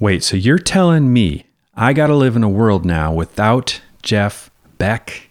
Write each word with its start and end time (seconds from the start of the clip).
Wait, 0.00 0.22
so 0.22 0.36
you're 0.36 0.60
telling 0.60 1.12
me 1.12 1.44
I 1.74 1.92
got 1.92 2.06
to 2.06 2.14
live 2.14 2.36
in 2.36 2.44
a 2.44 2.48
world 2.48 2.84
now 2.84 3.12
without 3.12 3.80
Jeff 4.00 4.48
Beck? 4.78 5.28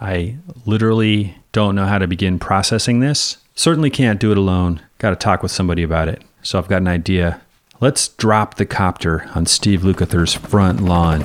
I 0.00 0.36
literally 0.64 1.38
don't 1.50 1.74
know 1.74 1.86
how 1.86 1.98
to 1.98 2.06
begin 2.06 2.38
processing 2.38 3.00
this. 3.00 3.38
Certainly 3.56 3.90
can't 3.90 4.20
do 4.20 4.30
it 4.30 4.38
alone. 4.38 4.80
Got 4.98 5.10
to 5.10 5.16
talk 5.16 5.42
with 5.42 5.50
somebody 5.50 5.82
about 5.82 6.06
it. 6.06 6.22
So 6.44 6.60
I've 6.60 6.68
got 6.68 6.80
an 6.80 6.86
idea. 6.86 7.40
Let's 7.80 8.06
drop 8.06 8.54
the 8.54 8.64
copter 8.64 9.28
on 9.34 9.46
Steve 9.46 9.80
Lukather's 9.80 10.34
front 10.34 10.80
lawn. 10.80 11.22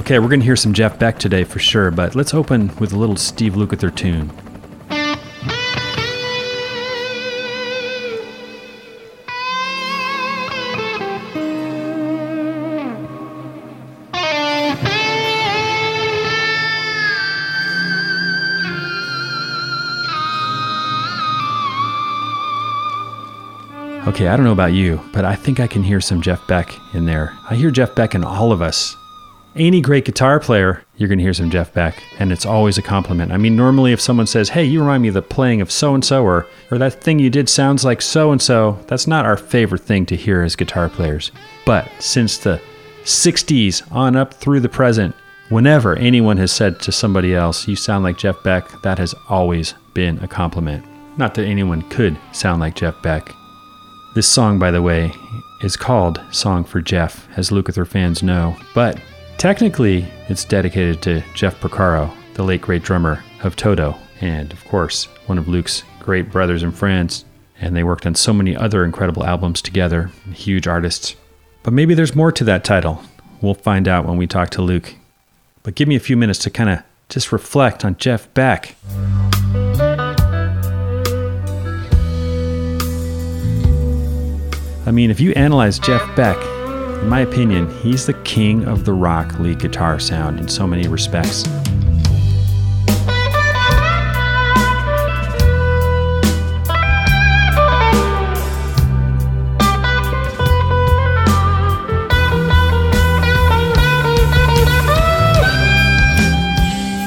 Okay, 0.00 0.18
we're 0.18 0.28
going 0.28 0.40
to 0.40 0.46
hear 0.46 0.56
some 0.56 0.74
Jeff 0.74 0.98
Beck 0.98 1.18
today 1.18 1.42
for 1.42 1.58
sure, 1.58 1.90
but 1.90 2.14
let's 2.14 2.34
open 2.34 2.76
with 2.76 2.92
a 2.92 2.98
little 2.98 3.16
Steve 3.16 3.54
Lukather 3.54 3.94
tune. 3.94 4.30
Okay, 24.16 24.28
I 24.28 24.36
don't 24.36 24.46
know 24.46 24.52
about 24.52 24.72
you, 24.72 24.98
but 25.12 25.26
I 25.26 25.34
think 25.34 25.60
I 25.60 25.66
can 25.66 25.82
hear 25.82 26.00
some 26.00 26.22
Jeff 26.22 26.46
Beck 26.46 26.74
in 26.94 27.04
there. 27.04 27.36
I 27.50 27.54
hear 27.54 27.70
Jeff 27.70 27.94
Beck 27.94 28.14
in 28.14 28.24
all 28.24 28.50
of 28.50 28.62
us. 28.62 28.96
Any 29.54 29.82
great 29.82 30.06
guitar 30.06 30.40
player, 30.40 30.82
you're 30.96 31.10
going 31.10 31.18
to 31.18 31.22
hear 31.22 31.34
some 31.34 31.50
Jeff 31.50 31.74
Beck, 31.74 32.02
and 32.18 32.32
it's 32.32 32.46
always 32.46 32.78
a 32.78 32.82
compliment. 32.82 33.30
I 33.30 33.36
mean, 33.36 33.56
normally 33.56 33.92
if 33.92 34.00
someone 34.00 34.26
says, 34.26 34.48
"Hey, 34.48 34.64
you 34.64 34.80
remind 34.80 35.02
me 35.02 35.08
of 35.08 35.14
the 35.14 35.20
playing 35.20 35.60
of 35.60 35.70
so 35.70 35.94
and 35.94 36.02
so," 36.02 36.24
or 36.24 36.46
or 36.70 36.78
that 36.78 37.02
thing 37.02 37.18
you 37.18 37.28
did 37.28 37.50
sounds 37.50 37.84
like 37.84 38.00
so 38.00 38.32
and 38.32 38.40
so, 38.40 38.78
that's 38.86 39.06
not 39.06 39.26
our 39.26 39.36
favorite 39.36 39.82
thing 39.82 40.06
to 40.06 40.16
hear 40.16 40.40
as 40.40 40.56
guitar 40.56 40.88
players. 40.88 41.30
But 41.66 41.86
since 41.98 42.38
the 42.38 42.58
60s 43.04 43.82
on 43.92 44.16
up 44.16 44.32
through 44.32 44.60
the 44.60 44.70
present, 44.70 45.14
whenever 45.50 45.94
anyone 45.94 46.38
has 46.38 46.52
said 46.52 46.80
to 46.80 46.90
somebody 46.90 47.34
else, 47.34 47.68
"You 47.68 47.76
sound 47.76 48.02
like 48.02 48.16
Jeff 48.16 48.42
Beck," 48.42 48.80
that 48.80 48.96
has 48.96 49.14
always 49.28 49.74
been 49.92 50.18
a 50.22 50.26
compliment. 50.26 50.86
Not 51.18 51.34
that 51.34 51.44
anyone 51.44 51.82
could 51.90 52.16
sound 52.32 52.62
like 52.62 52.76
Jeff 52.76 52.94
Beck. 53.02 53.34
This 54.16 54.26
song, 54.26 54.58
by 54.58 54.70
the 54.70 54.80
way, 54.80 55.12
is 55.60 55.76
called 55.76 56.22
Song 56.30 56.64
for 56.64 56.80
Jeff, 56.80 57.28
as 57.36 57.50
Lukather 57.50 57.86
fans 57.86 58.22
know, 58.22 58.56
but 58.74 58.98
technically 59.36 60.06
it's 60.30 60.42
dedicated 60.42 61.02
to 61.02 61.22
Jeff 61.34 61.60
Porcaro, 61.60 62.10
the 62.32 62.42
late 62.42 62.62
great 62.62 62.82
drummer 62.82 63.22
of 63.42 63.56
Toto, 63.56 63.94
and 64.22 64.50
of 64.54 64.64
course, 64.64 65.04
one 65.26 65.36
of 65.36 65.48
Luke's 65.48 65.82
great 66.00 66.32
brothers 66.32 66.62
and 66.62 66.74
friends. 66.74 67.26
And 67.60 67.76
they 67.76 67.84
worked 67.84 68.06
on 68.06 68.14
so 68.14 68.32
many 68.32 68.56
other 68.56 68.86
incredible 68.86 69.22
albums 69.22 69.60
together, 69.60 70.10
huge 70.32 70.66
artists. 70.66 71.14
But 71.62 71.74
maybe 71.74 71.92
there's 71.92 72.16
more 72.16 72.32
to 72.32 72.44
that 72.44 72.64
title. 72.64 73.02
We'll 73.42 73.52
find 73.52 73.86
out 73.86 74.06
when 74.06 74.16
we 74.16 74.26
talk 74.26 74.48
to 74.52 74.62
Luke. 74.62 74.94
But 75.62 75.74
give 75.74 75.88
me 75.88 75.96
a 75.96 76.00
few 76.00 76.16
minutes 76.16 76.38
to 76.38 76.50
kind 76.50 76.70
of 76.70 76.82
just 77.10 77.32
reflect 77.32 77.84
on 77.84 77.98
Jeff 77.98 78.32
Beck. 78.32 78.76
I 84.86 84.92
mean, 84.92 85.10
if 85.10 85.18
you 85.18 85.32
analyze 85.32 85.80
Jeff 85.80 86.14
Beck, 86.14 86.36
in 87.02 87.08
my 87.08 87.18
opinion, 87.18 87.68
he's 87.80 88.06
the 88.06 88.14
king 88.22 88.64
of 88.66 88.84
the 88.84 88.92
rock 88.92 89.36
lead 89.40 89.58
guitar 89.58 89.98
sound 89.98 90.38
in 90.38 90.46
so 90.48 90.64
many 90.64 90.86
respects. 90.86 91.42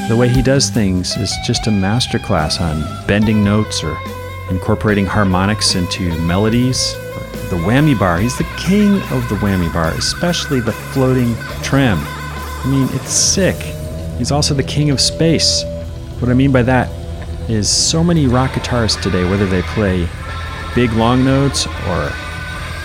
The 0.09 0.17
way 0.17 0.27
he 0.27 0.41
does 0.41 0.69
things 0.69 1.15
is 1.15 1.33
just 1.45 1.67
a 1.67 1.69
masterclass 1.69 2.59
on 2.59 3.07
bending 3.07 3.41
notes 3.41 3.81
or 3.85 3.97
incorporating 4.49 5.05
harmonics 5.05 5.75
into 5.75 6.17
melodies 6.23 6.93
the 7.49 7.55
whammy 7.57 7.97
bar. 7.97 8.19
He's 8.19 8.37
the 8.37 8.47
king 8.57 8.95
of 9.11 9.27
the 9.29 9.35
whammy 9.35 9.71
bar, 9.73 9.89
especially 9.89 10.59
the 10.59 10.71
floating 10.71 11.35
trim. 11.63 11.97
I 12.01 12.67
mean, 12.67 12.87
it's 12.93 13.11
sick. 13.11 13.55
He's 14.17 14.31
also 14.31 14.53
the 14.53 14.63
king 14.63 14.89
of 14.89 14.99
space. 14.99 15.63
What 16.19 16.29
I 16.29 16.33
mean 16.33 16.51
by 16.51 16.63
that 16.63 16.89
is 17.49 17.69
so 17.69 18.03
many 18.03 18.27
rock 18.27 18.51
guitarists 18.51 19.01
today, 19.01 19.29
whether 19.29 19.45
they 19.45 19.61
play 19.63 20.07
big 20.75 20.91
long 20.93 21.25
notes 21.25 21.65
or 21.87 22.11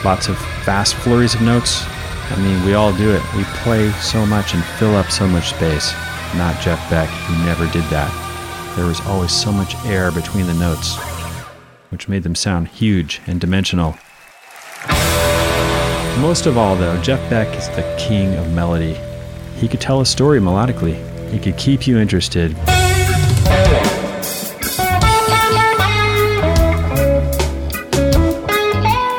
lots 0.05 0.29
of 0.29 0.39
fast 0.65 0.95
flurries 0.95 1.35
of 1.35 1.43
notes, 1.43 1.85
I 2.31 2.37
mean, 2.37 2.65
we 2.65 2.73
all 2.75 2.93
do 2.97 3.13
it. 3.13 3.23
We 3.35 3.45
play 3.63 3.91
so 3.93 4.25
much 4.25 4.55
and 4.55 4.65
fill 4.65 4.97
up 4.97 5.11
so 5.11 5.29
much 5.29 5.51
space. 5.51 5.93
Not 6.37 6.61
Jeff 6.61 6.89
Beck, 6.89 7.09
he 7.29 7.45
never 7.45 7.67
did 7.67 7.85
that. 7.91 8.11
There 8.77 8.87
was 8.87 9.01
always 9.03 9.31
so 9.31 9.53
much 9.53 9.75
air 9.85 10.11
between 10.11 10.47
the 10.47 10.55
notes, 10.55 10.97
which 11.91 12.09
made 12.09 12.23
them 12.23 12.35
sound 12.35 12.69
huge 12.69 13.21
and 13.27 13.41
dimensional. 13.41 13.97
Most 16.21 16.47
of 16.47 16.57
all, 16.57 16.75
though, 16.75 17.01
Jeff 17.03 17.21
Beck 17.29 17.49
is 17.57 17.69
the 17.71 17.97
king 17.99 18.35
of 18.35 18.51
melody. 18.53 18.99
He 19.57 19.69
could 19.69 19.81
tell 19.81 20.01
a 20.01 20.07
story 20.07 20.41
melodically, 20.41 20.97
he 21.31 21.39
could 21.39 21.57
keep 21.59 21.87
you 21.87 21.99
interested. 21.99 22.57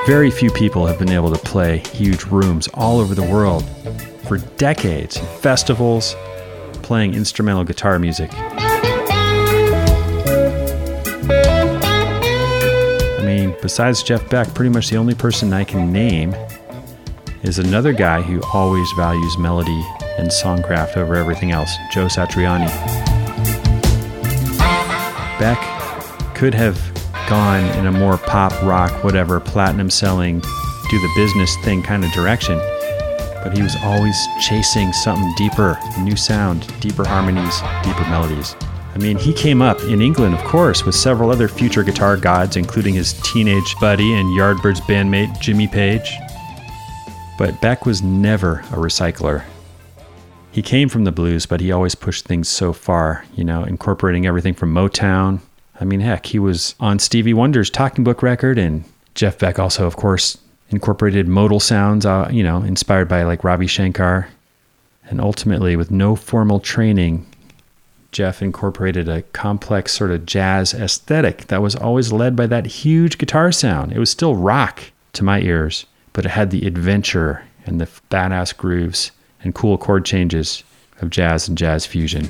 Very 0.07 0.29
few 0.29 0.51
people 0.51 0.85
have 0.85 0.99
been 0.99 1.09
able 1.11 1.31
to 1.33 1.39
play 1.39 1.79
huge 1.93 2.25
rooms 2.25 2.67
all 2.73 2.99
over 2.99 3.15
the 3.15 3.23
world 3.23 3.67
for 4.27 4.37
decades, 4.57 5.17
festivals, 5.39 6.15
playing 6.83 7.13
instrumental 7.15 7.63
guitar 7.63 7.97
music. 7.97 8.29
I 13.13 13.21
mean, 13.23 13.55
besides 13.61 14.03
Jeff 14.03 14.29
Beck, 14.29 14.53
pretty 14.53 14.69
much 14.69 14.89
the 14.89 14.97
only 14.97 15.15
person 15.15 15.53
I 15.53 15.63
can 15.63 15.91
name 15.91 16.35
is 17.47 17.59
another 17.59 17.93
guy 17.93 18.23
who 18.23 18.41
always 18.53 18.91
values 18.93 19.37
melody 19.37 19.85
and 20.17 20.29
songcraft 20.29 20.97
over 20.97 21.13
everything 21.15 21.51
else, 21.51 21.71
Joe 21.91 22.07
Satriani. 22.07 22.67
Beck 25.37 25.59
could 26.33 26.55
have 26.55 26.79
gone 27.29 27.63
in 27.77 27.85
a 27.85 27.91
more 27.91 28.17
pop 28.17 28.51
rock, 28.63 29.03
whatever, 29.03 29.39
platinum 29.39 29.91
selling, 29.91 30.39
do 30.39 30.99
the 30.99 31.11
business 31.15 31.55
thing 31.57 31.83
kind 31.83 32.03
of 32.03 32.11
direction, 32.13 32.57
but 33.43 33.51
he 33.55 33.61
was 33.61 33.75
always 33.83 34.17
chasing 34.41 34.91
something 34.91 35.31
deeper, 35.37 35.77
new 35.99 36.15
sound, 36.15 36.67
deeper 36.79 37.07
harmonies, 37.07 37.61
deeper 37.83 38.09
melodies. 38.09 38.55
I 38.95 38.97
mean, 38.97 39.17
he 39.17 39.33
came 39.33 39.61
up 39.61 39.79
in 39.81 40.01
England, 40.01 40.33
of 40.33 40.43
course, 40.45 40.83
with 40.83 40.95
several 40.95 41.29
other 41.29 41.47
future 41.47 41.83
guitar 41.83 42.17
gods, 42.17 42.55
including 42.55 42.95
his 42.95 43.13
teenage 43.21 43.75
buddy 43.79 44.13
and 44.13 44.29
Yardbirds 44.29 44.79
bandmate 44.81 45.39
Jimmy 45.39 45.67
Page, 45.67 46.11
but 47.37 47.59
Beck 47.61 47.85
was 47.85 48.01
never 48.01 48.59
a 48.71 48.77
recycler. 48.77 49.43
He 50.51 50.61
came 50.61 50.87
from 50.87 51.03
the 51.03 51.11
blues, 51.11 51.45
but 51.45 51.59
he 51.59 51.71
always 51.71 51.95
pushed 51.95 52.25
things 52.25 52.47
so 52.47 52.71
far, 52.71 53.25
you 53.35 53.43
know, 53.43 53.63
incorporating 53.63 54.25
everything 54.25 54.53
from 54.53 54.73
Motown. 54.73 55.39
I 55.81 55.83
mean, 55.83 55.99
heck, 55.99 56.27
he 56.27 56.39
was 56.39 56.75
on 56.79 56.99
Stevie 56.99 57.33
Wonder's 57.33 57.69
Talking 57.69 58.05
Book 58.05 58.23
record, 58.23 58.57
and 58.57 58.85
Jeff 59.15 59.37
Beck 59.37 59.59
also, 59.59 59.85
of 59.85 59.97
course, 59.97 60.37
incorporated 60.69 61.27
modal 61.27 61.59
sounds, 61.59 62.05
uh, 62.05 62.29
you 62.31 62.41
know, 62.41 62.61
inspired 62.61 63.09
by 63.09 63.23
like 63.23 63.43
Ravi 63.43 63.67
Shankar. 63.67 64.29
And 65.09 65.19
ultimately, 65.19 65.75
with 65.75 65.91
no 65.91 66.15
formal 66.15 66.61
training, 66.61 67.27
Jeff 68.13 68.41
incorporated 68.41 69.09
a 69.09 69.23
complex 69.23 69.91
sort 69.91 70.11
of 70.11 70.25
jazz 70.25 70.73
aesthetic 70.73 71.47
that 71.47 71.61
was 71.61 71.75
always 71.75 72.13
led 72.13 72.33
by 72.33 72.47
that 72.47 72.65
huge 72.65 73.17
guitar 73.17 73.51
sound. 73.51 73.91
It 73.91 73.99
was 73.99 74.09
still 74.09 74.35
rock 74.35 74.83
to 75.13 75.23
my 75.23 75.41
ears 75.41 75.85
but 76.15 76.25
it 76.25 76.29
had 76.29 76.49
the 76.49 76.65
adventure 76.65 77.43
and 77.65 77.79
the 77.79 77.85
badass 78.09 78.55
grooves 78.55 79.11
and 79.43 79.53
cool 79.53 79.77
chord 79.77 80.05
changes 80.05 80.63
of 81.01 81.09
jazz 81.09 81.49
and 81.49 81.57
jazz 81.57 81.85
fusion. 81.85 82.25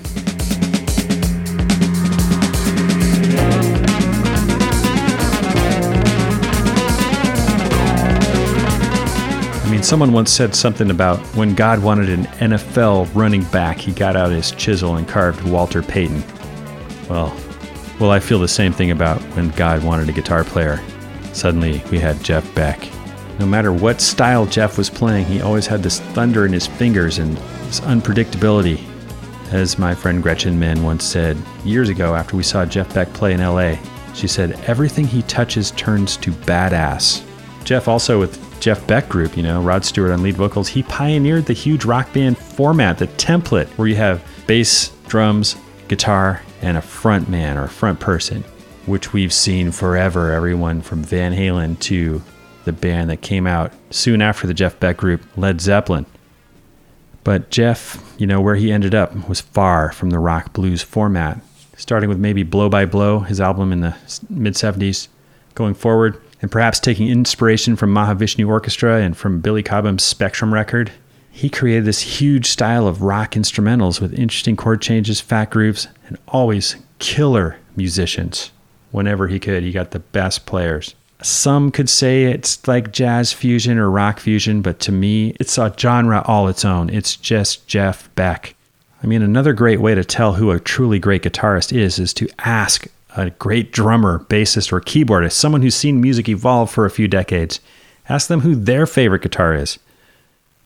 I 9.61 9.69
mean, 9.69 9.83
someone 9.83 10.13
once 10.13 10.31
said 10.31 10.55
something 10.55 10.89
about 10.89 11.19
when 11.35 11.53
God 11.53 11.83
wanted 11.83 12.09
an 12.09 12.25
NFL 12.25 13.13
running 13.13 13.43
back, 13.45 13.77
he 13.77 13.91
got 13.91 14.15
out 14.15 14.31
his 14.31 14.49
chisel 14.51 14.95
and 14.95 15.07
carved 15.07 15.43
Walter 15.43 15.83
Payton. 15.83 16.23
Well, 17.07 17.39
well, 17.99 18.09
I 18.09 18.19
feel 18.19 18.39
the 18.39 18.47
same 18.47 18.73
thing 18.73 18.89
about 18.89 19.21
when 19.35 19.49
God 19.51 19.83
wanted 19.83 20.09
a 20.09 20.11
guitar 20.11 20.43
player. 20.43 20.81
Suddenly, 21.33 21.83
we 21.91 21.99
had 21.99 22.21
Jeff 22.23 22.51
Beck. 22.55 22.94
No 23.39 23.45
matter 23.45 23.73
what 23.73 23.99
style 23.99 24.45
Jeff 24.45 24.77
was 24.77 24.89
playing, 24.89 25.25
he 25.25 25.41
always 25.41 25.67
had 25.67 25.83
this 25.83 25.99
thunder 25.99 26.45
in 26.45 26.53
his 26.53 26.67
fingers 26.67 27.17
and 27.17 27.35
this 27.67 27.81
unpredictability. 27.81 28.81
As 29.51 29.77
my 29.77 29.93
friend 29.93 30.23
Gretchen 30.23 30.57
Menn 30.57 30.83
once 30.83 31.03
said 31.03 31.37
years 31.63 31.89
ago 31.89 32.15
after 32.15 32.37
we 32.37 32.43
saw 32.43 32.65
Jeff 32.65 32.93
Beck 32.93 33.11
play 33.13 33.33
in 33.33 33.41
LA, 33.41 33.75
She 34.15 34.27
said, 34.27 34.53
everything 34.65 35.05
he 35.05 35.21
touches 35.23 35.71
turns 35.71 36.15
to 36.17 36.31
badass. 36.31 37.23
Jeff 37.65 37.87
also 37.89 38.17
with 38.17 38.39
Jeff 38.61 38.85
Beck 38.87 39.09
Group, 39.09 39.35
you 39.35 39.43
know, 39.43 39.61
Rod 39.61 39.83
Stewart 39.83 40.11
on 40.11 40.23
lead 40.23 40.37
vocals, 40.37 40.69
he 40.69 40.83
pioneered 40.83 41.45
the 41.45 41.53
huge 41.53 41.83
rock 41.83 42.11
band 42.13 42.37
format, 42.37 42.97
the 42.97 43.07
template 43.07 43.67
where 43.77 43.89
you 43.89 43.95
have 43.95 44.23
bass, 44.47 44.89
drums, 45.07 45.57
guitar, 45.89 46.41
and 46.61 46.77
a 46.77 46.81
front 46.81 47.27
man 47.27 47.57
or 47.57 47.67
front 47.67 47.99
person, 47.99 48.43
which 48.85 49.11
we've 49.11 49.33
seen 49.33 49.71
forever. 49.71 50.31
Everyone 50.31 50.81
from 50.81 51.03
Van 51.03 51.33
Halen 51.33 51.77
to 51.81 52.21
the 52.65 52.73
band 52.73 53.09
that 53.09 53.21
came 53.21 53.47
out 53.47 53.71
soon 53.89 54.21
after 54.21 54.45
the 54.45 54.53
Jeff 54.53 54.79
Beck 54.79 54.97
Group, 54.97 55.21
Led 55.37 55.61
Zeppelin. 55.61 56.05
But 57.23 57.49
Jeff, 57.49 58.15
you 58.19 58.27
know, 58.27 58.39
where 58.41 58.55
he 58.55 58.71
ended 58.71 58.93
up 58.93 59.27
was 59.27 59.41
far 59.41 59.91
from 59.91 60.11
the 60.11 60.19
rock 60.19 60.53
blues 60.53 60.81
format. 60.83 61.39
Starting 61.77 62.07
with 62.07 62.19
maybe 62.19 62.43
Blow 62.43 62.69
by 62.69 62.85
Blow, 62.85 63.19
his 63.19 63.41
album 63.41 63.71
in 63.71 63.81
the 63.81 63.95
mid 64.29 64.53
70s, 64.53 65.07
going 65.55 65.73
forward, 65.73 66.21
and 66.41 66.51
perhaps 66.51 66.79
taking 66.79 67.07
inspiration 67.09 67.75
from 67.75 67.93
Mahavishnu 67.93 68.47
Orchestra 68.47 69.01
and 69.01 69.17
from 69.17 69.41
Billy 69.41 69.63
Cobham's 69.63 70.03
Spectrum 70.03 70.53
record, 70.53 70.91
he 71.31 71.49
created 71.49 71.83
this 71.83 72.01
huge 72.01 72.45
style 72.45 72.87
of 72.87 73.01
rock 73.01 73.31
instrumentals 73.31 73.99
with 73.99 74.17
interesting 74.17 74.55
chord 74.55 74.81
changes, 74.81 75.19
fat 75.19 75.49
grooves, 75.49 75.87
and 76.07 76.17
always 76.27 76.77
killer 76.99 77.57
musicians. 77.75 78.51
Whenever 78.91 79.27
he 79.27 79.39
could, 79.39 79.63
he 79.63 79.73
got 79.73 79.91
the 79.91 79.99
best 79.99 80.45
players. 80.45 80.95
Some 81.21 81.71
could 81.71 81.89
say 81.89 82.25
it's 82.25 82.67
like 82.67 82.91
jazz 82.91 83.31
fusion 83.31 83.77
or 83.77 83.89
rock 83.89 84.19
fusion, 84.19 84.61
but 84.61 84.79
to 84.81 84.91
me, 84.91 85.35
it's 85.39 85.57
a 85.57 85.73
genre 85.77 86.21
all 86.25 86.47
its 86.47 86.65
own. 86.65 86.89
It's 86.89 87.15
just 87.15 87.67
Jeff 87.67 88.13
Beck. 88.15 88.55
I 89.01 89.07
mean, 89.07 89.21
another 89.21 89.53
great 89.53 89.79
way 89.79 89.95
to 89.95 90.03
tell 90.03 90.33
who 90.33 90.51
a 90.51 90.59
truly 90.59 90.99
great 90.99 91.23
guitarist 91.23 91.75
is 91.75 91.99
is 91.99 92.13
to 92.15 92.27
ask 92.39 92.87
a 93.15 93.29
great 93.29 93.71
drummer, 93.71 94.19
bassist, 94.19 94.73
or 94.73 94.81
keyboardist, 94.81 95.33
someone 95.33 95.61
who's 95.61 95.75
seen 95.75 96.01
music 96.01 96.27
evolve 96.27 96.69
for 96.69 96.85
a 96.85 96.91
few 96.91 97.07
decades. 97.07 97.59
Ask 98.09 98.27
them 98.27 98.41
who 98.41 98.55
their 98.55 98.85
favorite 98.85 99.21
guitar 99.21 99.55
is. 99.55 99.79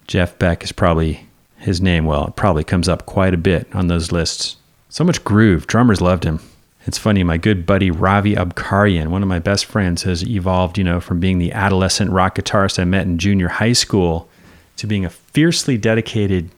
Jeff 0.07 0.37
Beck 0.39 0.63
is 0.63 0.71
probably 0.71 1.27
his 1.57 1.81
name, 1.81 2.05
well, 2.05 2.27
it 2.27 2.35
probably 2.35 2.63
comes 2.63 2.89
up 2.89 3.05
quite 3.05 3.33
a 3.33 3.37
bit 3.37 3.67
on 3.73 3.87
those 3.87 4.11
lists. 4.11 4.55
So 4.89 5.03
much 5.03 5.23
groove, 5.23 5.67
drummers 5.67 6.01
loved 6.01 6.23
him. 6.23 6.39
It's 6.85 6.97
funny, 6.97 7.23
my 7.23 7.37
good 7.37 7.65
buddy 7.65 7.91
Ravi 7.91 8.35
Abkarian, 8.35 9.07
one 9.07 9.21
of 9.21 9.27
my 9.27 9.39
best 9.39 9.65
friends, 9.65 10.03
has 10.03 10.23
evolved, 10.27 10.77
you 10.77 10.83
know, 10.83 10.99
from 10.99 11.19
being 11.19 11.37
the 11.37 11.51
adolescent 11.51 12.11
rock 12.11 12.35
guitarist 12.35 12.79
I 12.79 12.85
met 12.85 13.05
in 13.05 13.17
junior 13.17 13.49
high 13.49 13.73
school 13.73 14.29
to 14.77 14.87
being 14.87 15.05
a 15.05 15.09
fiercely 15.09 15.77
dedicated 15.77 16.49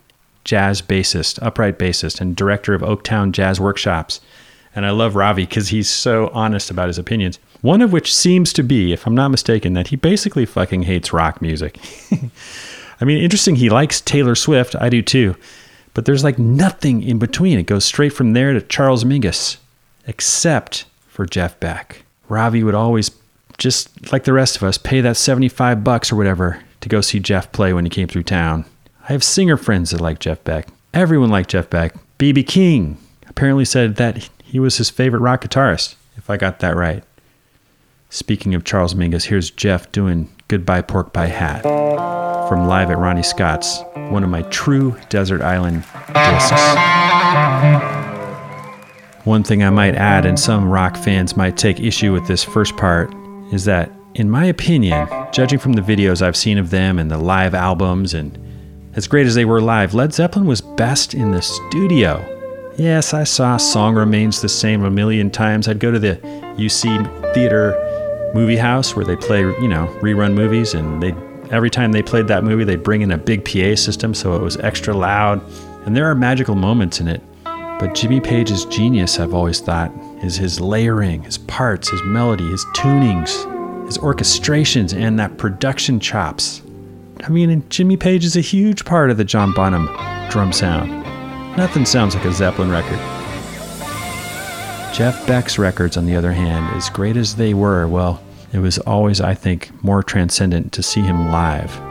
jazz 0.44 0.82
bassist, 0.82 1.40
upright 1.42 1.78
bassist, 1.78 2.22
and 2.22 2.36
director 2.36 2.74
of 2.74 2.82
Oaktown 2.82 3.32
Jazz 3.32 3.60
Workshops 3.60 4.22
and 4.76 4.86
I 4.86 4.92
love 4.92 5.16
Ravi 5.16 5.44
because 5.44 5.70
he's 5.70 5.90
so 5.90 6.30
honest 6.30 6.72
about 6.72 6.88
his 6.88 6.98
opinions. 6.98 7.40
One 7.62 7.82
of 7.82 7.92
which 7.92 8.14
seems 8.14 8.54
to 8.54 8.64
be, 8.64 8.94
if 8.94 9.06
I'm 9.06 9.16
not 9.16 9.30
mistaken, 9.30 9.74
that 9.74 9.88
he 9.88 9.96
basically 9.96 10.46
fucking 10.46 10.84
hates 10.84 11.14
rock 11.14 11.42
music. 11.42 11.78
I 13.02 13.06
mean, 13.06 13.18
interesting, 13.18 13.56
he 13.56 13.70
likes 13.70 14.00
Taylor 14.02 14.36
Swift. 14.36 14.76
I 14.80 14.90
do 14.90 15.02
too. 15.02 15.36
But 15.94 16.06
there's 16.06 16.24
like 16.24 16.40
nothing 16.40 17.04
in 17.04 17.20
between. 17.20 17.60
It 17.60 17.64
goes 17.64 17.84
straight 17.84 18.14
from 18.14 18.34
there 18.34 18.54
to 18.54 18.62
Charles 18.62 19.04
Mingus, 19.04 19.58
except 20.08 20.86
for 21.08 21.26
Jeff 21.26 21.60
Beck. 21.60 22.04
Ravi 22.30 22.64
would 22.64 22.76
always, 22.76 23.12
just 23.58 24.12
like 24.12 24.24
the 24.24 24.34
rest 24.34 24.56
of 24.56 24.64
us, 24.64 24.78
pay 24.78 25.02
that 25.02 25.18
75 25.18 25.84
bucks 25.84 26.12
or 26.12 26.16
whatever 26.16 26.62
to 26.82 26.90
go 26.90 27.02
see 27.02 27.20
Jeff 27.20 27.52
play 27.52 27.74
when 27.74 27.86
he 27.86 27.90
came 27.90 28.08
through 28.08 28.24
town. 28.24 28.66
I 29.04 29.14
have 29.14 29.24
singer 29.24 29.58
friends 29.58 29.92
that 29.92 30.02
like 30.02 30.20
Jeff 30.20 30.44
Beck. 30.44 30.68
Everyone 30.94 31.30
liked 31.30 31.50
Jeff 31.52 31.70
Beck. 31.70 31.96
B.B. 32.18 32.44
King 32.44 32.98
apparently 33.28 33.66
said 33.66 33.96
that 33.96 34.30
he 34.44 34.60
was 34.60 34.78
his 34.78 34.90
favorite 34.90 35.22
rock 35.22 35.44
guitarist, 35.44 35.96
if 36.18 36.30
I 36.30 36.38
got 36.38 36.60
that 36.60 36.76
right. 36.76 37.04
Speaking 38.10 38.54
of 38.56 38.66
Charles 38.66 38.94
Mingus, 38.94 39.26
here's 39.26 39.50
Jeff 39.50 39.92
doing 39.92 40.30
Goodbye 40.50 40.82
Pork 40.82 41.14
Pie 41.14 41.28
Hat 41.28 41.64
from 42.50 42.68
Live 42.68 42.92
at 42.92 42.98
Ronnie 42.98 43.24
Scott's, 43.24 43.82
one 44.10 44.24
of 44.24 44.30
my 44.30 44.42
true 44.44 44.98
Desert 45.10 45.42
Island 45.42 45.86
discs. 46.14 48.01
One 49.24 49.44
thing 49.44 49.64
I 49.64 49.70
might 49.70 49.94
add, 49.94 50.26
and 50.26 50.40
some 50.40 50.68
rock 50.68 50.98
fans 50.98 51.38
might 51.38 51.56
take 51.56 51.80
issue 51.80 52.12
with 52.12 52.26
this 52.26 52.44
first 52.44 52.76
part, 52.76 53.14
is 53.52 53.66
that, 53.66 53.92
in 54.16 54.30
my 54.32 54.46
opinion, 54.46 55.08
judging 55.32 55.60
from 55.60 55.74
the 55.74 55.82
videos 55.82 56.24
I've 56.24 56.36
seen 56.36 56.58
of 56.58 56.72
them 56.72 56.98
and 56.98 57.12
the 57.12 57.20
live 57.20 57.54
albums, 57.54 58.16
and 58.16 58.36
as 58.96 59.08
great 59.08 59.28
as 59.28 59.36
they 59.36 59.46
were 59.46 59.62
live, 59.62 59.94
Led 59.94 60.12
Zeppelin 60.12 60.48
was 60.48 60.62
best 60.62 61.14
in 61.14 61.32
the 61.32 61.42
studio. 61.42 62.26
Yes, 62.78 63.14
I 63.14 63.24
saw 63.24 63.58
Song 63.58 63.94
Remains 63.94 64.42
the 64.42 64.50
Same 64.50 64.84
a 64.84 64.90
million 64.90 65.30
times. 65.30 65.68
I'd 65.68 65.80
go 65.80 65.92
to 65.92 66.00
the 66.00 66.16
UC 66.58 67.34
Theater 67.36 68.32
movie 68.34 68.58
house 68.58 68.96
where 68.96 69.06
they 69.06 69.16
play, 69.16 69.42
you 69.42 69.68
know, 69.68 69.86
rerun 70.02 70.34
movies, 70.34 70.74
and 70.74 71.02
they 71.02 71.14
every 71.52 71.70
time 71.70 71.92
they 71.92 72.02
played 72.02 72.28
that 72.30 72.44
movie, 72.44 72.64
they'd 72.64 72.82
bring 72.82 73.02
in 73.02 73.12
a 73.12 73.18
big 73.18 73.46
PA 73.46 73.76
system 73.76 74.16
so 74.16 74.36
it 74.36 74.42
was 74.42 74.58
extra 74.58 74.96
loud. 74.96 75.44
And 75.86 75.96
there 75.96 76.10
are 76.10 76.16
magical 76.16 76.56
moments 76.56 77.00
in 77.00 77.08
it. 77.08 77.22
But 77.82 77.96
Jimmy 77.96 78.22
Page's 78.22 78.66
genius, 78.66 79.20
I've 79.20 79.34
always 79.34 79.60
thought, 79.60 79.92
is 80.22 80.36
his 80.36 80.62
layering, 80.62 81.24
his 81.24 81.40
parts, 81.40 81.90
his 81.90 82.04
melody, 82.04 82.48
his 82.48 82.64
tunings, 82.76 83.32
his 83.88 83.98
orchestrations, 83.98 84.94
and 84.94 85.18
that 85.18 85.40
production 85.40 86.00
chops. 86.00 86.62
I 87.24 87.30
mean, 87.30 87.68
Jimmy 87.70 87.98
Page 87.98 88.24
is 88.24 88.38
a 88.38 88.42
huge 88.42 88.86
part 88.86 89.10
of 89.10 89.18
the 89.18 89.24
John 89.24 89.52
Bonham 89.54 89.88
drum 90.30 90.54
sound. 90.54 90.92
Nothing 91.58 91.88
sounds 91.88 92.14
like 92.14 92.24
a 92.24 92.32
Zeppelin 92.32 92.70
record. 92.70 93.00
Jeff 94.94 95.26
Beck's 95.26 95.58
records, 95.58 95.98
on 95.98 96.06
the 96.06 96.16
other 96.16 96.34
hand, 96.34 96.76
as 96.78 96.88
great 96.88 97.18
as 97.18 97.36
they 97.36 97.56
were, 97.56 97.88
well, 97.88 98.22
it 98.54 98.60
was 98.60 98.78
always, 98.78 99.20
I 99.20 99.34
think, 99.34 99.72
more 99.84 100.04
transcendent 100.04 100.72
to 100.74 100.84
see 100.84 101.02
him 101.02 101.32
live. 101.32 101.91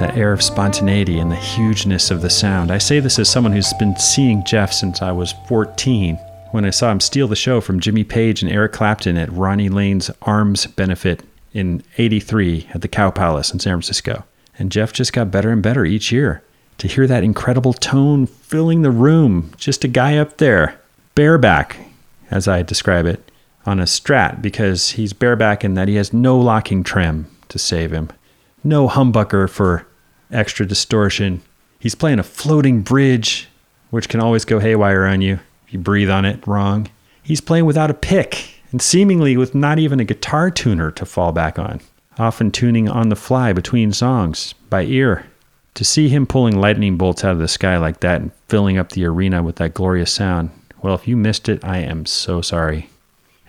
That 0.00 0.16
air 0.16 0.32
of 0.32 0.42
spontaneity 0.42 1.18
and 1.18 1.30
the 1.30 1.36
hugeness 1.36 2.10
of 2.10 2.22
the 2.22 2.30
sound. 2.30 2.70
I 2.70 2.78
say 2.78 3.00
this 3.00 3.18
as 3.18 3.28
someone 3.28 3.52
who's 3.52 3.70
been 3.74 3.94
seeing 3.98 4.42
Jeff 4.44 4.72
since 4.72 5.02
I 5.02 5.12
was 5.12 5.34
14, 5.46 6.16
when 6.52 6.64
I 6.64 6.70
saw 6.70 6.90
him 6.90 7.00
steal 7.00 7.28
the 7.28 7.36
show 7.36 7.60
from 7.60 7.80
Jimmy 7.80 8.02
Page 8.02 8.42
and 8.42 8.50
Eric 8.50 8.72
Clapton 8.72 9.18
at 9.18 9.30
Ronnie 9.30 9.68
Lane's 9.68 10.10
Arms 10.22 10.66
benefit 10.66 11.22
in 11.52 11.82
83 11.98 12.68
at 12.72 12.80
the 12.80 12.88
Cow 12.88 13.10
Palace 13.10 13.52
in 13.52 13.60
San 13.60 13.74
Francisco. 13.74 14.24
And 14.58 14.72
Jeff 14.72 14.94
just 14.94 15.12
got 15.12 15.30
better 15.30 15.50
and 15.50 15.62
better 15.62 15.84
each 15.84 16.10
year 16.10 16.42
to 16.78 16.88
hear 16.88 17.06
that 17.06 17.22
incredible 17.22 17.74
tone 17.74 18.24
filling 18.24 18.80
the 18.80 18.90
room, 18.90 19.52
just 19.58 19.84
a 19.84 19.88
guy 19.88 20.16
up 20.16 20.38
there, 20.38 20.80
bareback, 21.14 21.76
as 22.30 22.48
I 22.48 22.62
describe 22.62 23.04
it, 23.04 23.30
on 23.66 23.78
a 23.78 23.84
strat 23.84 24.40
because 24.40 24.92
he's 24.92 25.12
bareback 25.12 25.62
in 25.62 25.74
that 25.74 25.88
he 25.88 25.96
has 25.96 26.14
no 26.14 26.38
locking 26.38 26.82
trim 26.82 27.26
to 27.50 27.58
save 27.58 27.92
him, 27.92 28.08
no 28.64 28.88
humbucker 28.88 29.46
for 29.46 29.86
extra 30.32 30.66
distortion. 30.66 31.42
He's 31.78 31.94
playing 31.94 32.18
a 32.18 32.24
floating 32.24 32.82
bridge, 32.82 33.48
which 33.90 34.08
can 34.08 34.20
always 34.20 34.44
go 34.44 34.58
haywire 34.58 35.04
on 35.04 35.20
you 35.20 35.38
if 35.66 35.72
you 35.72 35.78
breathe 35.78 36.10
on 36.10 36.24
it 36.24 36.46
wrong. 36.46 36.88
He's 37.22 37.40
playing 37.40 37.64
without 37.64 37.90
a 37.90 37.94
pick 37.94 38.60
and 38.72 38.80
seemingly 38.80 39.36
with 39.36 39.54
not 39.54 39.78
even 39.78 40.00
a 40.00 40.04
guitar 40.04 40.50
tuner 40.50 40.90
to 40.92 41.04
fall 41.04 41.32
back 41.32 41.58
on, 41.58 41.80
often 42.18 42.50
tuning 42.50 42.88
on 42.88 43.08
the 43.08 43.16
fly 43.16 43.52
between 43.52 43.92
songs 43.92 44.54
by 44.68 44.82
ear. 44.84 45.26
To 45.74 45.84
see 45.84 46.08
him 46.08 46.26
pulling 46.26 46.60
lightning 46.60 46.96
bolts 46.96 47.24
out 47.24 47.32
of 47.32 47.38
the 47.38 47.48
sky 47.48 47.76
like 47.76 48.00
that 48.00 48.20
and 48.20 48.32
filling 48.48 48.76
up 48.76 48.90
the 48.90 49.04
arena 49.04 49.42
with 49.42 49.56
that 49.56 49.74
glorious 49.74 50.12
sound, 50.12 50.50
well, 50.82 50.94
if 50.94 51.06
you 51.06 51.16
missed 51.16 51.48
it, 51.48 51.64
I 51.64 51.78
am 51.78 52.06
so 52.06 52.40
sorry. 52.42 52.90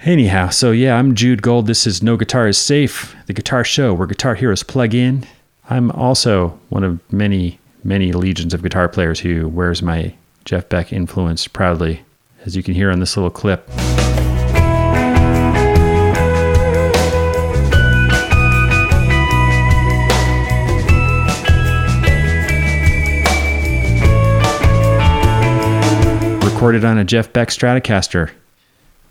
Anyhow, 0.04 0.50
so 0.50 0.72
yeah, 0.72 0.98
I'm 0.98 1.16
Jude 1.16 1.42
Gold. 1.42 1.68
This 1.68 1.86
is 1.86 2.02
No 2.02 2.18
Guitar 2.18 2.48
is 2.48 2.58
Safe, 2.58 3.16
the 3.28 3.34
guitar 3.34 3.64
show 3.64 3.94
where 3.94 4.08
guitar 4.08 4.36
heroes 4.36 4.64
plug 4.64 4.96
in. 4.96 5.26
I'm 5.72 5.90
also 5.92 6.50
one 6.68 6.84
of 6.84 7.00
many, 7.14 7.58
many 7.82 8.12
legions 8.12 8.54
of 8.54 8.62
guitar 8.62 8.90
players 8.90 9.22
who 9.22 9.48
wears 9.48 9.82
my 9.82 10.14
Jeff 10.44 10.68
Beck 10.68 10.92
influence 10.92 11.48
proudly, 11.48 12.02
as 12.44 12.58
you 12.58 12.62
can 12.62 12.74
hear 12.74 12.92
on 12.92 13.00
this 13.00 13.16
little 13.16 13.30
clip. 13.30 13.70
recorded 26.44 26.84
on 26.84 26.98
a 26.98 27.06
Jeff 27.06 27.32
Beck 27.32 27.48
Stratocaster. 27.48 28.30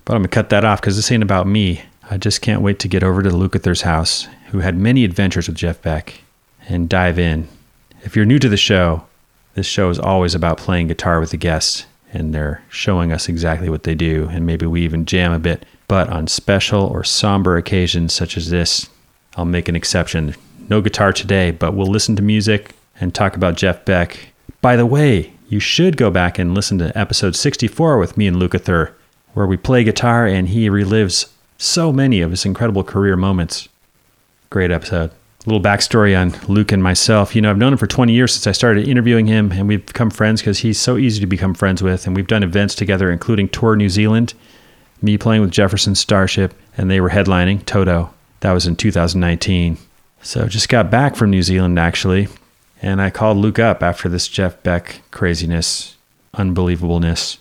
But 0.04 0.14
I'm 0.14 0.20
going 0.20 0.24
to 0.24 0.28
cut 0.28 0.50
that 0.50 0.64
off 0.66 0.82
because 0.82 0.96
this 0.96 1.10
ain't 1.10 1.22
about 1.22 1.46
me. 1.46 1.82
I 2.10 2.18
just 2.18 2.42
can't 2.42 2.60
wait 2.60 2.78
to 2.80 2.88
get 2.88 3.02
over 3.02 3.22
to 3.22 3.30
Lukather's 3.30 3.80
house, 3.80 4.28
who 4.50 4.58
had 4.58 4.76
many 4.76 5.04
adventures 5.04 5.48
with 5.48 5.56
Jeff 5.56 5.80
Beck, 5.80 6.22
and 6.68 6.88
dive 6.88 7.18
in. 7.18 7.48
If 8.02 8.16
you're 8.16 8.24
new 8.24 8.38
to 8.38 8.48
the 8.48 8.56
show, 8.56 9.04
this 9.54 9.66
show 9.66 9.90
is 9.90 9.98
always 9.98 10.34
about 10.34 10.58
playing 10.58 10.88
guitar 10.88 11.20
with 11.20 11.30
the 11.30 11.36
guests, 11.36 11.86
and 12.12 12.34
they're 12.34 12.62
showing 12.68 13.12
us 13.12 13.28
exactly 13.28 13.68
what 13.68 13.84
they 13.84 13.94
do, 13.94 14.28
and 14.30 14.46
maybe 14.46 14.66
we 14.66 14.82
even 14.82 15.04
jam 15.04 15.32
a 15.32 15.38
bit. 15.38 15.66
But 15.88 16.08
on 16.08 16.28
special 16.28 16.84
or 16.84 17.02
somber 17.04 17.56
occasions 17.56 18.12
such 18.12 18.36
as 18.36 18.50
this, 18.50 18.88
I'll 19.36 19.44
make 19.44 19.68
an 19.68 19.76
exception. 19.76 20.34
No 20.68 20.80
guitar 20.80 21.12
today, 21.12 21.50
but 21.50 21.74
we'll 21.74 21.86
listen 21.86 22.16
to 22.16 22.22
music 22.22 22.74
and 23.00 23.14
talk 23.14 23.36
about 23.36 23.56
Jeff 23.56 23.84
Beck. 23.84 24.32
By 24.60 24.76
the 24.76 24.86
way, 24.86 25.32
you 25.48 25.58
should 25.58 25.96
go 25.96 26.10
back 26.10 26.38
and 26.38 26.54
listen 26.54 26.78
to 26.78 26.96
episode 26.96 27.34
64 27.34 27.98
with 27.98 28.16
me 28.16 28.26
and 28.28 28.36
Lukather, 28.36 28.92
where 29.34 29.46
we 29.46 29.56
play 29.56 29.82
guitar 29.82 30.26
and 30.26 30.48
he 30.48 30.70
relives 30.70 31.30
so 31.58 31.92
many 31.92 32.20
of 32.20 32.30
his 32.30 32.46
incredible 32.46 32.84
career 32.84 33.16
moments. 33.16 33.68
Great 34.48 34.70
episode. 34.70 35.10
Little 35.46 35.60
backstory 35.60 36.18
on 36.18 36.38
Luke 36.52 36.70
and 36.70 36.82
myself. 36.82 37.34
You 37.34 37.40
know, 37.40 37.50
I've 37.50 37.56
known 37.56 37.72
him 37.72 37.78
for 37.78 37.86
20 37.86 38.12
years 38.12 38.34
since 38.34 38.46
I 38.46 38.52
started 38.52 38.86
interviewing 38.86 39.26
him, 39.26 39.52
and 39.52 39.66
we've 39.66 39.84
become 39.84 40.10
friends 40.10 40.42
because 40.42 40.58
he's 40.58 40.78
so 40.78 40.98
easy 40.98 41.18
to 41.20 41.26
become 41.26 41.54
friends 41.54 41.82
with. 41.82 42.06
And 42.06 42.14
we've 42.14 42.26
done 42.26 42.42
events 42.42 42.74
together, 42.74 43.10
including 43.10 43.48
Tour 43.48 43.74
New 43.74 43.88
Zealand, 43.88 44.34
me 45.00 45.16
playing 45.16 45.40
with 45.40 45.50
Jefferson 45.50 45.94
Starship, 45.94 46.52
and 46.76 46.90
they 46.90 47.00
were 47.00 47.10
headlining 47.10 47.64
Toto. 47.64 48.12
That 48.40 48.52
was 48.52 48.66
in 48.66 48.76
2019. 48.76 49.78
So 50.22 50.46
just 50.46 50.68
got 50.68 50.90
back 50.90 51.16
from 51.16 51.30
New 51.30 51.42
Zealand, 51.42 51.78
actually, 51.78 52.28
and 52.82 53.00
I 53.00 53.08
called 53.08 53.38
Luke 53.38 53.58
up 53.58 53.82
after 53.82 54.08
this 54.10 54.28
Jeff 54.28 54.62
Beck 54.62 55.00
craziness, 55.10 55.96
unbelievableness. 56.34 57.38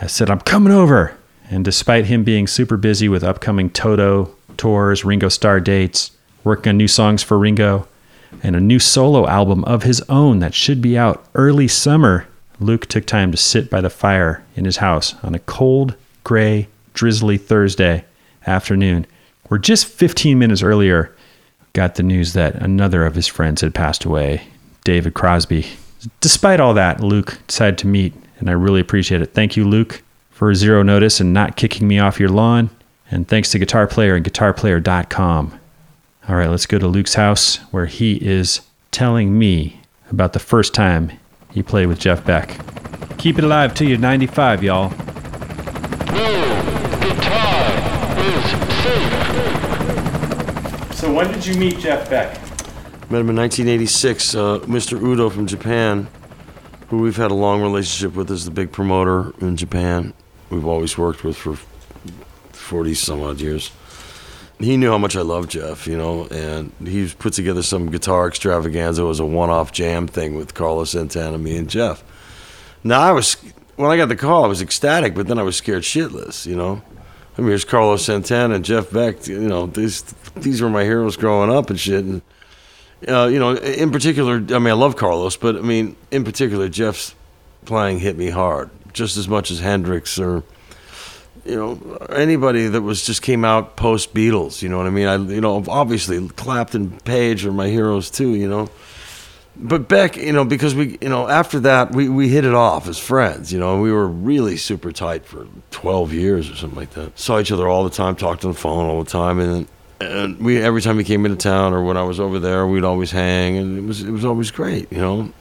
I 0.00 0.06
said, 0.06 0.28
I'm 0.28 0.40
coming 0.40 0.72
over. 0.72 1.16
And 1.50 1.64
despite 1.64 2.06
him 2.06 2.24
being 2.24 2.46
super 2.46 2.76
busy 2.76 3.08
with 3.08 3.24
upcoming 3.24 3.70
Toto 3.70 4.34
tours, 4.56 5.04
Ringo 5.04 5.28
Starr 5.28 5.60
dates, 5.60 6.10
working 6.44 6.70
on 6.70 6.76
new 6.76 6.88
songs 6.88 7.22
for 7.22 7.38
Ringo, 7.38 7.86
and 8.42 8.56
a 8.56 8.60
new 8.60 8.78
solo 8.78 9.26
album 9.26 9.64
of 9.64 9.82
his 9.82 10.00
own 10.08 10.38
that 10.40 10.54
should 10.54 10.80
be 10.80 10.96
out 10.96 11.24
early 11.34 11.68
summer, 11.68 12.26
Luke 12.60 12.86
took 12.86 13.06
time 13.06 13.30
to 13.30 13.36
sit 13.36 13.70
by 13.70 13.80
the 13.80 13.90
fire 13.90 14.44
in 14.56 14.64
his 14.64 14.78
house 14.78 15.14
on 15.22 15.34
a 15.34 15.40
cold, 15.40 15.94
gray, 16.24 16.68
drizzly 16.94 17.36
Thursday 17.36 18.04
afternoon, 18.46 19.06
where 19.48 19.58
just 19.58 19.86
15 19.86 20.38
minutes 20.38 20.62
earlier 20.62 21.14
got 21.72 21.94
the 21.94 22.02
news 22.02 22.32
that 22.32 22.54
another 22.56 23.04
of 23.04 23.14
his 23.14 23.26
friends 23.26 23.60
had 23.60 23.74
passed 23.74 24.04
away, 24.04 24.46
David 24.84 25.14
Crosby. 25.14 25.66
Despite 26.20 26.60
all 26.60 26.74
that, 26.74 27.00
Luke 27.00 27.38
decided 27.46 27.78
to 27.78 27.86
meet, 27.86 28.14
and 28.38 28.48
I 28.48 28.52
really 28.52 28.80
appreciate 28.80 29.22
it. 29.22 29.34
Thank 29.34 29.56
you, 29.56 29.64
Luke, 29.64 30.02
for 30.30 30.54
zero 30.54 30.82
notice 30.82 31.20
and 31.20 31.32
not 31.32 31.56
kicking 31.56 31.86
me 31.86 31.98
off 31.98 32.20
your 32.20 32.28
lawn. 32.28 32.70
And 33.10 33.28
thanks 33.28 33.50
to 33.50 33.58
Guitar 33.58 33.86
Player 33.86 34.14
and 34.16 34.24
GuitarPlayer.com. 34.24 35.60
All 36.28 36.36
right, 36.36 36.48
let's 36.48 36.66
go 36.66 36.78
to 36.78 36.86
Luke's 36.86 37.14
house 37.14 37.56
where 37.72 37.86
he 37.86 38.14
is 38.14 38.60
telling 38.92 39.36
me 39.36 39.80
about 40.08 40.34
the 40.34 40.38
first 40.38 40.72
time 40.72 41.18
he 41.50 41.64
played 41.64 41.86
with 41.86 41.98
Jeff 41.98 42.24
Beck. 42.24 42.60
Keep 43.18 43.38
it 43.38 43.44
alive 43.44 43.74
till 43.74 43.88
you're 43.88 43.98
95, 43.98 44.62
y'all. 44.62 44.90
So 50.94 51.12
when 51.12 51.32
did 51.32 51.44
you 51.44 51.56
meet 51.56 51.80
Jeff 51.80 52.08
Beck? 52.08 52.40
Met 53.10 53.20
him 53.20 53.30
in 53.30 53.36
1986. 53.36 54.34
Uh, 54.36 54.58
Mr. 54.60 55.02
Udo 55.02 55.28
from 55.28 55.48
Japan, 55.48 56.06
who 56.88 56.98
we've 56.98 57.16
had 57.16 57.32
a 57.32 57.34
long 57.34 57.60
relationship 57.60 58.14
with, 58.14 58.30
is 58.30 58.44
the 58.44 58.52
big 58.52 58.70
promoter 58.70 59.32
in 59.40 59.56
Japan. 59.56 60.14
We've 60.50 60.66
always 60.66 60.96
worked 60.96 61.24
with 61.24 61.36
for 61.36 61.56
40 62.52 62.94
some 62.94 63.20
odd 63.22 63.40
years. 63.40 63.72
He 64.62 64.76
knew 64.76 64.90
how 64.90 64.98
much 64.98 65.16
I 65.16 65.22
loved 65.22 65.50
Jeff, 65.50 65.86
you 65.86 65.96
know, 65.96 66.26
and 66.26 66.72
he 66.86 67.08
put 67.18 67.32
together 67.32 67.62
some 67.62 67.90
guitar 67.90 68.28
extravaganza. 68.28 69.02
It 69.02 69.06
was 69.06 69.20
a 69.20 69.26
one 69.26 69.50
off 69.50 69.72
jam 69.72 70.06
thing 70.06 70.36
with 70.36 70.54
Carlos 70.54 70.90
Santana, 70.90 71.36
me, 71.36 71.56
and 71.56 71.68
Jeff. 71.68 72.04
Now, 72.84 73.00
I 73.00 73.12
was, 73.12 73.34
when 73.76 73.90
I 73.90 73.96
got 73.96 74.08
the 74.08 74.16
call, 74.16 74.44
I 74.44 74.48
was 74.48 74.62
ecstatic, 74.62 75.14
but 75.14 75.26
then 75.26 75.38
I 75.38 75.42
was 75.42 75.56
scared 75.56 75.82
shitless, 75.82 76.46
you 76.46 76.54
know. 76.54 76.82
I 77.36 77.40
mean, 77.40 77.48
there's 77.48 77.64
Carlos 77.64 78.04
Santana 78.04 78.54
and 78.54 78.64
Jeff 78.64 78.90
Beck. 78.92 79.26
You 79.26 79.40
know, 79.40 79.66
these 79.66 80.02
these 80.36 80.60
were 80.60 80.68
my 80.68 80.84
heroes 80.84 81.16
growing 81.16 81.50
up 81.50 81.70
and 81.70 81.80
shit. 81.80 82.04
And 82.04 82.22
uh, 83.08 83.28
you 83.32 83.38
know, 83.38 83.56
in 83.56 83.90
particular, 83.90 84.36
I 84.36 84.58
mean, 84.58 84.68
I 84.68 84.72
love 84.72 84.96
Carlos, 84.96 85.36
but 85.36 85.56
I 85.56 85.60
mean, 85.60 85.96
in 86.10 86.24
particular, 86.24 86.68
Jeff's 86.68 87.14
playing 87.64 88.00
hit 88.00 88.16
me 88.16 88.30
hard 88.30 88.70
just 88.92 89.16
as 89.16 89.28
much 89.28 89.50
as 89.50 89.60
Hendrix 89.60 90.18
or 90.18 90.42
you 91.44 91.56
know 91.56 91.96
anybody 92.10 92.68
that 92.68 92.82
was 92.82 93.04
just 93.04 93.22
came 93.22 93.44
out 93.44 93.76
post 93.76 94.14
Beatles. 94.14 94.62
You 94.62 94.68
know 94.68 94.78
what 94.78 94.86
I 94.86 94.90
mean? 94.90 95.08
I 95.08 95.16
you 95.16 95.40
know 95.40 95.62
obviously 95.68 96.28
Clapton, 96.28 97.00
Page 97.00 97.44
are 97.46 97.52
my 97.52 97.68
heroes 97.68 98.10
too. 98.10 98.34
You 98.34 98.48
know. 98.48 98.68
But 99.54 99.86
Beck, 99.86 100.16
you 100.16 100.32
know, 100.32 100.46
because 100.46 100.74
we, 100.74 100.96
you 101.02 101.10
know, 101.10 101.28
after 101.28 101.60
that, 101.60 101.92
we, 101.92 102.08
we 102.08 102.30
hit 102.30 102.46
it 102.46 102.54
off 102.54 102.88
as 102.88 102.98
friends. 102.98 103.52
You 103.52 103.58
know, 103.58 103.82
we 103.82 103.92
were 103.92 104.08
really 104.08 104.56
super 104.56 104.92
tight 104.92 105.26
for 105.26 105.46
12 105.72 106.14
years 106.14 106.50
or 106.50 106.56
something 106.56 106.78
like 106.78 106.92
that. 106.92 107.18
Saw 107.18 107.38
each 107.38 107.52
other 107.52 107.68
all 107.68 107.84
the 107.84 107.90
time, 107.90 108.16
talked 108.16 108.46
on 108.46 108.52
the 108.52 108.58
phone 108.58 108.86
all 108.86 109.04
the 109.04 109.10
time, 109.10 109.38
and 109.38 109.66
and 110.00 110.38
we 110.40 110.60
every 110.60 110.82
time 110.82 110.98
he 110.98 111.04
came 111.04 111.24
into 111.24 111.36
town 111.36 111.72
or 111.72 111.84
when 111.84 111.96
I 111.96 112.02
was 112.02 112.18
over 112.18 112.38
there, 112.38 112.66
we'd 112.66 112.84
always 112.84 113.10
hang, 113.10 113.56
and 113.56 113.78
it 113.78 113.82
was 113.82 114.02
it 114.02 114.10
was 114.10 114.24
always 114.24 114.50
great. 114.50 114.90
You 114.90 114.98
know, 114.98 115.32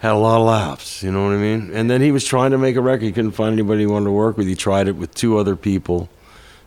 had 0.00 0.12
a 0.12 0.18
lot 0.18 0.40
of 0.40 0.46
laughs. 0.46 1.02
You 1.02 1.12
know 1.12 1.24
what 1.24 1.32
I 1.32 1.38
mean? 1.38 1.70
And 1.72 1.88
then 1.90 2.00
he 2.02 2.12
was 2.12 2.24
trying 2.24 2.50
to 2.50 2.58
make 2.58 2.76
a 2.76 2.80
record. 2.80 3.04
He 3.04 3.12
couldn't 3.12 3.32
find 3.32 3.52
anybody 3.52 3.80
he 3.80 3.86
wanted 3.86 4.06
to 4.06 4.12
work 4.12 4.36
with. 4.36 4.46
He 4.46 4.54
tried 4.54 4.88
it 4.88 4.96
with 4.96 5.14
two 5.14 5.38
other 5.38 5.56
people, 5.56 6.08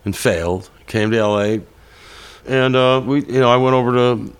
and 0.05 0.15
failed. 0.15 0.69
Came 0.87 1.11
to 1.11 1.17
L.A. 1.17 1.61
And 2.47 2.75
uh, 2.75 3.01
we, 3.05 3.23
you 3.25 3.39
know, 3.39 3.49
I 3.49 3.57
went 3.57 3.73
over 3.75 3.91
to 3.93 4.33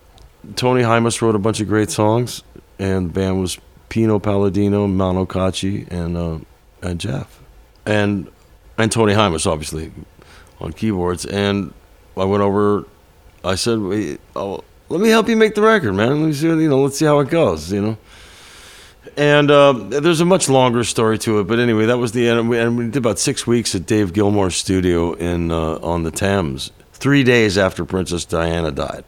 Tony 0.56 0.82
Hymas 0.82 1.22
wrote 1.22 1.36
a 1.36 1.40
bunch 1.40 1.62
of 1.62 1.68
great 1.68 1.90
songs 1.90 2.44
and 2.80 3.10
the 3.10 3.14
band 3.14 3.40
was 3.40 3.58
Pino 3.90 4.20
Palladino, 4.20 4.88
Manu 4.88 5.26
Katché, 5.26 5.90
and 5.92 6.18
uh, 6.18 6.40
and 6.82 7.00
Jeff, 7.00 7.40
and 7.86 8.30
and 8.78 8.92
Tony 8.92 9.14
Hymas 9.14 9.46
obviously 9.46 9.92
on 10.60 10.74
keyboards. 10.74 11.26
And 11.26 11.74
I 12.18 12.26
went 12.26 12.44
over. 12.44 12.86
I 13.44 13.56
said, 13.56 13.80
"Let 13.80 14.62
me 14.90 15.10
help 15.10 15.30
you 15.30 15.36
make 15.36 15.56
the 15.56 15.62
record, 15.62 15.94
man. 15.94 16.22
Let 16.22 16.28
me 16.28 16.34
see, 16.34 16.48
you 16.48 16.70
know, 16.70 16.82
let's 16.82 16.98
see 16.98 17.06
how 17.06 17.20
it 17.20 17.30
goes, 17.30 17.72
you 17.72 17.82
know." 17.82 17.98
And 19.16 19.52
uh, 19.52 19.74
there's 19.74 20.22
a 20.22 20.26
much 20.26 20.50
longer 20.50 20.84
story 20.84 21.20
to 21.20 21.40
it, 21.40 21.44
but 21.44 21.60
anyway, 21.60 21.86
that 21.86 21.98
was 21.98 22.14
the 22.14 22.28
end. 22.28 22.40
And 22.40 22.50
we, 22.50 22.60
and 22.60 22.78
we 22.78 22.86
did 22.86 22.98
about 22.98 23.20
six 23.20 23.46
weeks 23.46 23.76
at 23.76 23.86
Dave 23.86 24.12
Gilmour's 24.12 24.56
studio 24.56 25.14
in 25.14 25.52
uh, 25.52 25.78
on 25.84 26.04
the 26.04 26.12
Thames, 26.12 26.72
three 26.94 27.24
days 27.24 27.58
after 27.58 27.86
Princess 27.86 28.26
Diana 28.26 28.72
died. 28.72 29.04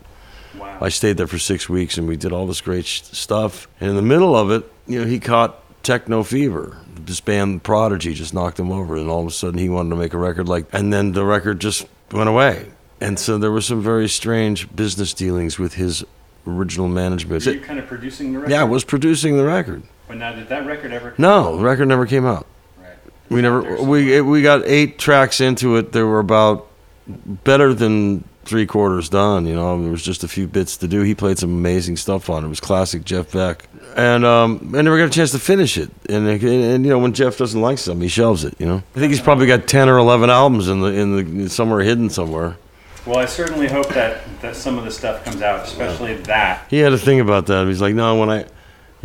Wow. 0.58 0.78
I 0.80 0.90
stayed 0.90 1.18
there 1.18 1.28
for 1.28 1.40
six 1.40 1.68
weeks 1.68 1.98
and 1.98 2.08
we 2.08 2.18
did 2.18 2.32
all 2.32 2.46
this 2.46 2.62
great 2.62 2.86
sh- 2.86 3.02
stuff. 3.02 3.68
And 3.80 3.90
in 3.90 3.96
the 3.96 4.02
middle 4.02 4.36
of 4.36 4.52
it, 4.52 4.72
you 4.88 5.02
know, 5.02 5.08
he 5.08 5.20
caught 5.20 5.60
techno 5.84 6.24
fever. 6.24 6.78
This 6.96 7.20
band 7.20 7.64
Prodigy 7.64 8.14
just 8.14 8.34
knocked 8.34 8.60
him 8.60 8.72
over, 8.72 8.96
and 8.96 9.10
all 9.10 9.22
of 9.22 9.28
a 9.28 9.32
sudden 9.32 9.60
he 9.60 9.70
wanted 9.70 9.90
to 9.90 9.96
make 9.96 10.14
a 10.14 10.18
record 10.18 10.48
like. 10.48 10.66
And 10.72 10.94
then 10.94 11.12
the 11.12 11.26
record 11.26 11.60
just 11.60 11.88
went 12.12 12.30
away. 12.30 12.72
And 13.02 13.20
so 13.20 13.38
there 13.38 13.52
were 13.52 13.62
some 13.62 13.82
very 13.82 14.08
strange 14.08 14.74
business 14.76 15.14
dealings 15.14 15.60
with 15.60 15.74
his 15.74 16.04
original 16.48 16.88
management. 16.88 17.46
Were 17.46 17.52
you 17.52 17.60
kind 17.60 17.80
of 17.80 17.88
producing 17.88 18.34
the 18.34 18.40
record? 18.40 18.52
Yeah, 18.52 18.62
I 18.62 18.66
was 18.66 18.84
producing 18.84 19.38
the 19.38 19.46
record. 19.46 19.84
But 20.08 20.18
now, 20.18 20.34
did 20.34 20.50
that 20.50 20.66
record 20.66 20.92
ever? 20.92 21.14
No, 21.18 21.58
the 21.58 21.64
record 21.64 21.88
never 21.88 22.06
came 22.06 22.26
out. 22.26 22.46
Right. 22.80 22.96
We 23.30 23.42
never. 23.42 23.82
We 23.82 24.22
we 24.22 24.42
got 24.42 24.64
eight 24.66 25.00
tracks 25.00 25.42
into 25.42 25.78
it. 25.78 25.92
There 25.92 26.06
were 26.06 26.20
about 26.20 26.68
better 27.08 27.74
than 27.74 28.24
three 28.44 28.68
quarters 28.68 29.10
done. 29.10 29.48
You 29.48 29.56
know, 29.56 29.82
there 29.82 29.92
was 29.92 30.04
just 30.04 30.24
a 30.24 30.28
few 30.28 30.48
bits 30.48 30.78
to 30.78 30.88
do. 30.88 31.02
He 31.02 31.16
played 31.16 31.40
some 31.40 31.50
amazing 31.50 31.98
stuff 31.98 32.30
on 32.30 32.44
it. 32.44 32.46
It 32.46 32.50
was 32.50 32.60
classic 32.60 33.04
Jeff 33.04 33.32
Beck, 33.32 33.68
and 33.96 34.24
um, 34.24 34.74
I 34.76 34.82
never 34.82 34.98
got 34.98 35.06
a 35.06 35.10
chance 35.10 35.32
to 35.32 35.40
finish 35.40 35.78
it. 35.78 35.90
And, 36.08 36.28
and, 36.28 36.44
and 36.44 36.86
you 36.86 36.92
know, 36.92 37.00
when 37.00 37.14
Jeff 37.14 37.38
doesn't 37.38 37.60
like 37.60 37.80
something, 37.80 38.04
he 38.04 38.08
shelves 38.08 38.44
it. 38.44 38.54
You 38.60 38.68
know, 38.68 38.84
I 38.96 39.00
think 39.00 39.12
he's 39.12 39.22
probably 39.22 39.48
got 39.48 39.68
ten 39.68 39.90
or 39.90 39.98
eleven 39.98 40.30
albums 40.30 40.68
in 40.68 40.82
the 40.82 40.88
in 40.88 41.38
the 41.44 41.50
somewhere 41.50 41.82
hidden 41.82 42.10
somewhere. 42.10 42.58
Well, 43.06 43.18
I 43.18 43.26
certainly 43.26 43.68
hope 43.68 43.90
that 43.90 44.22
that 44.42 44.56
some 44.56 44.78
of 44.78 44.86
the 44.86 44.92
stuff 44.92 45.26
comes 45.26 45.42
out, 45.42 45.66
especially 45.66 46.14
yeah. 46.14 46.22
that. 46.22 46.68
He 46.70 46.78
had 46.78 46.94
a 46.94 46.98
thing 46.98 47.20
about 47.20 47.48
that. 47.48 47.68
He's 47.68 47.82
like, 47.82 47.96
no, 47.96 48.20
when 48.20 48.30
I. 48.30 48.46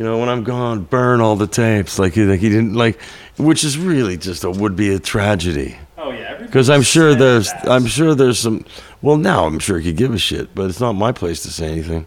You 0.00 0.07
know, 0.07 0.16
when 0.16 0.30
I'm 0.30 0.45
gone, 0.45 0.85
burn 0.85 1.21
all 1.21 1.37
the 1.37 1.47
tapes. 1.47 1.99
Like 1.99 2.14
he, 2.14 2.25
like 2.25 2.40
he 2.40 2.49
didn't 2.49 2.73
like, 2.73 2.99
which 3.37 3.64
is 3.64 3.76
really 3.76 4.16
just 4.16 4.45
a 4.45 4.50
would 4.50 4.75
be 4.75 4.95
a 4.95 4.99
tragedy. 4.99 5.76
Oh 5.99 6.11
yeah, 6.11 6.38
because 6.38 6.71
I'm 6.71 6.80
sure 6.80 7.14
there's 7.14 7.52
I'm 7.64 7.85
sure 7.85 8.14
there's 8.14 8.38
some. 8.38 8.64
Well, 9.02 9.19
now 9.19 9.45
I'm 9.45 9.59
sure 9.59 9.78
he 9.78 9.90
could 9.90 9.99
give 9.99 10.14
a 10.14 10.19
shit, 10.19 10.54
but 10.54 10.71
it's 10.71 10.80
not 10.80 10.95
my 10.95 11.12
place 11.12 11.42
to 11.42 11.50
say 11.50 11.71
anything. 11.71 12.07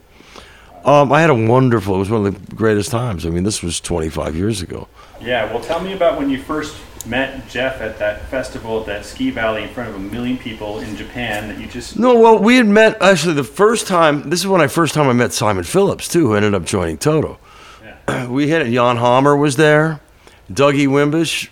Um, 0.83 1.11
I 1.11 1.21
had 1.21 1.29
a 1.29 1.35
wonderful. 1.35 1.93
It 1.93 1.99
was 1.99 2.09
one 2.09 2.25
of 2.25 2.49
the 2.49 2.55
greatest 2.55 2.89
times. 2.89 3.27
I 3.27 3.29
mean, 3.29 3.43
this 3.43 3.61
was 3.61 3.79
25 3.79 4.35
years 4.35 4.63
ago. 4.63 4.87
Yeah. 5.21 5.53
Well, 5.53 5.63
tell 5.63 5.79
me 5.79 5.93
about 5.93 6.17
when 6.17 6.31
you 6.31 6.41
first 6.41 6.75
met 7.05 7.47
Jeff 7.47 7.79
at 7.79 7.99
that 7.99 8.27
festival 8.29 8.79
at 8.79 8.87
that 8.87 9.05
ski 9.05 9.29
valley 9.29 9.61
in 9.61 9.69
front 9.69 9.89
of 9.89 9.95
a 9.97 9.99
million 9.99 10.39
people 10.39 10.79
in 10.79 10.95
Japan 10.95 11.47
that 11.47 11.59
you 11.61 11.67
just. 11.67 11.99
No, 11.99 12.19
well, 12.19 12.39
we 12.39 12.57
had 12.57 12.65
met 12.65 12.99
actually 13.03 13.35
the 13.35 13.43
first 13.43 13.85
time. 13.85 14.31
This 14.31 14.39
is 14.39 14.47
when 14.47 14.61
I 14.61 14.65
first 14.65 14.95
time 14.95 15.07
I 15.07 15.13
met 15.13 15.31
Simon 15.31 15.63
Phillips 15.63 16.07
too, 16.07 16.29
who 16.29 16.33
ended 16.33 16.55
up 16.55 16.65
joining 16.65 16.97
Toto. 16.97 17.37
We 18.29 18.49
had 18.49 18.65
Jan 18.67 18.97
Hammer 18.97 19.35
was 19.35 19.55
there, 19.55 19.99
Dougie 20.51 20.87
Wimbish 20.87 21.49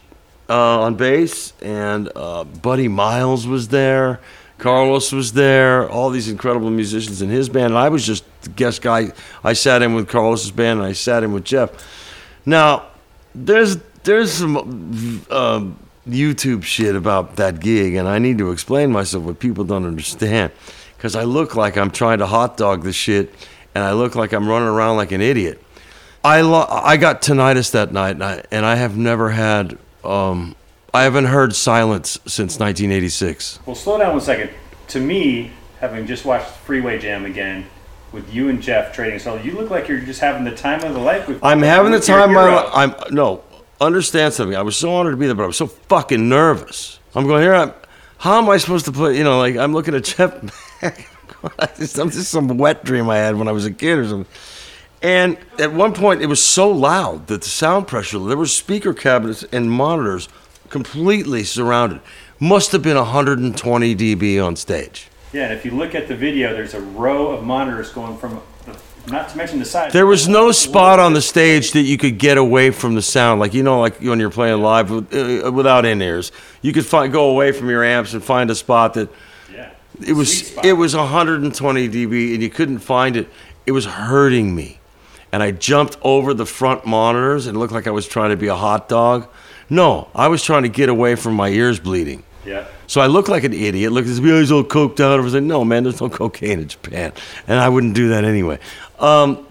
uh, 0.49 0.81
on 0.81 0.95
bass, 0.95 1.53
and 1.61 2.11
uh, 2.15 2.43
Buddy 2.43 2.87
Miles 2.87 3.47
was 3.47 3.69
there. 3.69 4.19
Carlos 4.57 5.11
was 5.11 5.33
there, 5.33 5.89
all 5.89 6.11
these 6.11 6.29
incredible 6.29 6.69
musicians 6.69 7.21
in 7.21 7.29
his 7.29 7.49
band, 7.49 7.67
and 7.67 7.77
I 7.77 7.89
was 7.89 8.05
just 8.05 8.23
the 8.43 8.49
guest 8.49 8.81
guy. 8.81 9.11
I 9.43 9.53
sat 9.53 9.81
in 9.81 9.95
with 9.95 10.07
Carlos's 10.07 10.51
band, 10.51 10.79
and 10.79 10.87
I 10.87 10.93
sat 10.93 11.23
in 11.23 11.33
with 11.33 11.43
Jeff. 11.43 11.71
Now, 12.45 12.87
there's 13.33 13.77
there's 14.03 14.31
some 14.31 15.25
uh, 15.31 15.65
YouTube 16.07 16.63
shit 16.63 16.95
about 16.95 17.37
that 17.37 17.59
gig, 17.59 17.95
and 17.95 18.07
I 18.07 18.19
need 18.19 18.37
to 18.37 18.51
explain 18.51 18.91
myself 18.91 19.23
what 19.23 19.39
people 19.39 19.63
don't 19.63 19.85
understand, 19.85 20.51
because 20.95 21.15
I 21.15 21.23
look 21.23 21.55
like 21.55 21.75
I'm 21.75 21.91
trying 21.91 22.19
to 22.19 22.27
hot 22.27 22.57
dog 22.57 22.83
the 22.83 22.93
shit, 22.93 23.33
and 23.73 23.83
I 23.83 23.93
look 23.93 24.15
like 24.15 24.31
I'm 24.31 24.47
running 24.47 24.67
around 24.67 24.97
like 24.97 25.11
an 25.11 25.21
idiot. 25.21 25.59
I 26.23 26.41
lo- 26.41 26.67
I 26.69 26.97
got 26.97 27.21
tinnitus 27.21 27.71
that 27.71 27.91
night, 27.91 28.11
and 28.11 28.23
I, 28.23 28.43
and 28.51 28.65
I 28.65 28.75
have 28.75 28.95
never 28.95 29.31
had 29.31 29.77
um, 30.03 30.55
I 30.93 31.03
haven't 31.03 31.25
heard 31.25 31.55
silence 31.55 32.19
since 32.25 32.59
1986. 32.59 33.59
Well, 33.65 33.75
slow 33.75 33.97
down 33.97 34.11
one 34.11 34.21
second. 34.21 34.51
to 34.89 34.99
me, 34.99 35.51
having 35.79 36.05
just 36.05 36.25
watched 36.25 36.47
Freeway 36.47 36.99
Jam 36.99 37.25
again 37.25 37.65
with 38.11 38.33
you 38.33 38.49
and 38.49 38.61
Jeff 38.61 38.93
trading 38.93 39.19
solo, 39.19 39.41
you 39.41 39.53
look 39.53 39.69
like 39.69 39.87
you're 39.87 40.01
just 40.01 40.19
having 40.19 40.43
the 40.43 40.55
time 40.55 40.83
of 40.83 40.93
the 40.93 40.99
life. 40.99 41.27
With, 41.27 41.43
I'm 41.43 41.61
having 41.61 41.91
the 41.91 41.97
with 41.97 42.07
time 42.07 42.29
of 42.29 42.35
my 42.35 42.53
life. 42.53 42.69
I'm 42.73 43.13
no 43.13 43.43
understand 43.81 44.33
something. 44.33 44.55
I 44.55 44.61
was 44.61 44.77
so 44.77 44.93
honored 44.93 45.13
to 45.13 45.17
be 45.17 45.25
there, 45.25 45.35
but 45.35 45.43
I 45.43 45.47
was 45.47 45.57
so 45.57 45.67
fucking 45.67 46.29
nervous. 46.29 46.99
I'm 47.15 47.25
going 47.27 47.41
here. 47.41 47.55
I'm, 47.55 47.73
how 48.19 48.37
am 48.37 48.49
I 48.49 48.57
supposed 48.57 48.85
to 48.85 48.91
play? 48.91 49.17
You 49.17 49.23
know, 49.23 49.39
like 49.39 49.57
I'm 49.57 49.73
looking 49.73 49.95
at 49.95 50.03
Jeff. 50.03 50.33
I'm 51.59 52.11
just 52.11 52.29
some 52.29 52.47
wet 52.57 52.83
dream 52.85 53.09
I 53.09 53.17
had 53.17 53.35
when 53.35 53.47
I 53.47 53.51
was 53.51 53.65
a 53.65 53.71
kid 53.71 53.97
or 53.97 54.07
something. 54.07 54.31
And 55.01 55.37
at 55.57 55.73
one 55.73 55.93
point, 55.93 56.21
it 56.21 56.27
was 56.27 56.43
so 56.43 56.69
loud 56.69 57.27
that 57.27 57.41
the 57.41 57.49
sound 57.49 57.87
pressure. 57.87 58.19
There 58.19 58.37
were 58.37 58.45
speaker 58.45 58.93
cabinets 58.93 59.43
and 59.51 59.71
monitors 59.71 60.29
completely 60.69 61.43
surrounded. 61.43 62.01
Must 62.39 62.71
have 62.71 62.81
been 62.81 62.97
120 62.97 63.95
dB 63.95 64.43
on 64.43 64.55
stage. 64.55 65.07
Yeah, 65.33 65.45
and 65.45 65.53
if 65.53 65.63
you 65.65 65.71
look 65.71 65.95
at 65.95 66.07
the 66.07 66.15
video, 66.15 66.53
there's 66.53 66.73
a 66.73 66.81
row 66.81 67.27
of 67.29 67.43
monitors 67.43 67.89
going 67.91 68.17
from, 68.17 68.41
the, 68.65 68.77
not 69.11 69.29
to 69.29 69.37
mention 69.37 69.59
the 69.59 69.65
size. 69.65 69.93
There 69.93 70.05
was 70.05 70.27
no 70.27 70.51
spot 70.51 70.99
on 70.99 71.13
the 71.13 71.21
stage 71.21 71.71
that 71.71 71.83
you 71.83 71.97
could 71.97 72.17
get 72.17 72.37
away 72.37 72.71
from 72.71 72.95
the 72.95 73.01
sound, 73.01 73.39
like 73.39 73.53
you 73.53 73.63
know, 73.63 73.79
like 73.79 73.99
when 74.01 74.19
you're 74.19 74.29
playing 74.29 74.61
live 74.61 74.91
uh, 74.91 75.51
without 75.51 75.85
in 75.85 76.01
ears. 76.01 76.31
You 76.61 76.73
could 76.73 76.85
find 76.85 77.13
go 77.13 77.29
away 77.29 77.53
from 77.53 77.69
your 77.69 77.83
amps 77.83 78.13
and 78.13 78.23
find 78.23 78.49
a 78.51 78.55
spot 78.55 78.93
that 78.95 79.09
Yeah. 79.53 79.69
it 80.05 80.13
was 80.13 80.51
it 80.65 80.73
was 80.73 80.95
120 80.95 81.89
dB, 81.89 82.33
and 82.33 82.43
you 82.43 82.49
couldn't 82.49 82.79
find 82.79 83.15
it. 83.15 83.29
It 83.65 83.71
was 83.71 83.85
hurting 83.85 84.53
me, 84.53 84.79
and 85.31 85.41
I 85.41 85.51
jumped 85.51 85.97
over 86.01 86.33
the 86.33 86.45
front 86.45 86.85
monitors 86.85 87.47
and 87.47 87.57
looked 87.57 87.73
like 87.73 87.87
I 87.87 87.91
was 87.91 88.07
trying 88.07 88.31
to 88.31 88.37
be 88.37 88.47
a 88.47 88.55
hot 88.55 88.89
dog. 88.89 89.27
No, 89.69 90.09
I 90.13 90.27
was 90.27 90.43
trying 90.43 90.63
to 90.63 90.69
get 90.69 90.89
away 90.89 91.15
from 91.15 91.33
my 91.35 91.49
ears 91.49 91.79
bleeding. 91.79 92.23
Yeah. 92.45 92.67
So 92.87 92.99
I 92.99 93.07
looked 93.07 93.29
like 93.29 93.43
an 93.43 93.53
idiot. 93.53 93.91
Look, 93.91 94.05
this 94.05 94.19
guy's 94.19 94.51
all 94.51 94.63
coked 94.63 94.99
out. 94.99 95.19
I 95.19 95.23
was 95.23 95.33
like, 95.33 95.43
no, 95.43 95.63
man, 95.63 95.83
there's 95.83 96.01
no 96.01 96.09
cocaine 96.09 96.59
in 96.59 96.67
Japan, 96.67 97.13
and 97.47 97.59
I 97.59 97.69
wouldn't 97.69 97.93
do 97.93 98.09
that 98.09 98.25
anyway. 98.25 98.59
Um, 98.99 99.47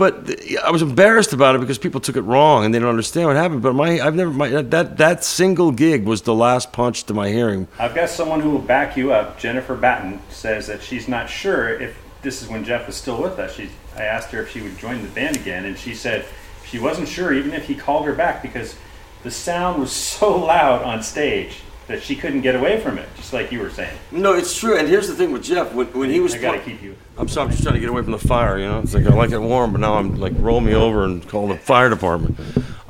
but 0.00 0.26
th- 0.26 0.56
I 0.56 0.70
was 0.70 0.80
embarrassed 0.80 1.34
about 1.34 1.56
it 1.56 1.60
because 1.60 1.76
people 1.76 2.00
took 2.00 2.16
it 2.16 2.22
wrong 2.22 2.64
and 2.64 2.72
they 2.72 2.78
don't 2.78 2.88
understand 2.88 3.26
what 3.26 3.36
happened. 3.36 3.60
But 3.60 3.74
my, 3.74 4.00
I've 4.00 4.14
never, 4.14 4.30
my, 4.30 4.48
that 4.48 4.96
that 4.96 5.24
single 5.24 5.72
gig 5.72 6.06
was 6.06 6.22
the 6.22 6.34
last 6.34 6.72
punch 6.72 7.04
to 7.04 7.12
my 7.12 7.28
hearing. 7.28 7.68
I've 7.78 7.94
got 7.94 8.08
someone 8.08 8.40
who 8.40 8.48
will 8.48 8.60
back 8.62 8.96
you 8.96 9.12
up. 9.12 9.38
Jennifer 9.38 9.76
Batten 9.76 10.20
says 10.30 10.68
that 10.68 10.82
she's 10.82 11.06
not 11.06 11.28
sure 11.28 11.68
if 11.68 11.98
this 12.22 12.40
is 12.40 12.48
when 12.48 12.64
Jeff 12.64 12.86
was 12.86 12.96
still 12.96 13.20
with 13.20 13.38
us. 13.38 13.54
She, 13.54 13.68
I 13.96 14.02
asked 14.02 14.30
her 14.30 14.42
if 14.42 14.50
she 14.50 14.60
would 14.60 14.78
join 14.78 15.02
the 15.02 15.08
band 15.08 15.36
again, 15.36 15.64
and 15.64 15.76
she 15.78 15.94
said 15.94 16.24
she 16.64 16.78
wasn't 16.78 17.08
sure 17.08 17.32
even 17.32 17.52
if 17.52 17.66
he 17.66 17.74
called 17.74 18.06
her 18.06 18.14
back 18.14 18.42
because 18.42 18.76
the 19.22 19.30
sound 19.30 19.80
was 19.80 19.92
so 19.96 20.36
loud 20.38 20.82
on 20.82 21.02
stage 21.02 21.60
that 21.86 22.02
she 22.02 22.14
couldn't 22.14 22.42
get 22.42 22.54
away 22.54 22.78
from 22.80 22.98
it, 22.98 23.08
just 23.16 23.32
like 23.32 23.50
you 23.50 23.58
were 23.58 23.70
saying. 23.70 23.96
No, 24.12 24.32
it's 24.34 24.56
true. 24.56 24.78
And 24.78 24.86
here's 24.86 25.08
the 25.08 25.14
thing 25.14 25.32
with 25.32 25.42
Jeff: 25.42 25.74
when, 25.74 25.88
when 25.88 26.10
he 26.10 26.20
was, 26.20 26.34
I 26.34 26.38
gotta 26.38 26.58
pl- 26.58 26.72
keep 26.72 26.82
you. 26.82 26.96
I'm 27.18 27.28
sorry, 27.28 27.46
I'm 27.46 27.50
just 27.50 27.62
trying 27.64 27.74
to 27.74 27.80
get 27.80 27.88
away 27.88 28.02
from 28.02 28.12
the 28.12 28.18
fire. 28.18 28.58
You 28.58 28.66
know, 28.66 28.78
it's 28.78 28.94
like 28.94 29.06
I 29.06 29.10
like 29.10 29.32
it 29.32 29.38
warm, 29.38 29.72
but 29.72 29.80
now 29.80 29.94
I'm 29.94 30.14
like 30.16 30.32
roll 30.36 30.60
me 30.60 30.74
over 30.74 31.04
and 31.04 31.26
call 31.28 31.48
the 31.48 31.56
fire 31.56 31.90
department. 31.90 32.38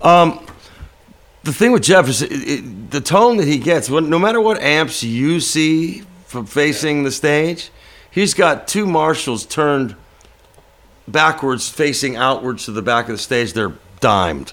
Um, 0.03 0.47
the 1.45 1.53
thing 1.53 1.73
with 1.73 1.83
Jeff 1.83 2.09
is 2.09 2.21
it, 2.23 2.31
it, 2.31 2.91
the 2.91 3.01
tone 3.01 3.39
that 3.39 3.49
he 3.49 3.59
gets. 3.59 3.89
When, 3.89 4.11
no 4.11 4.19
matter 4.19 4.41
what 4.41 4.61
amps 4.61 5.03
you 5.03 5.41
see 5.41 6.03
from 6.27 6.45
facing 6.45 7.03
the 7.03 7.11
stage, 7.11 7.71
he's 8.11 8.35
got 8.35 8.69
two 8.69 8.87
Marshalls 8.87 9.47
turned 9.47 9.97
backwards, 11.11 11.69
facing 11.69 12.17
outwards 12.17 12.65
to 12.67 12.73
the 12.73 12.83
back 12.83 13.07
of 13.09 13.13
the 13.13 13.19
stage. 13.19 13.53
They're 13.53 13.73
dimed 14.01 14.53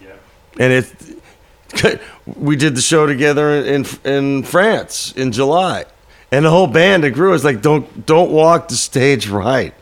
Yeah. 0.00 0.10
and 0.58 0.72
it 0.72 2.00
we 2.36 2.56
did 2.56 2.74
the 2.76 2.82
show 2.82 3.06
together 3.06 3.52
in 3.64 3.86
in 4.04 4.42
France 4.42 5.12
in 5.16 5.32
July, 5.32 5.86
and 6.30 6.44
the 6.44 6.50
whole 6.50 6.66
band 6.66 7.04
and 7.04 7.14
crew 7.14 7.30
was 7.30 7.44
like, 7.44 7.62
"Don't 7.62 8.04
don't 8.04 8.30
walk 8.30 8.68
the 8.68 8.74
stage 8.76 9.28
right," 9.46 9.72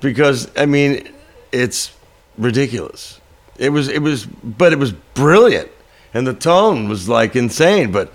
because 0.00 0.50
I 0.56 0.64
mean, 0.66 1.08
it's 1.52 1.92
ridiculous. 2.38 3.20
It 3.58 3.68
was 3.68 3.88
it 3.88 4.00
was, 4.00 4.24
but 4.24 4.72
it 4.72 4.78
was 4.78 4.92
brilliant, 4.92 5.70
and 6.14 6.26
the 6.26 6.32
tone 6.34 6.88
was 6.88 7.08
like 7.08 7.36
insane. 7.36 7.92
But 7.92 8.10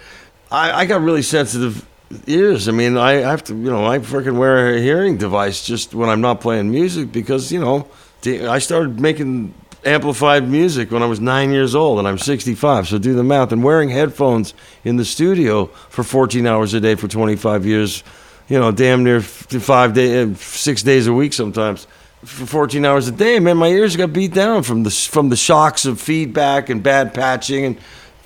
I, 0.51 0.71
I 0.71 0.85
got 0.85 1.01
really 1.01 1.21
sensitive 1.21 1.85
ears. 2.25 2.67
I 2.67 2.71
mean, 2.71 2.97
I 2.97 3.13
have 3.13 3.43
to, 3.45 3.53
you 3.53 3.69
know, 3.69 3.85
I 3.85 3.99
freaking 3.99 4.37
wear 4.37 4.75
a 4.75 4.79
hearing 4.79 5.17
device 5.17 5.65
just 5.65 5.93
when 5.93 6.09
I'm 6.09 6.21
not 6.21 6.41
playing 6.41 6.71
music 6.71 7.11
because 7.11 7.51
you 7.51 7.59
know, 7.59 7.87
I 8.25 8.59
started 8.59 8.99
making 8.99 9.53
amplified 9.85 10.47
music 10.47 10.91
when 10.91 11.01
I 11.01 11.05
was 11.05 11.19
nine 11.19 11.51
years 11.51 11.75
old, 11.75 11.99
and 11.99 12.07
I'm 12.07 12.17
65. 12.17 12.87
So 12.87 12.97
do 12.97 13.13
the 13.13 13.23
math. 13.23 13.51
And 13.51 13.63
wearing 13.63 13.89
headphones 13.89 14.53
in 14.83 14.97
the 14.97 15.05
studio 15.05 15.67
for 15.67 16.03
14 16.03 16.45
hours 16.45 16.73
a 16.73 16.79
day 16.79 16.95
for 16.95 17.07
25 17.07 17.65
years, 17.65 18.03
you 18.47 18.59
know, 18.59 18.71
damn 18.71 19.03
near 19.03 19.21
five 19.21 19.93
days, 19.93 20.29
uh, 20.29 20.35
six 20.35 20.83
days 20.83 21.07
a 21.07 21.13
week 21.13 21.33
sometimes. 21.33 21.87
For 22.25 22.45
14 22.47 22.83
hours 22.83 23.07
a 23.07 23.11
day, 23.11 23.39
man, 23.39 23.57
my 23.57 23.67
ears 23.67 23.95
got 23.95 24.11
beat 24.11 24.33
down 24.33 24.63
from 24.63 24.83
the 24.83 24.89
from 24.89 25.29
the 25.29 25.35
shocks 25.35 25.85
of 25.85 26.01
feedback 26.01 26.69
and 26.69 26.81
bad 26.81 27.13
patching, 27.13 27.63
and 27.63 27.77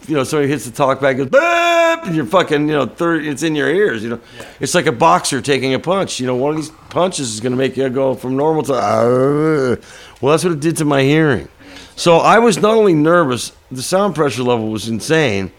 you 0.08 0.16
know, 0.16 0.24
somebody 0.24 0.50
hits 0.50 0.66
the 0.66 0.72
talkback, 0.72 1.18
goes, 1.18 1.30
Beep! 1.30 2.08
and 2.08 2.16
you're 2.16 2.26
fucking, 2.26 2.68
you 2.68 2.74
know, 2.74 2.86
third, 2.86 3.26
it's 3.26 3.44
in 3.44 3.56
your 3.56 3.70
ears. 3.70 4.04
You 4.04 4.12
know, 4.12 4.20
it's 4.60 4.74
like 4.74 4.86
a 4.86 4.92
boxer 4.92 5.42
taking 5.42 5.74
a 5.74 5.80
punch. 5.80 6.20
You 6.20 6.28
know, 6.28 6.36
one 6.36 6.52
of 6.52 6.58
these 6.58 6.72
punches 6.90 7.34
is 7.34 7.40
going 7.40 7.52
to 7.52 7.58
make 7.58 7.78
you 7.78 7.90
go 7.90 8.16
from 8.16 8.36
normal 8.36 8.64
to. 8.64 9.80
Well, 10.22 10.32
that's 10.32 10.44
what 10.44 10.54
it 10.54 10.60
did 10.60 10.78
to 10.78 10.86
my 10.86 11.04
hearing. 11.04 11.48
So 11.96 12.18
I 12.18 12.40
was 12.40 12.58
not 12.58 12.74
only 12.74 12.94
nervous, 12.94 13.52
the 13.70 13.84
sound 13.84 14.16
pressure 14.16 14.44
level 14.44 14.70
was 14.70 14.88
insane, 14.88 15.52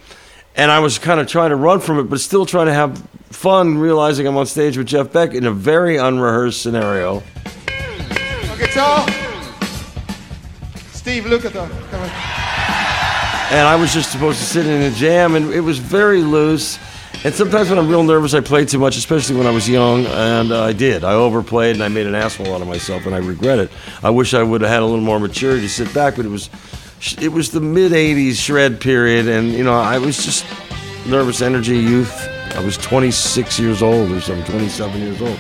and 0.57 0.70
I 0.70 0.81
was 0.81 0.98
kind 0.98 1.20
of 1.20 1.28
trying 1.28 1.50
to 1.50 1.57
run 1.57 1.81
from 1.81 1.98
it, 1.98 2.05
but 2.05 2.20
still 2.20 2.46
trying 2.46 2.66
to 2.66 2.74
have 2.74 2.98
fun, 3.31 3.78
realizing 3.78 4.26
I'm 4.26 4.37
on 4.37 4.46
stage 4.46 4.76
with 4.76 4.87
Jeff 4.87 5.12
Beck 5.12 5.35
in 5.35 5.46
a 5.46 5.52
very 5.52 5.96
unrehearsed 5.96 6.61
scenario. 6.62 7.16
On 7.16 8.59
guitar, 8.59 9.07
Steve 10.92 11.24
Lukather. 11.24 11.68
Come 11.90 12.00
on. 12.02 12.41
And 13.53 13.69
I 13.69 13.77
was 13.77 13.93
just 13.93 14.11
supposed 14.11 14.38
to 14.38 14.47
sit 14.47 14.67
in 14.67 14.81
a 14.81 14.91
jam, 14.91 15.35
and 15.35 15.53
it 15.53 15.61
was 15.61 15.79
very 15.79 16.23
loose. 16.23 16.79
And 17.23 17.35
sometimes 17.35 17.69
when 17.69 17.79
I'm 17.79 17.87
real 17.87 18.03
nervous, 18.03 18.33
I 18.33 18.41
play 18.41 18.65
too 18.65 18.79
much, 18.79 18.97
especially 18.97 19.37
when 19.37 19.47
I 19.47 19.51
was 19.51 19.69
young, 19.69 20.07
and 20.07 20.55
I 20.55 20.73
did. 20.73 21.05
I 21.05 21.12
overplayed, 21.12 21.77
and 21.77 21.85
I 21.85 21.88
made 21.88 22.07
an 22.07 22.15
asshole 22.15 22.55
out 22.55 22.62
of 22.62 22.67
myself, 22.67 23.05
and 23.05 23.15
I 23.15 23.19
regret 23.19 23.59
it. 23.59 23.71
I 24.03 24.09
wish 24.09 24.33
I 24.33 24.43
would 24.43 24.62
have 24.62 24.71
had 24.71 24.81
a 24.81 24.87
little 24.87 25.05
more 25.05 25.21
maturity 25.21 25.61
to 25.61 25.69
sit 25.69 25.93
back, 25.93 26.17
but 26.17 26.25
it 26.25 26.31
was, 26.31 26.49
it 27.21 27.29
was 27.29 27.51
the 27.51 27.61
mid 27.61 27.93
'80s 27.93 28.37
shred 28.37 28.81
period, 28.81 29.29
and 29.29 29.53
you 29.53 29.65
know, 29.65 29.75
I 29.75 29.99
was 29.99 30.25
just 30.25 30.47
nervous 31.07 31.43
energy 31.43 31.77
youth. 31.77 32.27
I 32.55 32.65
was 32.65 32.79
26 32.79 33.59
years 33.59 33.83
old 33.83 34.11
or 34.12 34.21
something, 34.23 34.47
27 34.47 34.99
years 34.99 35.21
old, 35.21 35.38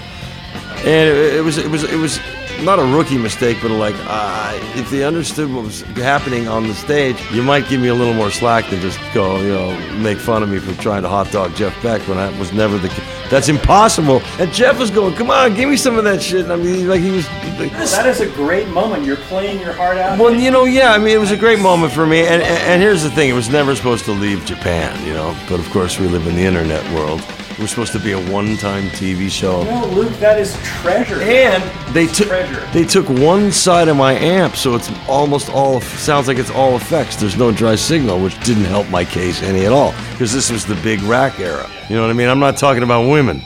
and 0.84 1.08
it, 1.08 1.34
it 1.36 1.44
was, 1.44 1.56
it 1.56 1.70
was, 1.70 1.84
it 1.84 1.96
was 1.96 2.20
not 2.62 2.78
a 2.78 2.84
rookie 2.84 3.18
mistake, 3.18 3.58
but 3.60 3.70
like 3.72 3.94
uh, 4.06 4.52
if 4.74 4.90
they 4.90 5.04
understood 5.04 5.52
what 5.52 5.64
was 5.64 5.82
happening 5.82 6.48
on 6.48 6.66
the 6.68 6.74
stage, 6.74 7.16
you 7.32 7.42
might 7.42 7.68
give 7.68 7.80
me 7.80 7.88
a 7.88 7.94
little 7.94 8.14
more 8.14 8.30
slack 8.30 8.68
than 8.70 8.80
just 8.80 8.98
go, 9.12 9.40
you 9.40 9.48
know, 9.52 9.98
make 9.98 10.18
fun 10.18 10.42
of 10.42 10.48
me 10.48 10.58
for 10.58 10.72
trying 10.80 11.02
to 11.02 11.08
hot 11.08 11.30
dog 11.32 11.54
Jeff 11.54 11.80
Beck 11.82 12.00
when 12.08 12.16
that 12.16 12.36
was 12.38 12.52
never 12.52 12.78
the. 12.78 12.88
That's 13.30 13.48
impossible. 13.48 14.20
And 14.38 14.52
Jeff 14.52 14.78
was 14.78 14.90
going, 14.90 15.14
"Come 15.14 15.30
on, 15.30 15.54
give 15.54 15.68
me 15.68 15.76
some 15.76 15.96
of 15.96 16.04
that 16.04 16.22
shit." 16.22 16.46
I 16.46 16.56
mean, 16.56 16.86
like 16.88 17.00
he 17.00 17.10
was. 17.10 17.26
Like, 17.58 17.72
That 17.72 18.06
is 18.06 18.20
a 18.20 18.28
great 18.28 18.68
moment. 18.68 19.04
You're 19.04 19.16
playing 19.16 19.60
your 19.60 19.72
heart 19.72 19.96
out. 19.96 20.18
well, 20.18 20.34
you 20.34 20.50
know, 20.50 20.64
yeah. 20.64 20.92
I 20.92 20.98
mean, 20.98 21.14
it 21.14 21.20
was 21.20 21.30
a 21.30 21.36
great 21.36 21.58
moment 21.60 21.92
for 21.92 22.06
me, 22.06 22.20
and, 22.20 22.42
and 22.42 22.58
and 22.70 22.82
here's 22.82 23.02
the 23.02 23.10
thing: 23.10 23.30
it 23.30 23.34
was 23.34 23.48
never 23.48 23.74
supposed 23.74 24.04
to 24.06 24.12
leave 24.12 24.44
Japan, 24.44 25.04
you 25.06 25.14
know. 25.14 25.36
But 25.48 25.60
of 25.60 25.68
course, 25.70 25.98
we 25.98 26.06
live 26.08 26.26
in 26.26 26.34
the 26.36 26.42
internet 26.42 26.84
world. 26.94 27.20
Was 27.62 27.70
supposed 27.70 27.92
to 27.92 28.00
be 28.00 28.10
a 28.10 28.20
one-time 28.30 28.88
TV 28.90 29.30
show. 29.30 29.62
no, 29.62 29.86
Luke, 29.86 30.12
that 30.18 30.36
is 30.36 30.58
treasure. 30.64 31.22
And 31.22 31.62
they 31.94 32.08
took 32.08 32.28
they 32.72 32.84
took 32.84 33.08
one 33.08 33.52
side 33.52 33.86
of 33.86 33.96
my 33.96 34.14
amp, 34.14 34.56
so 34.56 34.74
it's 34.74 34.90
almost 35.08 35.48
all 35.48 35.80
sounds 35.80 36.26
like 36.26 36.38
it's 36.38 36.50
all 36.50 36.74
effects. 36.74 37.14
There's 37.14 37.36
no 37.36 37.52
dry 37.52 37.76
signal, 37.76 38.18
which 38.20 38.36
didn't 38.44 38.64
help 38.64 38.88
my 38.90 39.04
case 39.04 39.42
any 39.42 39.64
at 39.64 39.72
all 39.72 39.92
because 40.10 40.32
this 40.32 40.50
was 40.50 40.66
the 40.66 40.74
big 40.82 41.00
rack 41.02 41.38
era. 41.38 41.70
You 41.88 41.94
know 41.94 42.02
what 42.02 42.10
I 42.10 42.14
mean? 42.14 42.28
I'm 42.28 42.40
not 42.40 42.56
talking 42.56 42.82
about 42.82 43.08
women. 43.08 43.40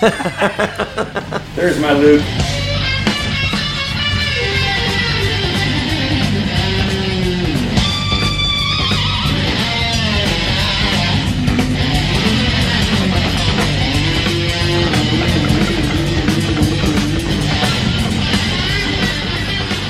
There's 1.54 1.78
my 1.78 1.92
Luke. 1.92 2.22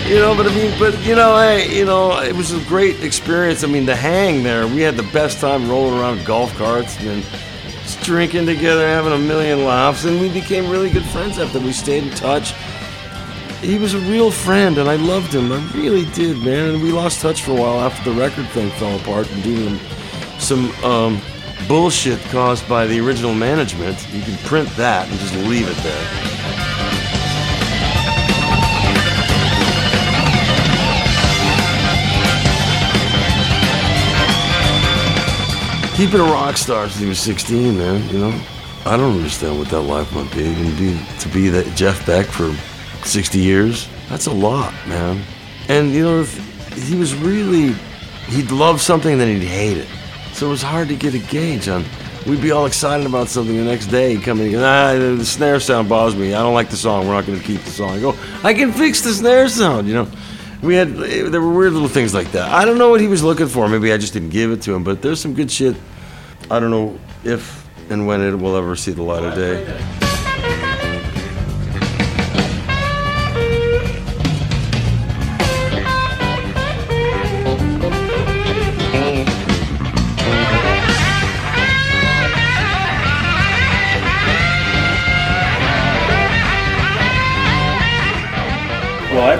You 0.08 0.20
know, 0.20 0.34
but 0.34 0.46
I 0.46 0.54
mean, 0.54 0.74
but 0.78 0.98
you 1.04 1.14
know, 1.14 1.36
hey, 1.36 1.76
you 1.76 1.84
know, 1.84 2.18
it 2.22 2.34
was 2.34 2.52
a 2.52 2.64
great 2.64 3.04
experience. 3.04 3.62
I 3.62 3.66
mean, 3.66 3.84
the 3.84 3.94
hang 3.94 4.42
there, 4.42 4.66
we 4.66 4.80
had 4.80 4.96
the 4.96 5.02
best 5.12 5.38
time 5.38 5.68
rolling 5.68 6.00
around 6.00 6.24
golf 6.24 6.50
carts 6.54 6.98
and 7.00 7.22
just 7.82 8.00
drinking 8.00 8.46
together, 8.46 8.88
having 8.88 9.12
a 9.12 9.18
million 9.18 9.66
laughs, 9.66 10.06
and 10.06 10.18
we 10.18 10.30
became 10.30 10.70
really 10.70 10.88
good 10.88 11.04
friends 11.04 11.38
after 11.38 11.60
we 11.60 11.72
stayed 11.72 12.04
in 12.04 12.10
touch. 12.10 12.54
He 13.60 13.76
was 13.76 13.92
a 13.92 13.98
real 13.98 14.30
friend, 14.30 14.78
and 14.78 14.88
I 14.88 14.96
loved 14.96 15.34
him. 15.34 15.52
I 15.52 15.60
really 15.72 16.06
did, 16.12 16.38
man. 16.38 16.70
And 16.70 16.82
we 16.82 16.90
lost 16.90 17.20
touch 17.20 17.42
for 17.42 17.50
a 17.50 17.60
while 17.60 17.80
after 17.80 18.10
the 18.10 18.18
record 18.18 18.48
thing 18.48 18.70
fell 18.70 18.96
apart 18.96 19.30
and 19.30 19.42
doing 19.42 19.78
some 20.38 20.70
um, 20.84 21.20
bullshit 21.66 22.18
caused 22.30 22.66
by 22.66 22.86
the 22.86 22.98
original 22.98 23.34
management, 23.34 23.98
you 24.10 24.22
can 24.22 24.38
print 24.38 24.70
that 24.76 25.06
and 25.10 25.20
just 25.20 25.34
leave 25.34 25.68
it 25.68 25.76
there. 25.82 26.37
Been 35.98 36.20
a 36.20 36.24
rock 36.24 36.56
star 36.56 36.88
since 36.88 37.00
he 37.00 37.06
was 37.06 37.20
16, 37.20 37.76
man. 37.76 38.08
You 38.08 38.18
know, 38.18 38.40
I 38.86 38.96
don't 38.96 39.16
understand 39.16 39.58
what 39.58 39.68
that 39.68 39.82
life 39.82 40.10
might 40.14 40.32
be. 40.32 40.54
To 40.54 40.76
be 40.78 40.98
to 41.18 41.28
be 41.28 41.48
that 41.50 41.76
Jeff 41.76 42.06
Beck 42.06 42.24
for 42.24 42.54
60 43.04 43.38
years, 43.38 43.88
that's 44.08 44.26
a 44.26 44.32
lot, 44.32 44.72
man. 44.86 45.22
And 45.68 45.92
you 45.92 46.04
know, 46.04 46.22
he 46.22 46.96
was 46.96 47.14
really 47.14 47.74
he'd 48.28 48.50
love 48.50 48.80
something 48.80 49.12
and 49.12 49.20
then 49.20 49.38
he'd 49.38 49.46
hate 49.46 49.76
it. 49.76 49.88
So 50.32 50.46
it 50.46 50.50
was 50.50 50.62
hard 50.62 50.88
to 50.88 50.96
get 50.96 51.12
a 51.12 51.18
gauge 51.18 51.68
on. 51.68 51.84
We'd 52.26 52.40
be 52.40 52.52
all 52.52 52.64
excited 52.64 53.04
about 53.04 53.28
something 53.28 53.54
the 53.54 53.64
next 53.64 53.88
day. 53.88 54.14
He'd 54.14 54.22
come 54.22 54.38
in 54.38 54.46
and 54.46 54.54
go, 54.54 54.64
ah, 54.64 54.94
the 54.94 55.26
snare 55.26 55.60
sound 55.60 55.90
bothers 55.90 56.16
me. 56.16 56.32
I 56.32 56.42
don't 56.42 56.54
like 56.54 56.70
the 56.70 56.76
song. 56.76 57.06
We're 57.06 57.14
not 57.14 57.26
going 57.26 57.38
to 57.38 57.44
keep 57.44 57.60
the 57.62 57.70
song. 57.70 57.90
I 57.90 58.00
go, 58.00 58.16
I 58.42 58.54
can 58.54 58.72
fix 58.72 59.02
the 59.02 59.12
snare 59.12 59.48
sound. 59.48 59.86
You 59.86 59.94
know, 59.94 60.08
we 60.62 60.74
had 60.74 60.94
there 60.94 61.40
were 61.40 61.52
weird 61.52 61.72
little 61.72 61.88
things 61.88 62.14
like 62.14 62.32
that. 62.32 62.50
I 62.50 62.64
don't 62.64 62.78
know 62.78 62.90
what 62.90 63.00
he 63.00 63.06
was 63.06 63.22
looking 63.22 63.48
for. 63.48 63.68
Maybe 63.68 63.92
I 63.92 63.96
just 63.96 64.12
didn't 64.12 64.30
give 64.30 64.50
it 64.50 64.62
to 64.62 64.74
him. 64.74 64.84
But 64.84 65.02
there's 65.02 65.20
some 65.20 65.34
good 65.34 65.50
shit. 65.50 65.76
I 66.50 66.58
don't 66.60 66.70
know 66.70 66.98
if 67.24 67.66
and 67.90 68.06
when 68.06 68.20
it 68.20 68.34
will 68.34 68.56
ever 68.56 68.76
see 68.76 68.92
the 68.92 69.02
light 69.02 69.24
of 69.24 69.34
day. 69.34 69.97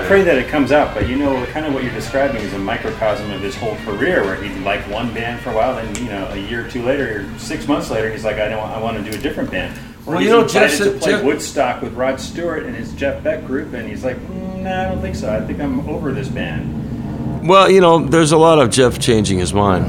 Pray 0.09 0.23
that 0.23 0.39
it 0.39 0.47
comes 0.47 0.71
out, 0.71 0.95
but 0.95 1.07
you 1.07 1.15
know, 1.15 1.45
kind 1.51 1.67
of 1.67 1.73
what 1.75 1.83
you're 1.83 1.93
describing 1.93 2.41
is 2.41 2.51
a 2.55 2.57
microcosm 2.57 3.29
of 3.29 3.41
his 3.41 3.55
whole 3.55 3.75
career, 3.85 4.23
where 4.23 4.35
he 4.41 4.49
liked 4.61 4.87
one 4.89 5.13
band 5.13 5.39
for 5.41 5.51
a 5.51 5.55
while, 5.55 5.75
then 5.75 5.95
you 5.97 6.09
know, 6.09 6.27
a 6.29 6.37
year 6.37 6.65
or 6.65 6.67
two 6.67 6.81
later, 6.81 7.27
or 7.31 7.39
six 7.39 7.67
months 7.67 7.91
later, 7.91 8.09
he's 8.09 8.25
like, 8.25 8.37
I 8.37 8.49
don't, 8.49 8.67
I 8.67 8.81
want 8.81 8.97
to 8.97 9.11
do 9.11 9.15
a 9.15 9.21
different 9.21 9.51
band. 9.51 9.77
Or 10.07 10.13
Well, 10.13 10.17
he's 10.17 10.29
you 10.29 10.35
know, 10.35 10.47
Jeff 10.47 10.75
to 10.79 10.91
play 10.93 11.11
Jeff- 11.11 11.23
Woodstock 11.23 11.83
with 11.83 11.93
Rod 11.93 12.19
Stewart 12.19 12.63
and 12.63 12.75
his 12.75 12.91
Jeff 12.93 13.23
Beck 13.23 13.45
group, 13.45 13.71
and 13.73 13.87
he's 13.87 14.03
like, 14.03 14.17
mm, 14.17 14.61
Nah, 14.63 14.81
I 14.81 14.85
don't 14.89 14.99
think 14.99 15.15
so. 15.15 15.31
I 15.31 15.41
think 15.45 15.59
I'm 15.59 15.87
over 15.87 16.11
this 16.11 16.27
band. 16.27 17.47
Well, 17.47 17.69
you 17.69 17.79
know, 17.79 17.99
there's 17.99 18.31
a 18.31 18.37
lot 18.37 18.57
of 18.57 18.71
Jeff 18.71 18.97
changing 18.97 19.37
his 19.37 19.53
mind. 19.53 19.85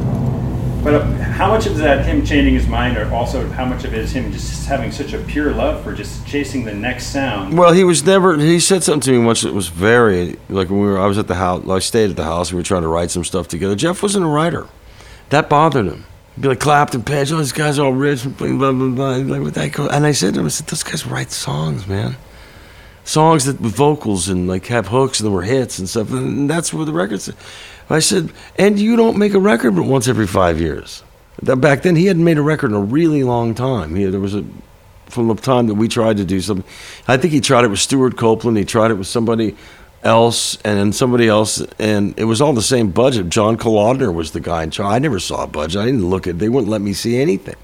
But 0.82 0.94
uh, 0.94 1.04
how 1.04 1.48
much 1.48 1.66
of 1.66 1.76
that 1.78 2.06
him 2.06 2.24
changing 2.24 2.54
his 2.54 2.66
mind, 2.66 2.96
or 2.96 3.12
also 3.12 3.48
how 3.50 3.66
much 3.66 3.84
of 3.84 3.92
it 3.92 3.98
is 3.98 4.12
him 4.12 4.32
just 4.32 4.66
having 4.66 4.90
such 4.90 5.12
a 5.12 5.18
pure 5.18 5.52
love 5.52 5.84
for 5.84 5.92
just 5.92 6.26
chasing 6.26 6.64
the 6.64 6.74
next 6.74 7.06
sound? 7.08 7.58
Well, 7.58 7.72
he 7.72 7.84
was 7.84 8.02
never. 8.04 8.36
He 8.38 8.60
said 8.60 8.82
something 8.82 9.00
to 9.02 9.18
me 9.18 9.24
once 9.24 9.42
that 9.42 9.52
was 9.52 9.68
very 9.68 10.38
like 10.48 10.70
when 10.70 10.80
we 10.80 10.86
were. 10.86 10.98
I 10.98 11.06
was 11.06 11.18
at 11.18 11.28
the 11.28 11.34
house. 11.34 11.68
I 11.68 11.78
stayed 11.80 12.10
at 12.10 12.16
the 12.16 12.24
house. 12.24 12.50
We 12.52 12.56
were 12.56 12.62
trying 12.62 12.82
to 12.82 12.88
write 12.88 13.10
some 13.10 13.24
stuff 13.24 13.46
together. 13.48 13.74
Jeff 13.74 14.02
wasn't 14.02 14.24
a 14.24 14.28
writer. 14.28 14.68
That 15.28 15.48
bothered 15.48 15.86
him. 15.86 16.06
He'd 16.34 16.42
be 16.42 16.48
like 16.48 16.60
Clapton, 16.60 17.02
Page. 17.02 17.30
Oh, 17.32 17.36
these 17.36 17.52
guys 17.52 17.78
are 17.78 17.86
all 17.86 17.92
rich. 17.92 18.24
Blah 18.24 18.48
blah 18.48 18.72
blah. 18.72 18.88
blah. 18.88 19.16
Like 19.16 19.42
what 19.42 19.54
that? 19.54 19.78
And 19.92 20.06
I 20.06 20.12
said 20.12 20.34
to 20.34 20.40
him, 20.40 20.46
I 20.46 20.48
said, 20.48 20.66
those 20.66 20.82
guys 20.82 21.06
write 21.06 21.30
songs, 21.30 21.86
man. 21.86 22.16
Songs 23.10 23.44
that 23.46 23.60
with 23.60 23.74
vocals 23.74 24.28
and 24.28 24.46
like 24.46 24.66
have 24.66 24.86
hooks 24.86 25.18
and 25.18 25.26
there 25.26 25.34
were 25.34 25.42
hits 25.42 25.80
and 25.80 25.88
stuff. 25.88 26.12
And 26.12 26.48
that's 26.48 26.72
where 26.72 26.84
the 26.84 26.92
records. 26.92 27.28
I 27.90 27.98
said, 27.98 28.32
and 28.56 28.78
you 28.78 28.94
don't 28.94 29.18
make 29.18 29.34
a 29.34 29.40
record 29.40 29.74
but 29.74 29.82
once 29.82 30.06
every 30.06 30.28
five 30.28 30.60
years. 30.60 31.02
Back 31.42 31.82
then 31.82 31.96
he 31.96 32.06
hadn't 32.06 32.22
made 32.22 32.38
a 32.38 32.42
record 32.42 32.70
in 32.70 32.76
a 32.76 32.80
really 32.80 33.24
long 33.24 33.56
time. 33.56 33.96
He, 33.96 34.04
there 34.04 34.20
was 34.20 34.36
a 34.36 34.44
from 35.08 35.26
the 35.26 35.34
time 35.34 35.66
that 35.66 35.74
we 35.74 35.88
tried 35.88 36.18
to 36.18 36.24
do 36.24 36.40
something. 36.40 36.64
I 37.08 37.16
think 37.16 37.32
he 37.32 37.40
tried 37.40 37.64
it 37.64 37.68
with 37.68 37.80
Stewart 37.80 38.16
Copeland. 38.16 38.56
He 38.56 38.64
tried 38.64 38.92
it 38.92 38.94
with 38.94 39.08
somebody 39.08 39.56
else, 40.04 40.56
and 40.64 40.78
then 40.78 40.92
somebody 40.92 41.26
else, 41.26 41.60
and 41.80 42.16
it 42.16 42.26
was 42.26 42.40
all 42.40 42.52
the 42.52 42.62
same 42.62 42.92
budget. 42.92 43.28
John 43.28 43.56
Kalodner 43.56 44.14
was 44.14 44.30
the 44.30 44.40
guy 44.40 44.62
in 44.62 44.70
charge. 44.70 44.94
I 44.94 45.00
never 45.00 45.18
saw 45.18 45.42
a 45.42 45.46
budget. 45.48 45.82
I 45.82 45.86
didn't 45.86 46.08
look 46.08 46.28
at. 46.28 46.38
They 46.38 46.48
wouldn't 46.48 46.70
let 46.70 46.80
me 46.80 46.92
see 46.92 47.20
anything. 47.20 47.56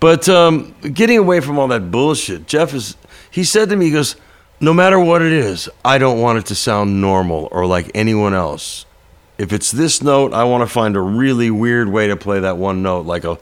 But 0.00 0.28
um, 0.28 0.74
getting 0.82 1.18
away 1.18 1.38
from 1.38 1.60
all 1.60 1.68
that 1.68 1.92
bullshit, 1.92 2.48
Jeff 2.48 2.74
is. 2.74 2.96
He 3.30 3.44
said 3.44 3.68
to 3.68 3.76
me, 3.76 3.84
he 3.84 3.92
goes, 3.92 4.16
"No 4.60 4.74
matter 4.74 4.98
what 5.00 5.22
it 5.22 5.32
is, 5.32 5.68
I 5.84 5.98
don't 5.98 6.20
want 6.20 6.38
it 6.38 6.46
to 6.46 6.54
sound 6.54 7.00
normal 7.00 7.48
or 7.50 7.66
like 7.66 7.90
anyone 7.94 8.34
else. 8.34 8.84
If 9.38 9.52
it's 9.52 9.70
this 9.70 10.02
note, 10.02 10.34
I 10.34 10.44
want 10.44 10.62
to 10.62 10.66
find 10.66 10.96
a 10.96 11.00
really 11.00 11.50
weird 11.50 11.88
way 11.88 12.08
to 12.08 12.16
play 12.16 12.40
that 12.40 12.58
one 12.58 12.82
note, 12.82 13.06
like 13.06 13.24
a 13.24 13.38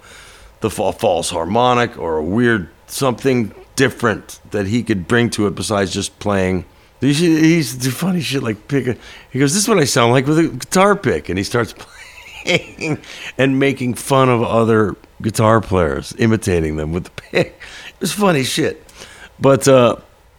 the 0.60 0.70
fa- 0.70 0.92
false 0.92 1.30
harmonic 1.30 1.98
or 1.98 2.16
a 2.18 2.22
weird 2.24 2.68
something 2.86 3.52
different 3.76 4.40
that 4.50 4.66
he 4.66 4.82
could 4.82 5.06
bring 5.06 5.30
to 5.30 5.46
it 5.46 5.54
besides 5.54 5.92
just 5.92 6.18
playing. 6.18 6.64
He 7.00 7.12
should- 7.12 7.42
He's 7.42 7.74
do 7.74 7.90
funny 7.90 8.20
shit 8.20 8.42
like 8.42 8.66
pick 8.68 8.86
a. 8.86 8.96
He 9.30 9.38
goes, 9.38 9.54
"This 9.54 9.62
is 9.64 9.68
what 9.68 9.78
I 9.78 9.84
sound 9.84 10.12
like 10.12 10.26
with 10.26 10.38
a 10.38 10.48
guitar 10.48 10.94
pick," 10.96 11.28
and 11.28 11.36
he 11.38 11.44
starts 11.44 11.74
playing 12.44 12.98
and 13.36 13.58
making 13.58 13.94
fun 13.94 14.28
of 14.28 14.42
other 14.42 14.96
guitar 15.20 15.60
players, 15.60 16.14
imitating 16.18 16.76
them 16.76 16.92
with 16.92 17.04
the 17.04 17.10
pick. 17.10 17.46
It 17.88 18.00
was 18.00 18.12
funny 18.12 18.42
shit. 18.44 18.84
But 19.40 19.66
uh, 19.68 19.96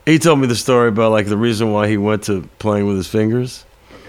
he 0.10 0.20
told 0.20 0.40
me 0.40 0.48
the 0.48 0.56
story 0.56 0.90
about 0.90 1.12
like 1.12 1.28
the 1.28 1.38
reason 1.38 1.72
why 1.72 1.88
he 1.88 1.98
went 1.98 2.24
to 2.24 2.48
playing 2.60 2.88
with 2.88 2.98
his 2.98 3.08
fingers. 3.08 3.66
Okay. 3.92 4.00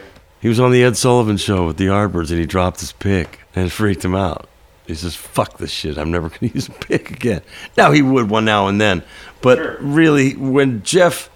He 0.41 0.49
was 0.49 0.61
on 0.61 0.73
the 0.73 0.83
Ed 0.83 0.97
Sullivan 0.97 1.37
show 1.37 1.67
with 1.67 1.77
the 1.77 1.87
Yardbirds 1.87 2.31
and 2.31 2.39
he 2.39 2.47
dropped 2.47 2.81
his 2.81 2.93
pick 2.93 3.41
and 3.55 3.67
it 3.67 3.71
freaked 3.71 4.05
him 4.05 4.15
out. 4.15 4.49
He 4.87 4.95
says, 4.95 5.15
fuck 5.15 5.59
this 5.59 5.71
shit. 5.71 5.99
I'm 5.99 6.11
never 6.11 6.29
going 6.29 6.41
to 6.51 6.55
use 6.55 6.69
a 6.69 6.73
pick 6.73 7.11
again. 7.11 7.43
Now, 7.77 7.93
he 7.93 8.03
would 8.03 8.29
one 8.29 8.45
now 8.45 8.67
and 8.67 8.81
then. 8.81 9.03
But 9.41 9.59
Sure. 9.59 9.77
really, 9.81 10.35
when 10.35 10.83
Jeff 10.83 11.31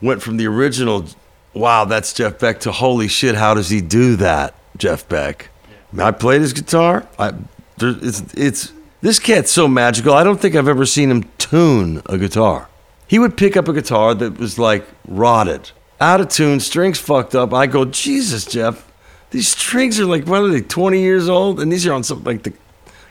went 0.00 0.22
from 0.22 0.36
the 0.38 0.46
original, 0.46 1.06
wow, 1.54 1.84
that's 1.84 2.12
Jeff 2.12 2.38
Beck, 2.38 2.60
to 2.60 2.72
holy 2.72 3.08
shit, 3.08 3.36
how 3.36 3.54
does 3.54 3.70
he 3.70 3.80
do 3.80 4.16
that, 4.16 4.54
Jeff 4.76 5.08
Beck? 5.08 5.50
I 5.96 6.10
played 6.10 6.40
his 6.40 6.52
guitar. 6.52 7.06
I, 7.18 7.32
there, 7.78 7.94
it's, 8.02 8.22
it's, 8.34 8.72
this 9.02 9.18
cat's 9.18 9.50
so 9.52 9.68
magical. 9.68 10.12
I 10.12 10.24
don't 10.24 10.40
think 10.40 10.54
I've 10.54 10.68
ever 10.68 10.84
seen 10.84 11.10
him 11.10 11.24
tune 11.38 12.02
a 12.06 12.18
guitar. 12.18 12.68
He 13.06 13.18
would 13.18 13.36
pick 13.36 13.56
up 13.56 13.68
a 13.68 13.72
guitar 13.72 14.14
that 14.14 14.38
was 14.38 14.58
like 14.58 14.86
rotted, 15.06 15.70
out 16.00 16.20
of 16.20 16.28
tune, 16.28 16.60
strings 16.60 16.98
fucked 16.98 17.34
up. 17.34 17.52
I 17.54 17.66
go, 17.66 17.84
Jesus, 17.84 18.44
Jeff, 18.44 18.90
these 19.30 19.48
strings 19.48 19.98
are 20.00 20.06
like, 20.06 20.26
what 20.26 20.42
are 20.42 20.48
they, 20.48 20.60
20 20.60 21.00
years 21.00 21.28
old? 21.28 21.60
And 21.60 21.70
these 21.72 21.86
are 21.86 21.92
on 21.92 22.02
something 22.02 22.24
like 22.24 22.42
the 22.42 22.52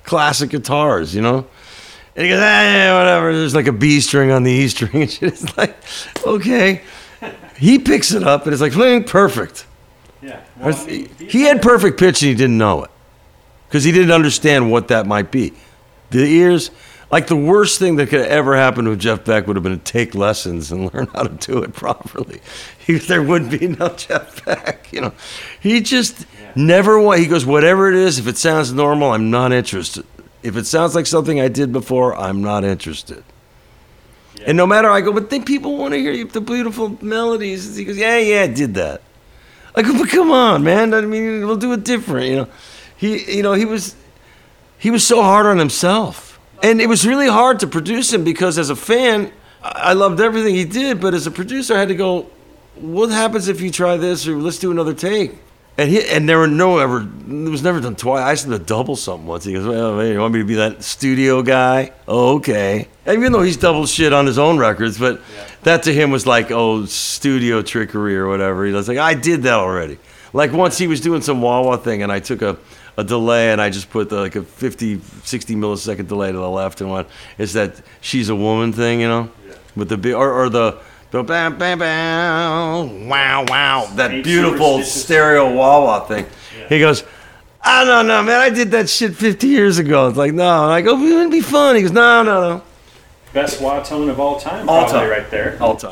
classic 0.03 0.51
guitars, 0.51 1.15
you 1.15 1.21
know? 1.21 1.47
And 2.15 2.25
he 2.25 2.29
goes, 2.29 2.39
ah, 2.39 2.61
yeah, 2.61 2.97
whatever. 2.97 3.33
There's 3.33 3.55
like 3.55 3.67
a 3.67 3.73
B 3.73 3.99
string 3.99 4.31
on 4.31 4.43
the 4.43 4.51
E 4.51 4.67
string 4.67 4.89
and 5.01 5.11
shit. 5.11 5.33
It's 5.33 5.57
like, 5.57 5.75
okay. 6.25 6.81
He 7.57 7.79
picks 7.79 8.11
it 8.11 8.23
up 8.23 8.43
and 8.43 8.53
it's 8.53 8.61
like, 8.61 8.73
"Fling, 8.73 9.05
perfect. 9.05 9.65
Yeah. 10.21 10.41
He, 10.85 11.07
he 11.19 11.43
had 11.43 11.61
perfect 11.61 11.99
pitch 11.99 12.21
and 12.21 12.29
he 12.29 12.35
didn't 12.35 12.57
know 12.57 12.83
it 12.83 12.91
because 13.67 13.83
he 13.83 13.91
didn't 13.91 14.11
understand 14.11 14.71
what 14.71 14.89
that 14.89 15.05
might 15.05 15.31
be. 15.31 15.53
The 16.09 16.19
ears, 16.19 16.71
like 17.11 17.27
the 17.27 17.35
worst 17.35 17.79
thing 17.79 17.97
that 17.97 18.09
could 18.09 18.21
ever 18.21 18.55
happen 18.55 18.85
to 18.85 18.95
Jeff 18.95 19.25
Beck 19.25 19.47
would 19.47 19.55
have 19.55 19.63
been 19.63 19.77
to 19.77 19.83
take 19.83 20.15
lessons 20.15 20.71
and 20.71 20.91
learn 20.93 21.07
how 21.07 21.23
to 21.23 21.47
do 21.47 21.63
it 21.63 21.73
properly. 21.73 22.41
He, 22.85 22.99
there 22.99 23.23
wouldn't 23.23 23.49
be 23.49 23.67
no 23.67 23.89
Jeff 23.89 24.45
Beck, 24.45 24.93
you 24.93 25.01
know. 25.01 25.13
He 25.59 25.81
just 25.81 26.27
never 26.55 26.99
wa 26.99 27.13
He 27.13 27.25
goes, 27.25 27.43
whatever 27.43 27.89
it 27.89 27.95
is, 27.95 28.19
if 28.19 28.27
it 28.27 28.37
sounds 28.37 28.71
normal, 28.71 29.11
I'm 29.11 29.31
not 29.31 29.51
interested. 29.51 30.05
If 30.43 30.55
it 30.55 30.67
sounds 30.67 30.93
like 30.93 31.07
something 31.07 31.41
I 31.41 31.47
did 31.47 31.73
before, 31.73 32.15
I'm 32.15 32.43
not 32.43 32.63
interested. 32.63 33.23
And 34.45 34.55
no 34.55 34.67
matter, 34.67 34.87
I 34.87 35.01
go, 35.01 35.11
but 35.11 35.31
then 35.31 35.43
people 35.43 35.77
want 35.77 35.95
to 35.95 35.99
hear 35.99 36.11
you, 36.11 36.25
the 36.25 36.41
beautiful 36.41 36.97
melodies. 37.03 37.75
He 37.75 37.85
goes, 37.85 37.97
yeah, 37.97 38.19
yeah, 38.19 38.41
I 38.43 38.47
did 38.47 38.75
that. 38.75 39.01
I 39.73 39.81
go, 39.81 39.97
but 39.97 40.09
come 40.09 40.31
on, 40.31 40.63
man. 40.63 40.93
I 40.93 41.01
mean, 41.01 41.47
we'll 41.47 41.57
do 41.57 41.73
it 41.73 41.83
different, 41.83 42.27
you 42.27 42.35
know. 42.35 42.47
He, 42.97 43.37
you 43.37 43.43
know, 43.43 43.53
he 43.53 43.65
was, 43.65 43.95
he 44.77 44.91
was 44.91 45.05
so 45.05 45.21
hard 45.21 45.47
on 45.47 45.57
himself, 45.57 46.34
and 46.63 46.81
it 46.81 46.87
was 46.87 47.05
really 47.05 47.27
hard 47.27 47.59
to 47.59 47.67
produce 47.67 48.13
him 48.13 48.23
because 48.23 48.57
as 48.57 48.69
a 48.69 48.75
fan, 48.75 49.31
I 49.61 49.93
loved 49.93 50.19
everything 50.19 50.55
he 50.55 50.65
did, 50.65 51.01
but 51.01 51.13
as 51.13 51.27
a 51.27 51.31
producer, 51.31 51.75
I 51.75 51.79
had 51.79 51.87
to 51.87 51.95
go, 51.95 52.29
what 52.75 53.09
happens 53.09 53.47
if 53.47 53.61
you 53.61 53.71
try 53.71 53.97
this 53.97 54.27
or 54.27 54.35
let's 54.37 54.59
do 54.59 54.71
another 54.71 54.93
take? 54.93 55.37
And 55.77 55.89
he, 55.89 56.07
and 56.07 56.29
there 56.29 56.37
were 56.37 56.47
no 56.47 56.77
ever, 56.77 57.01
it 57.01 57.49
was 57.49 57.61
never 57.61 57.81
done 57.81 57.95
twice. 57.95 58.21
I 58.21 58.31
asked 58.31 58.45
him 58.45 58.51
to 58.51 58.59
double 58.59 58.95
something 58.95 59.27
once. 59.27 59.43
He 59.43 59.53
goes, 59.53 59.67
well, 59.67 59.99
hey, 59.99 60.13
you 60.13 60.19
want 60.19 60.33
me 60.33 60.39
to 60.39 60.45
be 60.45 60.55
that 60.55 60.83
studio 60.83 61.41
guy? 61.41 61.91
Oh, 62.07 62.35
okay. 62.35 62.87
And 63.05 63.17
even 63.17 63.33
though 63.33 63.41
he's 63.41 63.57
doubled 63.57 63.89
shit 63.89 64.13
on 64.13 64.25
his 64.25 64.39
own 64.39 64.57
records, 64.57 64.97
but 64.97 65.21
that 65.63 65.83
to 65.83 65.93
him 65.93 66.11
was 66.11 66.25
like, 66.25 66.49
oh, 66.49 66.85
studio 66.85 67.61
trickery 67.61 68.15
or 68.15 68.27
whatever. 68.29 68.65
He 68.65 68.71
was 68.71 68.87
like, 68.87 68.97
I 68.97 69.15
did 69.15 69.43
that 69.43 69.55
already. 69.55 69.97
Like 70.31 70.53
once 70.53 70.77
he 70.77 70.87
was 70.87 71.01
doing 71.01 71.21
some 71.21 71.41
wah 71.41 71.75
thing 71.75 72.03
and 72.03 72.11
I 72.11 72.19
took 72.19 72.41
a, 72.41 72.57
a 72.97 73.03
delay 73.03 73.51
and 73.51 73.61
I 73.61 73.69
just 73.69 73.89
put 73.89 74.09
the, 74.09 74.17
like 74.21 74.35
a 74.35 74.43
50, 74.43 74.99
60 75.23 75.55
millisecond 75.55 76.07
delay 76.07 76.31
to 76.31 76.37
the 76.37 76.49
left 76.49 76.81
and 76.81 76.89
went, 76.89 77.07
it's 77.37 77.53
that 77.53 77.81
she's 78.01 78.29
a 78.29 78.35
woman 78.35 78.71
thing, 78.73 79.01
you 79.01 79.07
know? 79.07 79.29
Yeah. 79.47 79.55
With 79.75 79.89
the, 79.89 79.97
bi- 79.97 80.13
or, 80.13 80.31
or 80.31 80.49
the, 80.49 80.79
the 81.11 81.23
bam, 81.23 81.57
bam, 81.57 81.79
bam, 81.79 83.07
wow, 83.09 83.45
wow, 83.47 83.87
that 83.95 84.23
beautiful 84.23 84.81
stereo 84.83 85.53
wah 85.53 85.83
wah 85.83 85.99
thing. 86.05 86.25
Yeah. 86.59 86.67
He 86.69 86.79
goes, 86.79 87.03
I 87.61 87.83
don't 87.83 88.07
know, 88.07 88.21
man. 88.23 88.39
I 88.39 88.49
did 88.49 88.71
that 88.71 88.89
shit 88.89 89.15
50 89.15 89.47
years 89.47 89.77
ago. 89.77 90.07
It's 90.07 90.17
like, 90.17 90.33
no. 90.33 90.63
And 90.65 90.73
I 90.73 90.81
go, 90.81 90.95
it 90.95 91.01
wouldn't 91.01 91.31
be 91.31 91.41
fun. 91.41 91.75
He 91.75 91.81
goes, 91.81 91.91
no, 91.91 92.21
no, 92.23 92.41
no. 92.57 92.63
Best 93.33 93.59
wah 93.61 93.81
tone 93.83 94.09
of 94.09 94.19
all 94.19 94.39
time, 94.39 94.69
All 94.69 94.83
probably 94.87 94.99
time. 94.99 95.09
right 95.09 95.29
there. 95.31 95.57
All 95.61 95.75
time. 95.75 95.91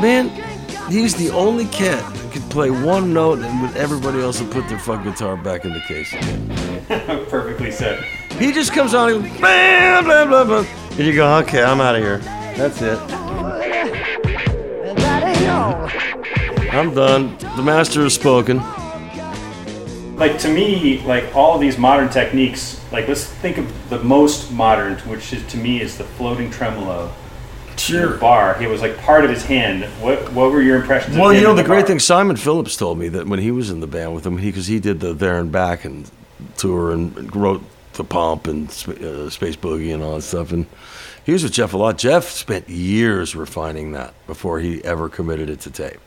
Man, 0.00 0.30
he's 0.90 1.14
the 1.14 1.30
only 1.30 1.64
cat 1.66 2.02
that 2.14 2.32
could 2.32 2.42
play 2.50 2.70
one 2.70 3.12
note 3.14 3.38
and 3.38 3.62
with 3.62 3.76
everybody 3.76 4.20
else 4.20 4.42
would 4.42 4.50
put 4.50 4.68
their 4.68 4.78
fucking 4.78 5.10
guitar 5.10 5.38
back 5.38 5.64
in 5.64 5.72
the 5.72 5.80
case 5.80 6.12
again. 6.12 6.48
Perfectly 7.30 7.70
said. 7.70 8.04
He 8.32 8.52
just 8.52 8.74
comes 8.74 8.92
on 8.92 9.10
and 9.10 9.22
goes, 9.22 9.38
blah, 9.38 10.02
blah, 10.02 10.26
blah, 10.26 10.44
blah. 10.44 10.66
And 10.90 10.98
you 10.98 11.14
go, 11.14 11.38
okay, 11.38 11.64
I'm 11.64 11.80
out 11.80 11.94
of 11.94 12.02
here. 12.02 12.18
That's 12.58 12.82
it. 12.82 12.98
And 12.98 14.98
that 14.98 15.22
ain't 15.24 15.48
all. 15.48 15.88
I'm 16.78 16.92
done. 16.92 17.38
The 17.56 17.62
master 17.62 18.02
has 18.02 18.12
spoken. 18.12 18.58
Like 20.16 20.38
to 20.40 20.48
me, 20.50 21.00
like 21.06 21.34
all 21.34 21.54
of 21.54 21.60
these 21.62 21.78
modern 21.78 22.10
techniques, 22.10 22.78
like 22.92 23.08
let's 23.08 23.24
think 23.24 23.56
of 23.56 23.88
the 23.88 24.02
most 24.02 24.52
modern, 24.52 24.98
which 25.08 25.32
is 25.32 25.42
to 25.52 25.56
me 25.56 25.80
is 25.80 25.96
the 25.96 26.04
floating 26.04 26.50
tremolo. 26.50 27.10
Your 27.88 28.16
bar. 28.16 28.54
He 28.58 28.66
was 28.66 28.80
like 28.80 28.96
part 28.98 29.24
of 29.24 29.30
his 29.30 29.44
hand. 29.44 29.84
What 30.02 30.32
what 30.32 30.50
were 30.50 30.62
your 30.62 30.76
impressions? 30.76 31.16
of 31.16 31.20
Well, 31.20 31.32
you 31.32 31.42
know, 31.42 31.50
in 31.50 31.56
the 31.56 31.64
great 31.64 31.80
bar? 31.80 31.88
thing, 31.88 31.98
Simon 31.98 32.36
Phillips 32.36 32.76
told 32.76 32.98
me 32.98 33.08
that 33.10 33.26
when 33.26 33.38
he 33.38 33.50
was 33.50 33.70
in 33.70 33.80
the 33.80 33.86
band 33.86 34.14
with 34.14 34.26
him, 34.26 34.36
because 34.36 34.66
he, 34.66 34.80
did 34.80 35.00
the 35.00 35.12
There 35.14 35.38
and 35.38 35.52
Back 35.52 35.84
and 35.84 36.10
tour 36.56 36.92
and 36.92 37.34
wrote 37.34 37.62
the 37.94 38.04
Pump 38.04 38.46
and 38.46 38.68
uh, 38.68 39.30
Space 39.30 39.56
Boogie 39.56 39.92
and 39.92 40.02
all 40.02 40.16
that 40.16 40.22
stuff. 40.22 40.52
And 40.52 40.66
he 41.24 41.32
was 41.32 41.42
with 41.42 41.52
Jeff 41.52 41.74
a 41.74 41.76
lot. 41.76 41.98
Jeff 41.98 42.24
spent 42.28 42.68
years 42.68 43.34
refining 43.34 43.92
that 43.92 44.14
before 44.26 44.60
he 44.60 44.84
ever 44.84 45.08
committed 45.08 45.50
it 45.50 45.60
to 45.60 45.70
tape. 45.70 46.00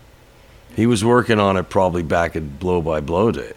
He 0.76 0.86
was 0.86 1.04
working 1.04 1.40
on 1.40 1.58
it 1.58 1.70
probably 1.70 2.04
back 2.04 2.36
in 2.36 2.50
Blow 2.58 2.82
by 2.82 3.02
Blow 3.02 3.32
days. 3.32 3.54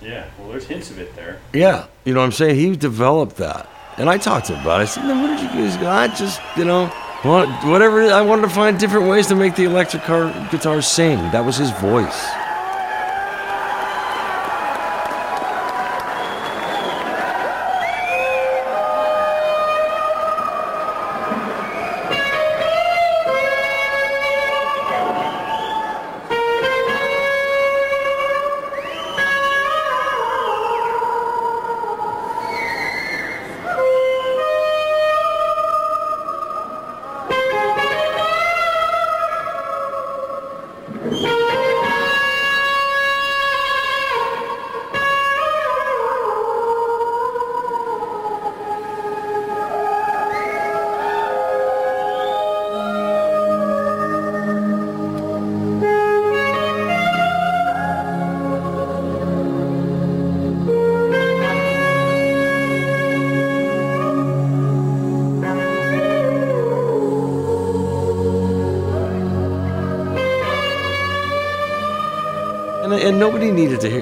Yeah, 0.00 0.28
well, 0.38 0.50
there's 0.50 0.66
hints 0.66 0.90
of 0.90 0.98
it 1.00 1.16
there. 1.16 1.40
Yeah, 1.52 1.86
you 2.04 2.14
know 2.14 2.20
what 2.20 2.26
I'm 2.26 2.32
saying? 2.32 2.56
He 2.56 2.76
developed 2.76 3.36
that. 3.38 3.68
And 3.96 4.08
I 4.08 4.18
talked 4.18 4.46
to 4.46 4.54
him 4.54 4.60
about 4.62 4.80
it. 4.80 4.82
I 4.82 4.86
said, 4.86 5.04
man, 5.04 5.22
what 5.22 5.36
did 5.36 5.42
you 5.42 5.48
guys 5.48 5.76
go? 5.76 5.88
I 5.90 6.06
just, 6.08 6.40
you 6.56 6.64
know, 6.64 6.92
what- 7.22 7.48
whatever. 7.64 8.02
I 8.12 8.22
wanted 8.22 8.42
to 8.42 8.48
find 8.50 8.78
different 8.78 9.08
ways 9.08 9.26
to 9.28 9.34
make 9.34 9.56
the 9.56 9.64
electric 9.64 10.04
car, 10.04 10.32
guitar 10.50 10.80
sing. 10.82 11.18
That 11.32 11.44
was 11.44 11.56
his 11.56 11.70
voice. 11.70 12.26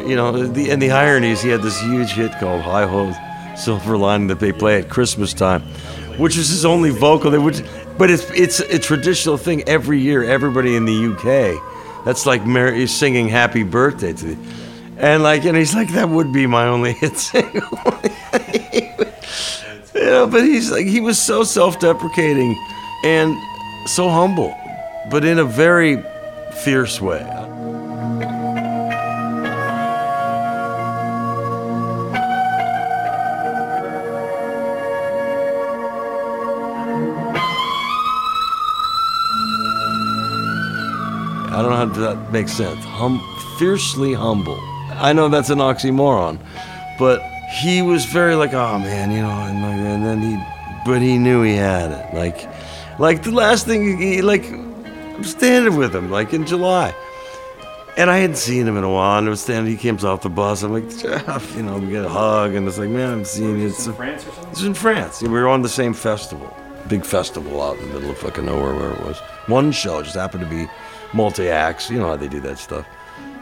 You 0.07 0.15
know, 0.15 0.47
the, 0.47 0.71
and 0.71 0.81
the 0.81 0.93
irony 0.93 1.31
is 1.31 1.43
he 1.43 1.49
had 1.49 1.63
this 1.63 1.81
huge 1.81 2.13
hit 2.13 2.33
called 2.39 2.63
Hi 2.63 2.87
Ho 2.87 3.13
Silver 3.57 3.97
Lining 3.97 4.29
that 4.29 4.39
they 4.39 4.53
play 4.53 4.79
at 4.81 4.89
Christmas 4.89 5.35
time, 5.35 5.63
which 6.17 6.37
is 6.37 6.49
his 6.49 6.65
only 6.65 6.91
vocal. 6.91 7.31
They 7.31 7.39
would, 7.39 7.69
but 7.99 8.09
it's 8.11 8.31
it's 8.31 8.61
a 8.61 8.79
traditional 8.79 9.37
thing 9.37 9.69
every 9.69 9.99
year. 9.99 10.23
Everybody 10.23 10.77
in 10.77 10.85
the 10.85 11.13
UK, 11.13 12.05
that's 12.05 12.25
like 12.25 12.47
Mary 12.47 12.87
singing 12.87 13.29
Happy 13.29 13.65
Birthday 13.65 14.13
to 14.13 14.27
the, 14.27 14.39
and 14.99 15.23
like, 15.25 15.45
and 15.45 15.57
he's 15.57 15.75
like, 15.75 15.93
that 15.93 16.09
would 16.09 16.33
be 16.33 16.47
my 16.47 16.67
only 16.67 16.93
hit 16.93 17.17
single. 17.19 17.51
you 19.95 20.05
know, 20.05 20.27
but 20.29 20.45
he's 20.45 20.71
like, 20.71 20.87
he 20.87 21.01
was 21.01 21.21
so 21.21 21.43
self-deprecating 21.43 22.57
and 23.05 23.37
so 23.89 24.09
humble, 24.09 24.55
but 25.11 25.25
in 25.25 25.39
a 25.41 25.45
very 25.45 26.03
fierce 26.63 27.01
way. 27.01 27.25
I 41.87 41.89
don't 41.89 41.99
know 41.99 42.07
how 42.09 42.15
that 42.15 42.33
makes 42.33 42.53
sense. 42.53 42.85
Hum, 42.85 43.23
fiercely 43.59 44.13
humble. 44.13 44.59
I 44.95 45.13
know 45.13 45.29
that's 45.29 45.51
an 45.51 45.59
oxymoron, 45.59 46.39
but 46.99 47.23
he 47.61 47.83
was 47.83 48.05
very 48.07 48.35
like, 48.35 48.55
oh 48.55 48.79
man, 48.79 49.11
you 49.13 49.23
know, 49.23 49.31
and, 49.31 49.63
like, 49.63 49.73
and 49.73 50.05
then 50.05 50.21
he, 50.21 50.37
but 50.85 51.01
he 51.01 51.19
knew 51.19 51.43
he 51.43 51.55
had 51.55 51.93
it. 51.93 52.15
Like, 52.15 52.49
like 52.99 53.23
the 53.23 53.31
last 53.31 53.67
thing, 53.67 53.99
he, 53.99 54.23
like, 54.23 54.45
I'm 54.51 55.25
standing 55.25 55.77
with 55.77 55.95
him, 55.95 56.11
like 56.11 56.33
in 56.33 56.47
July. 56.47 56.95
And 57.97 58.11
I 58.11 58.19
hadn't 58.19 58.37
seen 58.37 58.67
him 58.69 58.77
in 58.77 58.85
a 58.85 58.91
while, 58.91 59.19
and 59.19 59.27
I 59.27 59.31
was 59.31 59.41
standing, 59.41 59.75
he 59.75 59.89
comes 59.89 60.05
off 60.05 60.21
the 60.21 60.29
bus. 60.29 60.63
I'm 60.63 60.73
like, 60.73 60.89
Jeff, 60.99 61.57
you 61.57 61.63
know, 61.63 61.79
we 61.79 61.89
get 61.89 62.05
a 62.05 62.09
hug, 62.11 62.55
and 62.55 62.69
it's 62.69 62.77
like, 62.77 62.91
man, 62.91 63.11
I'm 63.11 63.25
seeing 63.25 63.59
you. 63.59 63.69
It's, 63.69 63.87
France 63.87 64.27
or 64.27 64.33
something? 64.33 64.51
it's 64.51 64.63
in 64.63 64.75
France. 64.75 65.23
We 65.23 65.29
were 65.29 65.49
on 65.49 65.63
the 65.63 65.69
same 65.69 65.95
festival, 65.95 66.55
big 66.89 67.07
festival 67.07 67.63
out 67.63 67.79
in 67.79 67.89
the 67.89 67.95
middle 67.95 68.11
of 68.11 68.19
fucking 68.19 68.45
nowhere 68.45 68.75
where 68.75 68.93
it 68.93 69.01
was. 69.01 69.19
One 69.47 69.73
show 69.73 70.03
just 70.03 70.17
happened 70.17 70.45
to 70.45 70.51
be 70.51 70.69
multi 71.13 71.49
acts. 71.49 71.91
You 71.91 71.99
know 71.99 72.09
how 72.09 72.17
they 72.17 72.29
do 72.29 72.41
that 72.41 72.59
stuff. 72.59 72.87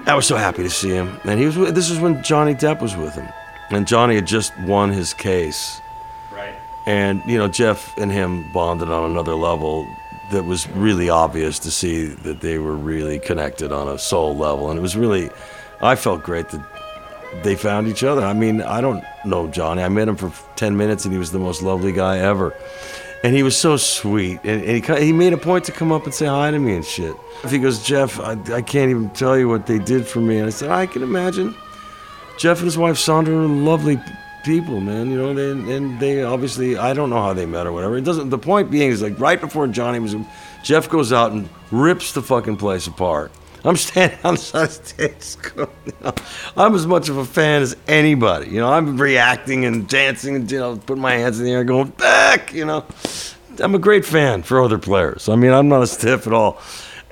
I 0.06 0.14
was 0.14 0.26
so 0.26 0.36
happy 0.36 0.62
to 0.62 0.70
see 0.70 0.90
him, 0.90 1.18
and 1.24 1.38
he 1.40 1.46
was. 1.46 1.72
This 1.72 1.90
is 1.90 1.98
when 1.98 2.22
Johnny 2.22 2.54
Depp 2.54 2.80
was 2.82 2.94
with 2.96 3.14
him, 3.14 3.28
and 3.70 3.86
Johnny 3.86 4.14
had 4.16 4.26
just 4.26 4.56
won 4.60 4.90
his 4.90 5.14
case, 5.14 5.80
Right. 6.30 6.54
and 6.86 7.22
you 7.26 7.38
know 7.38 7.48
Jeff 7.48 7.96
and 7.96 8.12
him 8.12 8.50
bonded 8.52 8.90
on 8.90 9.10
another 9.10 9.34
level 9.34 9.86
that 10.30 10.44
was 10.44 10.68
really 10.70 11.08
obvious 11.08 11.58
to 11.60 11.70
see 11.70 12.04
that 12.06 12.40
they 12.40 12.58
were 12.58 12.76
really 12.76 13.18
connected 13.18 13.72
on 13.72 13.88
a 13.88 13.98
soul 13.98 14.36
level, 14.36 14.70
and 14.70 14.78
it 14.78 14.82
was 14.82 14.96
really. 14.96 15.30
I 15.82 15.96
felt 15.96 16.22
great 16.22 16.48
that 16.50 16.62
they 17.42 17.56
found 17.56 17.88
each 17.88 18.04
other. 18.04 18.22
I 18.24 18.32
mean, 18.32 18.62
I 18.62 18.80
don't 18.80 19.04
know 19.24 19.48
Johnny. 19.48 19.82
I 19.82 19.88
met 19.88 20.06
him 20.08 20.16
for 20.16 20.32
10 20.56 20.76
minutes 20.76 21.04
and 21.04 21.12
he 21.12 21.18
was 21.18 21.32
the 21.32 21.38
most 21.38 21.62
lovely 21.62 21.92
guy 21.92 22.18
ever. 22.18 22.54
And 23.24 23.34
he 23.34 23.42
was 23.42 23.56
so 23.56 23.78
sweet. 23.78 24.38
And, 24.44 24.62
and 24.62 24.84
he, 24.84 25.06
he 25.06 25.12
made 25.14 25.32
a 25.32 25.38
point 25.38 25.64
to 25.64 25.72
come 25.72 25.90
up 25.90 26.04
and 26.04 26.12
say 26.12 26.26
hi 26.26 26.50
to 26.50 26.58
me 26.58 26.76
and 26.76 26.84
shit. 26.84 27.16
He 27.48 27.58
goes, 27.58 27.82
Jeff, 27.82 28.20
I, 28.20 28.32
I 28.52 28.60
can't 28.60 28.90
even 28.90 29.08
tell 29.10 29.38
you 29.38 29.48
what 29.48 29.66
they 29.66 29.78
did 29.78 30.06
for 30.06 30.20
me. 30.20 30.36
And 30.36 30.46
I 30.46 30.50
said, 30.50 30.70
I 30.70 30.84
can 30.84 31.02
imagine. 31.02 31.54
Jeff 32.36 32.58
and 32.58 32.66
his 32.66 32.76
wife 32.76 32.98
Sandra 32.98 33.34
are 33.34 33.46
lovely 33.46 33.98
people, 34.44 34.78
man. 34.78 35.10
You 35.10 35.16
know, 35.16 35.32
they, 35.32 35.74
and 35.74 35.98
they 35.98 36.22
obviously, 36.22 36.76
I 36.76 36.92
don't 36.92 37.08
know 37.08 37.22
how 37.22 37.32
they 37.32 37.46
met 37.46 37.66
or 37.66 37.72
whatever. 37.72 37.96
It 37.96 38.04
doesn't, 38.04 38.28
the 38.28 38.36
point 38.36 38.70
being 38.70 38.90
is 38.90 39.00
like 39.00 39.18
right 39.18 39.40
before 39.40 39.66
Johnny 39.68 40.00
was, 40.00 40.14
Jeff 40.62 40.90
goes 40.90 41.10
out 41.10 41.32
and 41.32 41.48
rips 41.70 42.12
the 42.12 42.20
fucking 42.20 42.58
place 42.58 42.86
apart. 42.86 43.32
I'm 43.64 43.76
standing 43.76 44.18
on 44.24 44.34
the 44.34 45.70
know, 46.02 46.14
I'm 46.56 46.74
as 46.74 46.86
much 46.86 47.08
of 47.08 47.16
a 47.16 47.24
fan 47.24 47.62
as 47.62 47.76
anybody. 47.88 48.50
You 48.50 48.60
know, 48.60 48.70
I'm 48.70 49.00
reacting 49.00 49.64
and 49.64 49.88
dancing 49.88 50.36
and 50.36 50.50
you 50.50 50.58
know, 50.58 50.76
putting 50.76 51.00
my 51.02 51.14
hands 51.14 51.40
in 51.40 51.46
the 51.46 51.52
air, 51.52 51.64
going 51.64 51.88
back. 51.88 52.52
You 52.52 52.66
know, 52.66 52.84
I'm 53.58 53.74
a 53.74 53.78
great 53.78 54.04
fan 54.04 54.42
for 54.42 54.62
other 54.62 54.78
players. 54.78 55.28
I 55.28 55.36
mean, 55.36 55.52
I'm 55.52 55.68
not 55.68 55.82
a 55.82 55.86
stiff 55.86 56.26
at 56.26 56.32
all. 56.32 56.60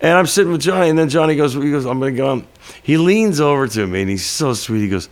And 0.01 0.19
I'm 0.19 0.27
sitting 0.27 0.53
with 0.53 0.61
Johnny, 0.61 0.91
and 0.91 0.99
then 0.99 1.09
Johnny 1.09 1.37
goes, 1.37 1.55
he 1.55 1.71
goes, 1.71 1.87
I'm 1.87 2.01
gonna 2.01 2.12
go. 2.12 2.29
on." 2.31 2.47
He 2.83 2.97
leans 2.97 3.41
over 3.41 3.69
to 3.69 3.87
me, 3.87 4.03
and 4.03 4.11
he's 4.11 4.27
so 4.27 4.53
sweet. 4.53 4.81
He 4.81 4.88
goes, 4.88 5.09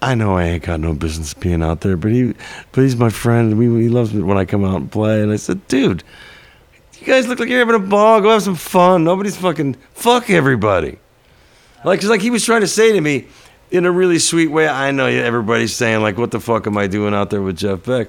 I 0.00 0.14
know 0.14 0.36
I 0.36 0.44
ain't 0.44 0.62
got 0.62 0.80
no 0.80 0.94
business 0.94 1.34
being 1.34 1.62
out 1.62 1.82
there, 1.82 1.96
but 1.96 2.10
he, 2.12 2.34
but 2.72 2.82
he's 2.82 2.96
my 2.96 3.10
friend, 3.10 3.58
we, 3.58 3.66
he 3.82 3.88
loves 3.88 4.14
me 4.14 4.22
when 4.22 4.38
I 4.38 4.44
come 4.44 4.64
out 4.64 4.76
and 4.76 4.90
play. 4.90 5.20
And 5.20 5.30
I 5.30 5.36
said, 5.36 5.66
dude, 5.68 6.02
you 7.00 7.06
guys 7.06 7.26
look 7.26 7.38
like 7.38 7.48
you're 7.48 7.58
having 7.58 7.74
a 7.74 7.78
ball. 7.78 8.20
Go 8.20 8.30
have 8.30 8.42
some 8.42 8.54
fun. 8.54 9.04
Nobody's 9.04 9.36
fucking 9.36 9.76
fuck 9.94 10.30
everybody. 10.30 10.98
Like, 11.84 12.00
'cause, 12.00 12.10
like 12.10 12.20
he 12.20 12.30
was 12.30 12.44
trying 12.44 12.60
to 12.60 12.66
say 12.66 12.92
to 12.92 13.00
me 13.00 13.26
in 13.70 13.86
a 13.86 13.90
really 13.90 14.18
sweet 14.18 14.48
way. 14.48 14.68
I 14.68 14.90
know 14.90 15.06
everybody's 15.06 15.74
saying 15.74 16.02
like, 16.02 16.18
"What 16.18 16.30
the 16.30 16.40
fuck 16.40 16.66
am 16.66 16.76
I 16.76 16.86
doing 16.86 17.14
out 17.14 17.30
there 17.30 17.42
with 17.42 17.56
Jeff 17.56 17.84
Beck?" 17.84 18.08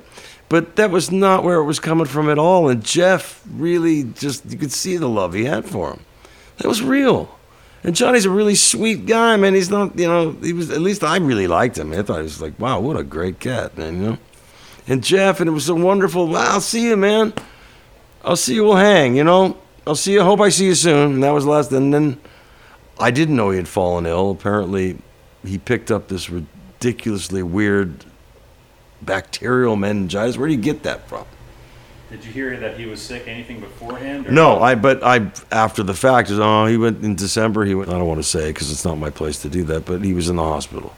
But 0.50 0.76
that 0.76 0.92
was 0.92 1.12
not 1.12 1.44
where 1.46 1.56
it 1.58 1.64
was 1.64 1.80
coming 1.80 2.06
from 2.06 2.30
at 2.30 2.38
all. 2.38 2.68
And 2.68 2.84
Jeff 2.84 3.42
really 3.56 4.04
just 4.04 4.44
you 4.50 4.58
could 4.58 4.74
see 4.74 4.98
the 4.98 5.08
love 5.08 5.34
he 5.34 5.46
had 5.46 5.66
for 5.66 5.92
him. 5.92 6.00
That 6.58 6.68
was 6.68 6.82
real. 6.82 7.30
And 7.84 7.96
Johnny's 7.96 8.26
a 8.26 8.30
really 8.30 8.56
sweet 8.56 9.06
guy, 9.08 9.38
man. 9.38 9.56
He's 9.56 9.70
not, 9.72 9.98
you 9.98 10.08
know, 10.08 10.36
he 10.42 10.54
was 10.54 10.70
at 10.70 10.82
least 10.82 11.04
I 11.04 11.18
really 11.18 11.48
liked 11.48 11.78
him. 11.78 11.94
I 11.94 12.02
thought 12.04 12.18
he 12.18 12.24
was 12.24 12.42
like, 12.42 12.60
wow, 12.60 12.80
what 12.80 12.98
a 12.98 13.04
great 13.04 13.40
cat, 13.40 13.78
man, 13.78 13.96
you 14.02 14.10
know. 14.10 14.18
And 14.88 15.04
Jeff, 15.04 15.40
and 15.40 15.48
it 15.48 15.54
was 15.54 15.66
so 15.66 15.76
wonderful. 15.76 16.28
Wow, 16.28 16.60
see 16.60 16.90
you, 16.90 16.98
man. 16.98 17.34
I'll 18.24 18.36
see 18.36 18.56
you. 18.56 18.64
We'll 18.64 18.76
hang, 18.76 19.16
you 19.16 19.24
know. 19.24 19.58
I'll 19.86 19.96
see 19.96 20.14
you. 20.14 20.24
Hope 20.24 20.42
I 20.42 20.50
see 20.50 20.66
you 20.66 20.76
soon. 20.76 21.14
And 21.14 21.24
that 21.24 21.32
was 21.32 21.46
the 21.46 21.52
last. 21.52 21.72
And 21.72 21.94
then 21.94 22.20
I 23.00 23.12
didn't 23.12 23.36
know 23.36 23.50
he 23.50 23.58
had 23.58 23.68
fallen 23.68 24.06
ill. 24.06 24.32
Apparently, 24.32 24.98
he 25.46 25.58
picked 25.58 25.90
up 25.92 26.08
this 26.08 26.30
ridiculously 26.30 27.42
weird 27.44 28.06
bacterial 29.02 29.76
meningitis. 29.76 30.38
Where 30.38 30.48
do 30.48 30.54
you 30.54 30.62
get 30.62 30.84
that 30.84 31.08
from? 31.08 31.26
Did 32.12 32.26
you 32.26 32.32
hear 32.32 32.58
that 32.58 32.78
he 32.78 32.86
was 32.86 33.02
sick? 33.02 33.26
Anything 33.26 33.62
beforehand? 33.62 34.28
Or 34.28 34.32
No, 34.32 34.60
I 34.62 34.76
but 34.76 35.02
I 35.02 35.32
after 35.50 35.82
the 35.82 35.94
fact 35.94 36.30
is 36.30 36.40
oh 36.40 36.66
he 36.66 36.76
went 36.76 37.04
in 37.04 37.16
December. 37.16 37.64
He 37.64 37.74
went. 37.74 37.90
I 37.90 37.94
don't 37.94 38.08
want 38.08 38.20
to 38.20 38.28
say 38.28 38.50
because 38.50 38.70
it's 38.70 38.84
not 38.84 38.98
my 38.98 39.10
place 39.10 39.42
to 39.44 39.50
do 39.50 39.64
that. 39.66 39.86
But 39.86 40.04
he 40.04 40.14
was 40.14 40.28
in 40.28 40.36
the 40.36 40.44
hospital, 40.44 40.94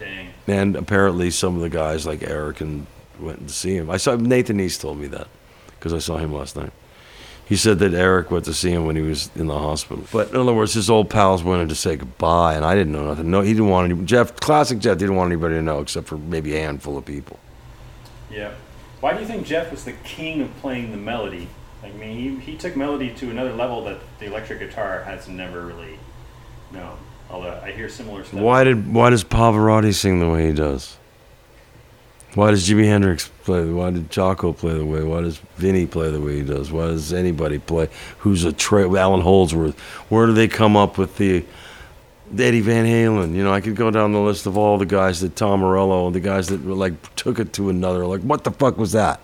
Dang. 0.00 0.28
and 0.46 0.74
apparently 0.74 1.30
some 1.30 1.56
of 1.56 1.60
the 1.60 1.68
guys 1.68 2.06
like 2.06 2.22
Eric 2.22 2.62
and 2.62 2.86
went 3.20 3.46
to 3.46 3.52
see 3.52 3.76
him. 3.76 3.90
I 3.90 3.98
saw 3.98 4.16
Nathan 4.16 4.58
East 4.58 4.80
told 4.80 4.98
me 4.98 5.08
that 5.08 5.28
because 5.86 6.04
I 6.04 6.04
saw 6.04 6.16
him 6.16 6.32
last 6.32 6.56
night. 6.56 6.72
He 7.48 7.54
said 7.54 7.78
that 7.78 7.94
Eric 7.94 8.32
went 8.32 8.44
to 8.46 8.52
see 8.52 8.72
him 8.72 8.86
when 8.86 8.96
he 8.96 9.02
was 9.02 9.30
in 9.36 9.46
the 9.46 9.56
hospital. 9.56 10.04
But 10.12 10.30
in 10.30 10.36
other 10.36 10.52
words, 10.52 10.74
his 10.74 10.90
old 10.90 11.08
pals 11.08 11.44
wanted 11.44 11.68
to 11.68 11.76
say 11.76 11.94
goodbye, 11.94 12.54
and 12.54 12.64
I 12.64 12.74
didn't 12.74 12.92
know 12.92 13.06
nothing. 13.06 13.30
No, 13.30 13.40
he 13.40 13.52
didn't 13.52 13.68
want 13.68 13.92
any. 13.92 14.04
Jeff, 14.04 14.34
classic 14.34 14.80
Jeff, 14.80 14.98
didn't 14.98 15.14
want 15.14 15.28
anybody 15.30 15.54
to 15.54 15.62
know 15.62 15.78
except 15.78 16.08
for 16.08 16.18
maybe 16.18 16.56
a 16.56 16.60
handful 16.60 16.98
of 16.98 17.04
people. 17.04 17.38
Yeah. 18.28 18.52
Why 18.98 19.14
do 19.14 19.20
you 19.20 19.26
think 19.26 19.46
Jeff 19.46 19.70
was 19.70 19.84
the 19.84 19.92
king 19.92 20.40
of 20.42 20.56
playing 20.56 20.90
the 20.90 20.96
melody? 20.96 21.46
Like, 21.84 21.94
I 21.94 21.96
mean, 21.96 22.40
he, 22.40 22.52
he 22.52 22.58
took 22.58 22.74
melody 22.74 23.10
to 23.14 23.30
another 23.30 23.52
level 23.52 23.84
that 23.84 24.00
the 24.18 24.26
electric 24.26 24.58
guitar 24.58 25.04
has 25.04 25.28
never 25.28 25.64
really 25.64 26.00
known. 26.72 26.98
Although 27.30 27.60
I 27.62 27.70
hear 27.70 27.88
similar 27.88 28.24
stuff. 28.24 28.40
Why 28.40 28.64
did 28.64 28.92
why 28.92 29.10
does 29.10 29.22
Pavarotti 29.22 29.94
sing 29.94 30.18
the 30.18 30.28
way 30.28 30.48
he 30.48 30.52
does? 30.52 30.96
Why 32.36 32.50
does 32.50 32.68
Jimi 32.68 32.84
Hendrix 32.84 33.30
play? 33.44 33.64
Why 33.64 33.90
did 33.90 34.10
Jaco 34.10 34.54
play 34.54 34.74
the 34.74 34.84
way? 34.84 35.02
Why 35.02 35.22
does 35.22 35.38
Vinny 35.56 35.86
play 35.86 36.10
the 36.10 36.20
way 36.20 36.36
he 36.36 36.42
does? 36.42 36.70
Why 36.70 36.88
does 36.88 37.14
anybody 37.14 37.58
play? 37.58 37.88
Who's 38.18 38.44
a 38.44 38.52
tra- 38.52 38.94
Allan 38.94 39.22
Holdsworth? 39.22 39.78
Where 40.10 40.26
do 40.26 40.34
they 40.34 40.46
come 40.46 40.76
up 40.76 40.98
with 40.98 41.16
the 41.16 41.46
Eddie 42.38 42.60
Van 42.60 42.84
Halen? 42.84 43.34
You 43.34 43.42
know, 43.42 43.54
I 43.54 43.62
could 43.62 43.74
go 43.74 43.90
down 43.90 44.12
the 44.12 44.20
list 44.20 44.44
of 44.44 44.58
all 44.58 44.76
the 44.76 44.84
guys 44.84 45.20
that 45.20 45.34
Tom 45.34 45.60
Morello, 45.60 46.10
the 46.10 46.20
guys 46.20 46.48
that 46.48 46.62
like 46.62 47.14
took 47.16 47.38
it 47.38 47.54
to 47.54 47.70
another. 47.70 48.04
Like, 48.04 48.20
what 48.20 48.44
the 48.44 48.50
fuck 48.50 48.76
was 48.76 48.92
that? 48.92 49.18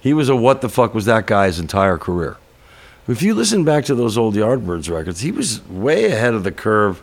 He 0.00 0.14
was 0.14 0.30
a 0.30 0.34
what 0.34 0.62
the 0.62 0.70
fuck 0.70 0.94
was 0.94 1.04
that 1.04 1.26
guy's 1.26 1.60
entire 1.60 1.98
career. 1.98 2.38
If 3.06 3.20
you 3.20 3.34
listen 3.34 3.62
back 3.62 3.84
to 3.84 3.94
those 3.94 4.16
old 4.16 4.36
Yardbirds 4.36 4.90
records, 4.90 5.20
he 5.20 5.32
was 5.32 5.62
way 5.68 6.06
ahead 6.06 6.32
of 6.32 6.44
the 6.44 6.52
curve. 6.52 7.02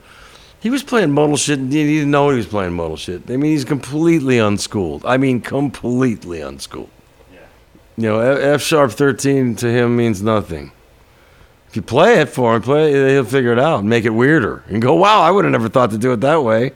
He 0.61 0.69
was 0.69 0.83
playing 0.83 1.11
modal 1.11 1.37
shit 1.37 1.59
and 1.59 1.71
he 1.71 1.99
didn't 1.99 2.11
know 2.11 2.29
he 2.29 2.37
was 2.37 2.47
playing 2.47 2.73
modal 2.73 2.97
shit. 2.97 3.23
I 3.29 3.37
mean, 3.37 3.51
he's 3.51 3.63
completely 3.63 4.39
unschooled. 4.39 5.05
I 5.05 5.17
mean, 5.17 5.39
completely 5.39 6.41
unschooled. 6.41 6.89
Yeah. 7.31 7.39
You 7.95 8.09
know, 8.09 8.19
F 8.19 8.61
sharp 8.61 8.91
13 8.91 9.55
to 9.57 9.71
him 9.71 9.95
means 9.95 10.21
nothing. 10.21 10.71
If 11.69 11.75
you 11.75 11.81
play 11.81 12.19
it 12.19 12.29
for 12.29 12.55
him, 12.55 12.61
play 12.61 12.91
it, 12.91 13.09
he'll 13.11 13.23
figure 13.23 13.53
it 13.53 13.59
out 13.59 13.79
and 13.79 13.89
make 13.89 14.03
it 14.03 14.09
weirder. 14.09 14.63
And 14.67 14.81
go, 14.81 14.95
wow, 14.95 15.21
I 15.21 15.31
would 15.31 15.45
have 15.45 15.51
never 15.51 15.69
thought 15.69 15.91
to 15.91 15.97
do 15.97 16.11
it 16.11 16.21
that 16.21 16.43
way. 16.43 16.71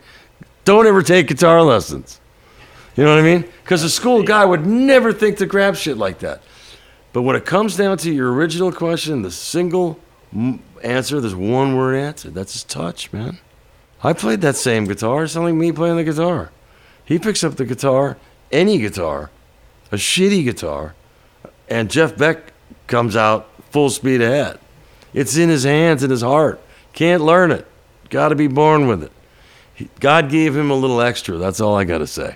Don't 0.66 0.88
ever 0.88 1.02
take 1.02 1.28
guitar 1.28 1.62
lessons. 1.62 2.22
You 2.96 3.04
know 3.04 3.16
what 3.16 3.20
I 3.20 3.24
mean? 3.24 3.44
Because 3.64 3.84
a 3.84 3.90
school 3.90 4.24
guy 4.24 4.46
would 4.46 4.66
never 4.66 5.12
think 5.12 5.38
to 5.40 5.46
grab 5.46 5.76
shit 5.76 5.98
like 5.98 6.20
that. 6.20 6.44
But 7.12 7.24
when 7.24 7.36
it 7.36 7.46
comes 7.46 7.76
down 7.76 7.98
to 8.00 8.14
your 8.14 8.32
original 8.32 8.72
question, 8.72 9.24
the 9.24 9.32
single 9.32 10.00
answer, 10.84 11.20
there's 11.20 11.36
one 11.36 11.76
word 11.76 11.96
answer. 11.96 12.30
That's 12.30 12.54
his 12.54 12.64
touch, 12.64 13.12
man. 13.12 13.40
I 14.04 14.14
played 14.14 14.42
that 14.42 14.56
same 14.56 14.86
guitar. 14.86 15.24
It's 15.24 15.36
not 15.36 15.46
like 15.46 15.54
me 15.56 15.72
playing 15.72 15.96
the 15.96 16.04
guitar. 16.04 16.52
He 17.06 17.20
picks 17.20 17.44
up 17.44 17.56
the 17.56 17.66
guitar, 17.66 18.18
any 18.52 18.78
guitar, 18.78 19.30
a 19.92 19.96
shitty 19.96 20.44
guitar, 20.44 20.94
and 21.70 21.90
Jeff 21.90 22.18
Beck 22.18 22.54
comes 22.88 23.16
out 23.16 23.50
full 23.72 23.90
speed 23.90 24.22
ahead. 24.22 24.60
It's 25.14 25.38
in 25.38 25.50
his 25.50 25.64
hands 25.64 26.04
and 26.04 26.12
his 26.12 26.22
heart. 26.22 26.62
Can't 26.94 27.24
learn 27.24 27.52
it. 27.52 27.66
Got 28.10 28.30
to 28.30 28.36
be 28.36 28.48
born 28.48 28.88
with 28.88 29.04
it. 29.04 29.12
He- 29.74 29.90
God 30.00 30.30
gave 30.30 30.56
him 30.56 30.70
a 30.70 30.76
little 30.76 31.02
extra. 31.02 31.38
That's 31.38 31.60
all 31.62 31.76
I 31.76 31.84
got 31.84 32.00
to 32.00 32.08
say. 32.08 32.36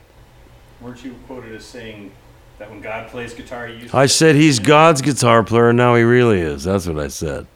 Weren't 0.82 1.04
you 1.04 1.16
quoted 1.28 1.54
as 1.54 1.66
saying 1.66 2.12
that 2.60 2.70
when 2.70 2.82
God 2.82 3.10
plays 3.10 3.34
guitar, 3.34 3.68
he 3.68 3.76
uses 3.76 3.94
I 3.94 4.06
said 4.06 4.36
he's 4.36 4.60
God's 4.60 5.02
guitar 5.02 5.44
player, 5.44 5.70
and 5.70 5.78
now 5.78 5.96
he 5.96 6.04
really 6.04 6.40
is. 6.40 6.64
That's 6.64 6.88
what 6.88 7.00
I 7.00 7.08
said. 7.08 7.48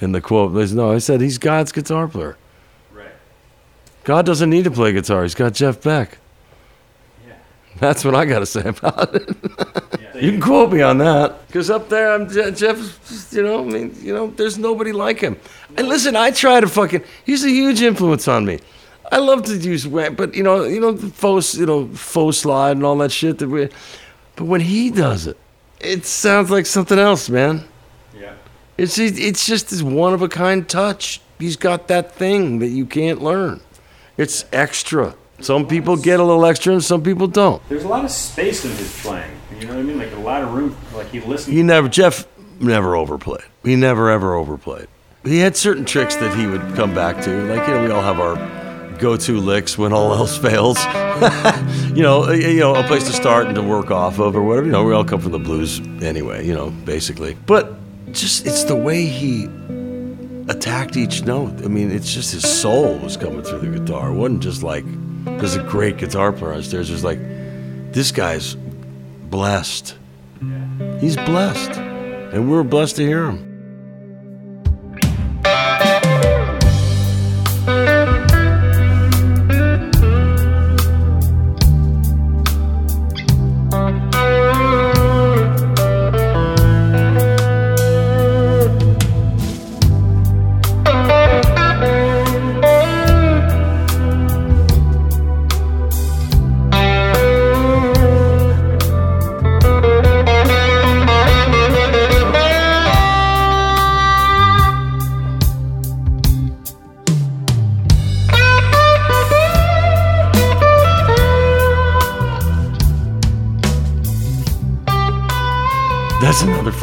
In 0.00 0.12
the 0.12 0.20
quote, 0.20 0.52
no, 0.72 0.92
I 0.92 0.98
said 0.98 1.20
he's 1.20 1.38
God's 1.38 1.72
guitar 1.72 2.06
player. 2.06 2.36
God 4.08 4.24
doesn't 4.24 4.48
need 4.48 4.64
to 4.64 4.70
play 4.70 4.92
guitar. 4.94 5.22
He's 5.22 5.34
got 5.34 5.52
Jeff 5.52 5.82
Beck. 5.82 6.16
Yeah. 7.26 7.34
That's 7.78 8.06
what 8.06 8.14
I 8.14 8.24
got 8.24 8.38
to 8.38 8.46
say 8.46 8.66
about 8.66 9.14
it. 9.14 9.28
yeah. 10.00 10.16
You 10.18 10.30
can 10.32 10.40
quote 10.40 10.72
me 10.72 10.80
on 10.80 10.96
that. 10.96 11.46
Because 11.46 11.68
up 11.68 11.90
there, 11.90 12.14
I'm 12.14 12.26
Je- 12.26 12.52
Jeff. 12.52 12.78
You 13.30 13.42
know, 13.42 13.60
I 13.60 13.64
mean, 13.64 13.94
you 14.00 14.14
know, 14.14 14.28
there's 14.28 14.56
nobody 14.56 14.92
like 14.92 15.20
him. 15.20 15.36
And 15.76 15.88
listen, 15.88 16.16
I 16.16 16.30
try 16.30 16.58
to 16.58 16.66
fucking. 16.68 17.04
He's 17.26 17.44
a 17.44 17.50
huge 17.50 17.82
influence 17.82 18.26
on 18.28 18.46
me. 18.46 18.60
I 19.12 19.18
love 19.18 19.42
to 19.44 19.54
use, 19.58 19.86
wha- 19.86 20.08
but 20.08 20.34
you 20.34 20.42
know, 20.42 20.64
you 20.64 20.80
know, 20.80 20.92
the 20.92 21.08
faux, 21.10 21.54
you 21.54 21.66
know, 21.66 21.88
faux 21.88 22.38
slide 22.38 22.78
and 22.78 22.86
all 22.86 22.96
that 22.96 23.12
shit 23.12 23.36
that 23.40 23.48
we. 23.50 23.68
But 24.36 24.46
when 24.46 24.62
he 24.62 24.90
does 24.90 25.26
it, 25.26 25.36
it 25.82 26.06
sounds 26.06 26.50
like 26.50 26.64
something 26.64 26.98
else, 26.98 27.28
man. 27.28 27.62
yeah. 28.18 28.32
It's 28.78 28.96
it's 28.96 29.44
just 29.46 29.68
this 29.68 29.82
one 29.82 30.14
of 30.14 30.22
a 30.22 30.28
kind 30.28 30.66
touch. 30.66 31.20
He's 31.38 31.56
got 31.56 31.88
that 31.88 32.14
thing 32.14 32.58
that 32.60 32.68
you 32.68 32.86
can't 32.86 33.20
learn. 33.20 33.60
It's 34.18 34.44
extra. 34.52 35.14
Some 35.40 35.68
people 35.68 35.96
get 35.96 36.18
a 36.18 36.24
little 36.24 36.44
extra, 36.44 36.72
and 36.72 36.82
some 36.82 37.04
people 37.04 37.28
don't. 37.28 37.62
There's 37.68 37.84
a 37.84 37.88
lot 37.88 38.04
of 38.04 38.10
space 38.10 38.64
in 38.64 38.72
his 38.72 39.00
playing. 39.00 39.30
You 39.60 39.66
know 39.68 39.74
what 39.74 39.78
I 39.78 39.82
mean? 39.84 39.98
Like 39.98 40.12
a 40.12 40.16
lot 40.16 40.42
of 40.42 40.52
room. 40.52 40.76
Like 40.92 41.06
he 41.10 41.20
listens. 41.20 41.56
He 41.56 41.62
never 41.62 41.88
Jeff 41.88 42.26
never 42.58 42.96
overplayed. 42.96 43.44
He 43.62 43.76
never 43.76 44.10
ever 44.10 44.34
overplayed. 44.34 44.88
He 45.24 45.38
had 45.38 45.56
certain 45.56 45.84
tricks 45.84 46.16
that 46.16 46.36
he 46.36 46.48
would 46.48 46.74
come 46.74 46.94
back 46.94 47.22
to. 47.22 47.44
Like 47.44 47.68
you 47.68 47.74
know, 47.74 47.84
we 47.84 47.90
all 47.92 48.02
have 48.02 48.18
our 48.18 48.36
go-to 48.98 49.38
licks 49.38 49.78
when 49.78 49.92
all 49.92 50.12
else 50.12 50.36
fails. 50.46 50.84
you 51.96 52.02
know, 52.02 52.32
you 52.32 52.58
know, 52.58 52.74
a 52.74 52.82
place 52.82 53.04
to 53.04 53.12
start 53.12 53.46
and 53.46 53.54
to 53.54 53.62
work 53.62 53.92
off 53.92 54.18
of 54.18 54.34
or 54.34 54.42
whatever. 54.42 54.66
You 54.66 54.72
know, 54.72 54.84
we 54.84 54.94
all 54.94 55.04
come 55.04 55.20
from 55.20 55.30
the 55.30 55.38
blues 55.38 55.78
anyway. 56.02 56.44
You 56.44 56.54
know, 56.54 56.70
basically. 56.70 57.36
But 57.46 57.74
just 58.10 58.48
it's 58.48 58.64
the 58.64 58.74
way 58.74 59.04
he 59.06 59.46
attacked 60.48 60.96
each 60.96 61.24
note. 61.24 61.64
I 61.64 61.68
mean, 61.68 61.90
it's 61.90 62.12
just 62.12 62.32
his 62.32 62.48
soul 62.60 62.98
was 62.98 63.16
coming 63.16 63.42
through 63.42 63.60
the 63.60 63.78
guitar. 63.78 64.10
It 64.10 64.14
wasn't 64.14 64.42
just 64.42 64.62
like 64.62 64.84
there's 65.24 65.56
a 65.56 65.62
great 65.62 65.98
guitar 65.98 66.32
player 66.32 66.52
upstairs. 66.52 66.90
It's 66.90 67.04
like 67.04 67.20
this 67.92 68.12
guy's 68.12 68.54
blessed. 68.54 69.96
He's 71.00 71.16
blessed. 71.16 71.72
And 72.32 72.50
we're 72.50 72.62
blessed 72.62 72.96
to 72.96 73.06
hear 73.06 73.26
him. 73.26 73.47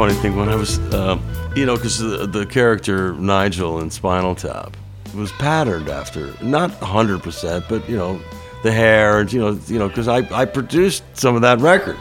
Funny 0.07 0.21
thing. 0.21 0.35
When 0.35 0.49
I 0.49 0.55
was, 0.55 0.77
uh, 0.93 1.19
you 1.55 1.65
know, 1.65 1.75
because 1.75 1.97
the, 1.97 2.27
the 2.27 2.45
character 2.45 3.13
Nigel 3.13 3.79
in 3.79 3.89
Spinal 3.89 4.35
Tap 4.35 4.77
was 5.15 5.31
patterned 5.31 5.89
after, 5.89 6.31
not 6.43 6.69
100%, 6.73 7.67
but, 7.67 7.89
you 7.89 7.97
know, 7.97 8.21
the 8.61 8.71
hair, 8.71 9.21
and, 9.21 9.33
you 9.33 9.39
know, 9.39 9.59
you 9.65 9.79
know, 9.79 9.87
because 9.87 10.07
I, 10.07 10.17
I 10.31 10.45
produced 10.45 11.03
some 11.13 11.35
of 11.35 11.41
that 11.41 11.59
record. 11.59 11.97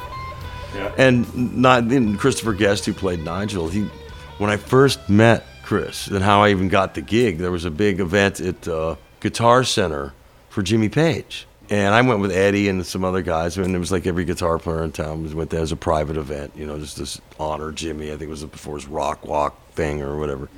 Yeah. 0.75 0.93
And 0.99 1.57
not 1.57 1.85
and 1.85 2.19
Christopher 2.19 2.53
Guest, 2.53 2.85
who 2.85 2.93
played 2.93 3.21
Nigel, 3.21 3.69
he 3.69 3.89
when 4.37 4.51
I 4.51 4.59
first 4.59 5.09
met 5.09 5.47
Chris 5.63 6.09
and 6.09 6.23
how 6.23 6.43
I 6.43 6.51
even 6.51 6.69
got 6.69 6.93
the 6.93 7.01
gig. 7.01 7.39
There 7.39 7.53
was 7.53 7.65
a 7.65 7.71
big 7.71 8.01
event 8.01 8.39
at 8.39 8.69
uh, 8.69 8.97
Guitar 9.21 9.65
Center 9.65 10.13
for 10.51 10.63
Jimmy 10.63 10.91
Page. 10.91 11.47
And 11.75 11.93
I 11.93 12.03
went 12.03 12.21
with 12.21 12.31
Eddie 12.31 12.69
and 12.69 12.87
some 12.87 13.05
other 13.05 13.21
guys, 13.21 13.59
and 13.59 13.75
it 13.75 13.79
was 13.81 13.91
like 13.91 14.07
every 14.07 14.25
guitar 14.25 14.61
player 14.61 14.85
in 14.85 14.93
town 14.93 15.25
was 15.25 15.35
went 15.35 15.51
there 15.51 15.61
as 15.61 15.73
a 15.73 15.77
private 15.77 16.17
event, 16.17 16.53
you 16.55 16.65
know, 16.65 16.79
just 16.79 16.99
to 16.99 17.21
honor 17.41 17.73
Jimmy. 17.73 18.09
I 18.09 18.11
think 18.11 18.23
it 18.23 18.29
was 18.29 18.45
before 18.45 18.77
his 18.77 18.87
rock 18.87 19.27
walk 19.27 19.73
thing 19.73 20.01
or 20.01 20.17
whatever. 20.17 20.49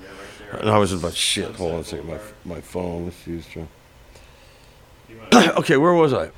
And 0.52 0.68
I 0.68 0.76
was 0.76 0.90
just 0.90 1.02
like, 1.02 1.16
shit, 1.16 1.54
hold 1.54 1.72
on 1.72 1.80
a 1.80 1.84
second, 1.84 2.06
my, 2.06 2.18
my 2.44 2.60
phone, 2.60 3.06
let's 3.06 3.26
use 3.26 3.46
okay, 5.34 5.78
where 5.78 5.94
was 5.94 6.12
I? 6.12 6.30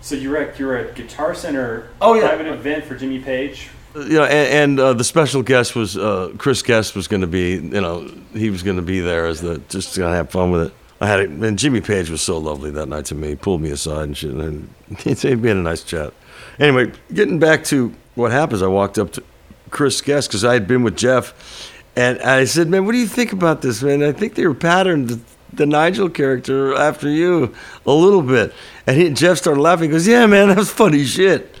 So 0.00 0.16
you 0.16 0.30
were 0.30 0.38
at 0.38 0.58
you 0.58 0.66
were 0.66 0.76
at 0.76 0.96
Guitar 0.96 1.32
Center. 1.32 1.90
Oh, 2.00 2.14
yeah. 2.14 2.26
Private 2.26 2.48
event 2.48 2.84
for 2.84 2.96
Jimmy 2.96 3.20
Page. 3.20 3.68
you 3.94 4.08
know, 4.08 4.24
and, 4.24 4.78
and 4.78 4.80
uh, 4.80 4.92
the 4.92 5.04
special 5.04 5.44
guest 5.44 5.76
was 5.76 5.96
uh, 5.96 6.32
Chris 6.36 6.62
Guest 6.62 6.96
was 6.96 7.06
going 7.06 7.20
to 7.20 7.28
be, 7.28 7.52
you 7.52 7.80
know, 7.80 8.10
he 8.32 8.50
was 8.50 8.64
going 8.64 8.76
to 8.76 8.82
be 8.82 8.98
there 9.00 9.26
as 9.26 9.40
the 9.40 9.58
just 9.68 9.96
going 9.96 10.10
to 10.10 10.16
have 10.16 10.30
fun 10.30 10.50
with 10.50 10.68
it. 10.68 10.74
I 11.00 11.06
had 11.06 11.20
it, 11.20 11.30
and 11.30 11.58
Jimmy 11.58 11.80
Page 11.80 12.08
was 12.08 12.22
so 12.22 12.38
lovely 12.38 12.70
that 12.70 12.86
night 12.86 13.04
to 13.06 13.14
me. 13.14 13.28
He 13.28 13.36
pulled 13.36 13.60
me 13.60 13.70
aside 13.70 14.04
and 14.04 14.16
shit, 14.16 14.32
and 14.32 14.72
he 14.98 15.10
had 15.10 15.24
a 15.24 15.54
nice 15.54 15.82
chat. 15.82 16.12
Anyway, 16.58 16.92
getting 17.12 17.38
back 17.38 17.64
to 17.64 17.94
what 18.14 18.32
happens, 18.32 18.62
I 18.62 18.66
walked 18.66 18.98
up 18.98 19.12
to 19.12 19.22
Chris 19.70 20.00
Guest 20.00 20.30
because 20.30 20.44
I 20.44 20.54
had 20.54 20.66
been 20.66 20.82
with 20.82 20.96
Jeff, 20.96 21.70
and 21.96 22.18
I 22.20 22.44
said, 22.44 22.68
"Man, 22.68 22.86
what 22.86 22.92
do 22.92 22.98
you 22.98 23.06
think 23.06 23.32
about 23.32 23.60
this, 23.60 23.82
man? 23.82 24.02
I 24.02 24.12
think 24.12 24.34
they 24.34 24.46
were 24.46 24.54
patterned." 24.54 25.08
The, 25.08 25.20
the 25.52 25.66
Nigel 25.66 26.10
character 26.10 26.74
after 26.74 27.08
you 27.08 27.54
a 27.86 27.92
little 27.92 28.22
bit, 28.22 28.52
and 28.86 28.96
he, 28.96 29.06
and 29.06 29.16
Jeff 29.16 29.38
started 29.38 29.60
laughing. 29.60 29.90
He 29.90 29.92
goes, 29.92 30.06
"Yeah, 30.06 30.26
man, 30.26 30.48
that 30.50 30.56
was 30.56 30.70
funny 30.70 31.04
shit." 31.04 31.54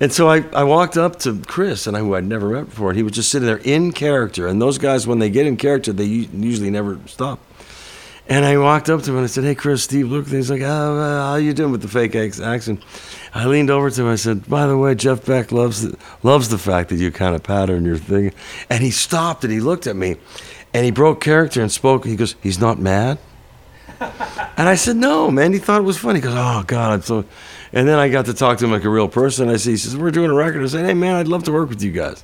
And 0.00 0.12
so 0.12 0.28
I, 0.28 0.44
I 0.52 0.64
walked 0.64 0.96
up 0.96 1.20
to 1.20 1.40
Chris, 1.46 1.86
and 1.86 1.96
I, 1.96 2.00
who 2.00 2.14
I'd 2.14 2.24
never 2.24 2.48
met 2.48 2.68
before, 2.68 2.90
and 2.90 2.96
he 2.96 3.02
was 3.02 3.12
just 3.12 3.30
sitting 3.30 3.46
there 3.46 3.58
in 3.58 3.92
character. 3.92 4.48
And 4.48 4.60
those 4.60 4.76
guys, 4.76 5.06
when 5.06 5.20
they 5.20 5.30
get 5.30 5.46
in 5.46 5.56
character, 5.56 5.92
they 5.92 6.04
usually 6.04 6.70
never 6.70 6.98
stop. 7.06 7.38
And 8.26 8.44
I 8.44 8.56
walked 8.56 8.88
up 8.88 9.02
to 9.02 9.10
him 9.10 9.16
and 9.16 9.24
I 9.24 9.26
said, 9.26 9.44
"Hey, 9.44 9.54
Chris, 9.54 9.82
Steve, 9.82 10.10
look." 10.10 10.26
He's 10.26 10.50
like, 10.50 10.62
oh, 10.62 10.98
uh, 10.98 11.26
"How 11.26 11.34
you 11.36 11.52
doing 11.52 11.72
with 11.72 11.82
the 11.82 11.88
fake 11.88 12.14
accent?" 12.14 12.82
I 13.34 13.44
leaned 13.46 13.70
over 13.70 13.90
to 13.90 14.02
him. 14.02 14.08
I 14.08 14.16
said, 14.16 14.48
"By 14.48 14.66
the 14.66 14.78
way, 14.78 14.94
Jeff 14.94 15.26
Beck 15.26 15.52
loves 15.52 15.82
the, 15.82 15.98
loves 16.22 16.48
the 16.48 16.58
fact 16.58 16.88
that 16.88 16.96
you 16.96 17.10
kind 17.10 17.34
of 17.34 17.42
pattern 17.42 17.84
your 17.84 17.98
thing." 17.98 18.32
And 18.70 18.82
he 18.82 18.90
stopped 18.90 19.44
and 19.44 19.52
he 19.52 19.60
looked 19.60 19.86
at 19.86 19.94
me, 19.94 20.16
and 20.72 20.84
he 20.86 20.90
broke 20.90 21.20
character 21.20 21.60
and 21.60 21.70
spoke. 21.70 22.06
He 22.06 22.16
goes, 22.16 22.34
"He's 22.42 22.58
not 22.58 22.78
mad." 22.78 23.18
And 24.56 24.68
I 24.68 24.76
said, 24.76 24.94
no, 24.96 25.32
man. 25.32 25.52
He 25.52 25.58
thought 25.58 25.80
it 25.80 25.84
was 25.84 25.98
funny. 25.98 26.20
He 26.20 26.22
goes, 26.22 26.34
oh, 26.36 26.62
God, 26.64 26.92
I'm 26.92 27.02
so. 27.02 27.24
And 27.72 27.88
then 27.88 27.98
I 27.98 28.08
got 28.08 28.26
to 28.26 28.34
talk 28.34 28.58
to 28.58 28.64
him 28.64 28.70
like 28.70 28.84
a 28.84 28.88
real 28.88 29.08
person. 29.08 29.48
I 29.48 29.56
said, 29.56 29.70
he 29.70 29.76
says, 29.76 29.96
we're 29.96 30.12
doing 30.12 30.30
a 30.30 30.34
record. 30.34 30.62
I 30.62 30.66
said, 30.68 30.86
hey, 30.86 30.94
man, 30.94 31.16
I'd 31.16 31.26
love 31.26 31.42
to 31.44 31.52
work 31.52 31.68
with 31.68 31.82
you 31.82 31.90
guys. 31.90 32.22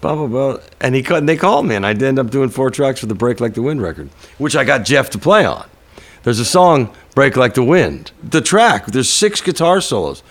Blah, 0.00 0.14
blah, 0.14 0.26
blah. 0.26 0.58
And 0.80 0.94
he 0.94 1.04
and 1.12 1.28
they 1.28 1.36
called 1.36 1.66
me, 1.66 1.74
and 1.74 1.84
I 1.84 1.90
ended 1.90 2.18
up 2.18 2.30
doing 2.30 2.50
four 2.50 2.70
tracks 2.70 3.00
for 3.00 3.06
the 3.06 3.14
Break 3.14 3.40
Like 3.40 3.54
the 3.54 3.62
Wind 3.62 3.82
record, 3.82 4.10
which 4.38 4.54
I 4.54 4.64
got 4.64 4.84
Jeff 4.84 5.10
to 5.10 5.18
play 5.18 5.44
on. 5.44 5.68
There's 6.22 6.38
a 6.38 6.44
song, 6.44 6.94
Break 7.14 7.36
Like 7.36 7.54
the 7.54 7.64
Wind. 7.64 8.12
The 8.22 8.40
track, 8.40 8.86
there's 8.86 9.10
six 9.10 9.40
guitar 9.40 9.80
solos. 9.80 10.22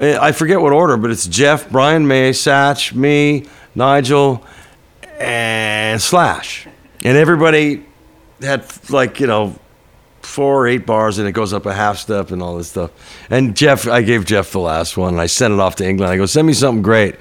Uh, 0.00 0.18
I 0.20 0.32
forget 0.32 0.60
what 0.60 0.72
order, 0.72 0.96
but 0.96 1.10
it's 1.10 1.26
Jeff, 1.26 1.70
Brian 1.70 2.06
May, 2.06 2.32
Satch, 2.32 2.92
me, 2.94 3.46
Nigel, 3.74 4.44
and 5.18 6.00
Slash. 6.00 6.66
And 7.02 7.16
everybody 7.16 7.86
had, 8.42 8.66
like, 8.90 9.20
you 9.20 9.26
know, 9.26 9.58
four 10.20 10.64
or 10.64 10.66
eight 10.66 10.84
bars 10.84 11.18
and 11.18 11.26
it 11.26 11.32
goes 11.32 11.52
up 11.52 11.64
a 11.64 11.72
half 11.72 11.98
step 11.98 12.30
and 12.30 12.42
all 12.42 12.58
this 12.58 12.68
stuff. 12.68 12.90
And 13.30 13.56
Jeff, 13.56 13.86
I 13.86 14.02
gave 14.02 14.24
Jeff 14.26 14.50
the 14.50 14.58
last 14.58 14.96
one 14.96 15.14
and 15.14 15.20
I 15.20 15.26
sent 15.26 15.54
it 15.54 15.60
off 15.60 15.76
to 15.76 15.88
England. 15.88 16.12
I 16.12 16.16
go, 16.16 16.26
send 16.26 16.46
me 16.46 16.52
something 16.52 16.82
great. 16.82 17.14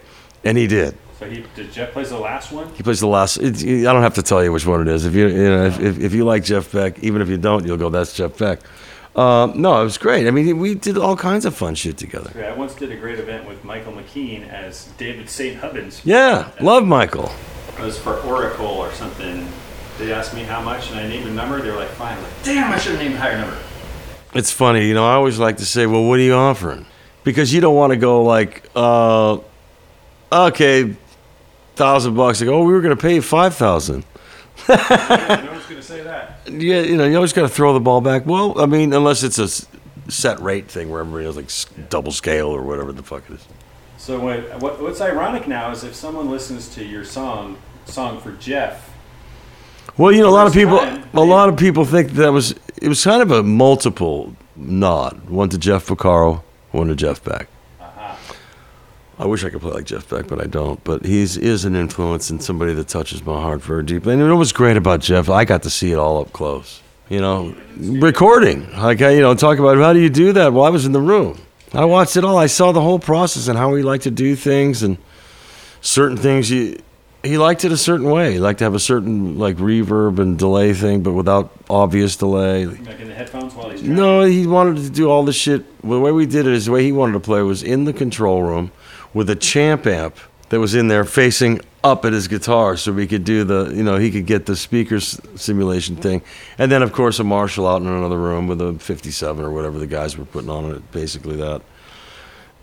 And 0.43 0.57
he 0.57 0.67
did. 0.67 0.97
So 1.25 1.31
he 1.31 1.45
did 1.55 1.71
Jeff 1.71 1.91
plays 1.91 2.09
the 2.09 2.19
last 2.19 2.51
one. 2.51 2.71
He 2.75 2.83
plays 2.83 2.99
the 2.99 3.07
last. 3.07 3.37
It, 3.37 3.63
I 3.63 3.93
don't 3.93 4.03
have 4.03 4.13
to 4.15 4.23
tell 4.23 4.43
you 4.43 4.51
which 4.51 4.65
one 4.65 4.81
it 4.81 4.87
is. 4.87 5.05
If 5.05 5.15
you, 5.15 5.27
you 5.27 5.49
know, 5.49 5.65
if, 5.65 5.79
if, 5.79 5.99
if 5.99 6.13
you 6.13 6.23
like 6.23 6.43
Jeff 6.43 6.71
Beck, 6.71 6.99
even 7.03 7.21
if 7.21 7.29
you 7.29 7.37
don't, 7.37 7.65
you'll 7.65 7.77
go, 7.77 7.89
that's 7.89 8.13
Jeff 8.13 8.37
Beck. 8.37 8.59
Um, 9.15 9.59
no, 9.59 9.81
it 9.81 9.85
was 9.85 9.97
great. 9.97 10.27
I 10.27 10.31
mean, 10.31 10.59
we 10.59 10.75
did 10.75 10.97
all 10.97 11.15
kinds 11.15 11.45
of 11.45 11.55
fun 11.55 11.73
shit 11.73 11.97
together. 11.97 12.31
Yeah, 12.37 12.51
I 12.51 12.55
once 12.55 12.75
did 12.75 12.91
a 12.91 12.95
great 12.97 13.17
event 13.17 13.47
with 13.47 13.63
Michael 13.63 13.93
McKean 13.93 14.47
as 14.49 14.85
David 14.97 15.29
St. 15.29 15.57
Hubbins. 15.57 16.01
Yeah, 16.05 16.51
love 16.59 16.85
Michael. 16.85 17.31
It 17.69 17.79
was 17.79 17.97
for 17.97 18.19
Oracle 18.21 18.67
or 18.67 18.91
something. 18.91 19.47
They 19.97 20.11
asked 20.11 20.35
me 20.35 20.43
how 20.43 20.61
much, 20.61 20.91
and 20.91 20.99
I 20.99 21.07
named 21.07 21.27
a 21.27 21.31
number. 21.31 21.59
They 21.61 21.71
were 21.71 21.77
like, 21.77 21.89
"Fine." 21.89 22.17
I'm 22.17 22.23
like, 22.23 22.43
damn, 22.43 22.71
I 22.71 22.77
should 22.77 22.91
have 22.91 23.01
named 23.01 23.15
a 23.15 23.19
higher 23.19 23.37
number. 23.39 23.57
It's 24.33 24.51
funny, 24.51 24.85
you 24.85 24.93
know. 24.93 25.07
I 25.07 25.13
always 25.13 25.39
like 25.39 25.57
to 25.57 25.65
say, 25.65 25.87
"Well, 25.87 26.03
what 26.03 26.19
are 26.19 26.23
you 26.23 26.35
offering?" 26.35 26.85
Because 27.23 27.53
you 27.53 27.61
don't 27.61 27.75
want 27.75 27.91
to 27.91 27.97
go 27.97 28.21
like, 28.23 28.69
uh, 28.75 29.37
"Okay, 30.31 30.95
thousand 31.75 32.15
bucks." 32.15 32.41
Like, 32.41 32.49
"Oh, 32.49 32.63
we 32.63 32.73
were 32.73 32.81
going 32.81 32.95
to 32.95 33.01
pay 33.01 33.15
you 33.15 33.21
five 33.21 33.55
thousand. 33.55 34.05
no 34.69 34.75
one's 34.77 35.65
gonna 35.65 35.81
say 35.81 36.01
that. 36.03 36.39
Yeah, 36.47 36.81
you 36.81 36.95
know, 36.97 37.05
you 37.05 37.15
always 37.15 37.33
got 37.33 37.41
to 37.43 37.49
throw 37.49 37.73
the 37.73 37.79
ball 37.79 38.01
back. 38.01 38.25
Well, 38.25 38.59
I 38.59 38.65
mean, 38.65 38.93
unless 38.93 39.21
it's 39.23 39.37
a 39.39 39.47
set 40.11 40.39
rate 40.39 40.67
thing 40.69 40.89
where 40.89 41.01
everybody 41.01 41.25
has 41.25 41.35
like 41.35 41.45
s- 41.45 41.65
double 41.89 42.11
scale 42.11 42.47
or 42.47 42.61
whatever 42.61 42.91
the 42.93 43.03
fuck 43.03 43.23
it 43.29 43.33
is. 43.35 43.45
So 43.97 44.19
what, 44.19 44.61
what 44.61 44.81
what's 44.81 45.01
ironic 45.01 45.47
now 45.47 45.71
is 45.71 45.83
if 45.83 45.95
someone 45.95 46.29
listens 46.29 46.69
to 46.75 46.85
your 46.85 47.03
song 47.03 47.57
song 47.85 48.21
for 48.21 48.31
Jeff, 48.33 48.89
Well, 49.97 50.11
you 50.11 50.21
know, 50.21 50.29
a 50.29 50.31
lot 50.31 50.47
of 50.47 50.53
people, 50.53 50.77
time, 50.79 51.03
a 51.13 51.21
lot 51.21 51.49
of 51.49 51.57
people 51.57 51.85
think 51.85 52.11
that 52.11 52.29
was 52.29 52.53
it 52.81 52.87
was 52.87 53.03
kind 53.03 53.21
of 53.21 53.31
a 53.31 53.43
multiple 53.43 54.35
nod. 54.55 55.29
One 55.29 55.49
to 55.49 55.57
Jeff 55.57 55.87
Porcaro, 55.87 56.43
one 56.71 56.87
to 56.87 56.95
Jeff 56.95 57.23
Beck. 57.23 57.47
I 59.17 59.25
wish 59.25 59.45
I 59.45 59.49
could 59.49 59.61
play 59.61 59.71
like 59.71 59.85
Jeff 59.85 60.09
Beck, 60.09 60.27
but 60.27 60.41
I 60.41 60.47
don't. 60.47 60.83
But 60.83 61.05
he's 61.05 61.37
is 61.37 61.63
an 61.63 61.75
influence 61.75 62.29
and 62.29 62.43
somebody 62.43 62.73
that 62.73 62.87
touches 62.87 63.25
my 63.25 63.39
heart 63.39 63.61
very 63.61 63.83
deeply. 63.83 64.13
And 64.13 64.21
you 64.21 64.27
know 64.27 64.35
what's 64.35 64.51
great 64.51 64.75
about 64.75 64.99
Jeff? 64.99 65.29
I 65.29 65.45
got 65.45 65.63
to 65.63 65.69
see 65.69 65.91
it 65.91 65.97
all 65.97 66.19
up 66.19 66.33
close. 66.33 66.81
You 67.07 67.21
know, 67.21 67.55
recording. 67.77 68.69
Like 68.73 69.01
I, 69.01 69.11
you 69.11 69.21
know, 69.21 69.33
talk 69.35 69.59
about 69.59 69.77
how 69.77 69.93
do 69.93 69.99
you 69.99 70.09
do 70.09 70.33
that? 70.33 70.51
Well, 70.51 70.65
I 70.65 70.69
was 70.69 70.85
in 70.85 70.91
the 70.91 71.01
room. 71.01 71.39
I 71.71 71.85
watched 71.85 72.17
it 72.17 72.25
all. 72.25 72.37
I 72.37 72.47
saw 72.47 72.71
the 72.71 72.81
whole 72.81 72.99
process 72.99 73.47
and 73.47 73.57
how 73.57 73.73
he 73.75 73.83
liked 73.83 74.03
to 74.03 74.11
do 74.11 74.35
things 74.35 74.83
and 74.83 74.97
certain 75.81 76.17
things. 76.17 76.49
He 76.49 76.79
he 77.23 77.37
liked 77.37 77.63
it 77.63 77.71
a 77.71 77.77
certain 77.77 78.09
way. 78.09 78.33
He 78.33 78.39
liked 78.39 78.59
to 78.59 78.65
have 78.65 78.75
a 78.75 78.79
certain 78.79 79.37
like 79.37 79.55
reverb 79.57 80.19
and 80.19 80.37
delay 80.37 80.73
thing, 80.73 81.03
but 81.03 81.13
without 81.13 81.51
obvious 81.69 82.17
delay. 82.17 82.65
like 82.65 82.99
in 82.99 83.07
the 83.07 83.15
headphones 83.15 83.53
while 83.53 83.69
he's 83.69 83.81
driving. 83.81 83.95
No, 83.95 84.23
he 84.23 84.45
wanted 84.45 84.77
to 84.83 84.89
do 84.89 85.09
all 85.09 85.23
the 85.23 85.33
shit. 85.33 85.63
The 85.81 85.99
way 85.99 86.11
we 86.11 86.25
did 86.25 86.47
it 86.47 86.53
is 86.53 86.65
the 86.65 86.71
way 86.71 86.83
he 86.83 86.91
wanted 86.91 87.13
to 87.13 87.19
play 87.19 87.41
was 87.41 87.63
in 87.63 87.85
the 87.85 87.93
control 87.93 88.43
room 88.43 88.71
with 89.15 89.29
a 89.31 89.35
champ 89.35 89.87
amp 89.87 90.17
that 90.49 90.59
was 90.59 90.75
in 90.75 90.89
there 90.89 91.05
facing 91.05 91.59
up 91.83 92.05
at 92.05 92.13
his 92.13 92.27
guitar 92.27 92.77
so 92.77 92.91
we 92.91 93.07
could 93.07 93.23
do 93.23 93.43
the, 93.43 93.71
you 93.73 93.81
know, 93.81 93.97
he 93.97 94.11
could 94.11 94.25
get 94.27 94.45
the 94.45 94.55
speakers 94.55 95.19
simulation 95.35 95.95
thing. 95.95 96.21
And 96.59 96.71
then, 96.71 96.83
of 96.83 96.93
course, 96.93 97.17
a 97.17 97.23
Marshall 97.23 97.65
out 97.65 97.81
in 97.81 97.87
another 97.87 98.19
room 98.19 98.47
with 98.47 98.61
a 98.61 98.73
57 98.73 99.43
or 99.43 99.51
whatever 99.51 99.79
the 99.79 99.87
guys 99.87 100.17
were 100.17 100.25
putting 100.25 100.49
on 100.49 100.65
it, 100.65 100.91
basically 100.91 101.37
that. 101.37 101.63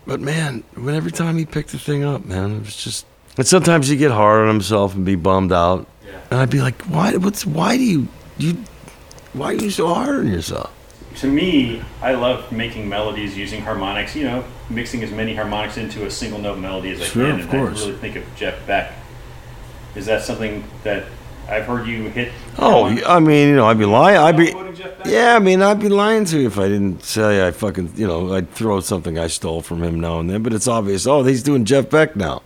But 0.05 0.21
man, 0.21 0.63
when 0.75 0.95
every 0.95 1.11
time 1.11 1.37
he 1.37 1.45
picked 1.45 1.71
the 1.71 1.79
thing 1.79 2.03
up, 2.03 2.23
man, 2.23 2.57
it 2.57 2.59
was 2.59 2.75
just. 2.75 3.05
And 3.37 3.47
sometimes 3.47 3.87
he'd 3.87 3.97
get 3.97 4.11
hard 4.11 4.41
on 4.41 4.47
himself 4.47 4.93
and 4.93 5.05
be 5.05 5.15
bummed 5.15 5.51
out. 5.51 5.87
Yeah. 6.05 6.19
And 6.29 6.39
I'd 6.39 6.49
be 6.49 6.61
like, 6.61 6.81
why? 6.83 7.15
What's? 7.15 7.45
Why 7.45 7.77
do 7.77 7.83
you? 7.83 8.07
You? 8.37 8.57
Why 9.31 9.47
are 9.47 9.53
you 9.53 9.71
so 9.71 9.93
hard 9.93 10.19
on 10.19 10.27
yourself? 10.27 10.71
To 11.17 11.27
me, 11.27 11.81
I 12.01 12.13
love 12.13 12.51
making 12.51 12.89
melodies 12.89 13.37
using 13.37 13.61
harmonics. 13.61 14.15
You 14.15 14.23
know, 14.25 14.43
mixing 14.69 15.03
as 15.03 15.11
many 15.11 15.35
harmonics 15.35 15.77
into 15.77 16.05
a 16.05 16.11
single 16.11 16.39
note 16.39 16.57
melody 16.57 16.91
as 16.91 17.01
I 17.01 17.05
Sure, 17.05 17.25
can. 17.25 17.35
of 17.35 17.39
and 17.41 17.49
course. 17.49 17.83
I 17.83 17.87
really 17.87 17.97
think 17.99 18.15
of 18.15 18.23
Jeff 18.35 18.65
Beck. 18.65 18.93
Is 19.95 20.05
that 20.07 20.23
something 20.23 20.63
that 20.83 21.03
I've 21.47 21.65
heard 21.65 21.85
you 21.87 22.05
hit? 22.09 22.31
Oh? 22.57 22.85
I 23.05 23.19
mean, 23.19 23.49
you 23.49 23.55
know, 23.55 23.65
I'd 23.67 23.77
be 23.77 23.85
lying. 23.85 24.17
I'd 24.17 24.35
be, 24.37 24.51
Quoting 24.51 24.75
Jeff 24.75 24.97
Beck? 24.97 25.05
yeah, 25.07 25.35
I 25.35 25.39
mean, 25.39 25.61
I'd 25.61 25.79
be 25.79 25.89
lying 25.89 26.25
to 26.25 26.39
you 26.39 26.47
if 26.47 26.57
I 26.57 26.67
didn't 26.67 27.03
say 27.03 27.45
I 27.47 27.51
fucking, 27.51 27.93
you 27.95 28.07
know, 28.07 28.33
I'd 28.33 28.49
throw 28.51 28.79
something 28.79 29.19
I 29.19 29.27
stole 29.27 29.61
from 29.61 29.83
him 29.83 29.99
now 29.99 30.19
and 30.19 30.29
then. 30.29 30.41
But 30.41 30.53
it's 30.53 30.67
obvious. 30.67 31.05
Oh, 31.05 31.21
he's 31.23 31.43
doing 31.43 31.63
Jeff 31.65 31.89
Beck 31.91 32.15
now. 32.15 32.41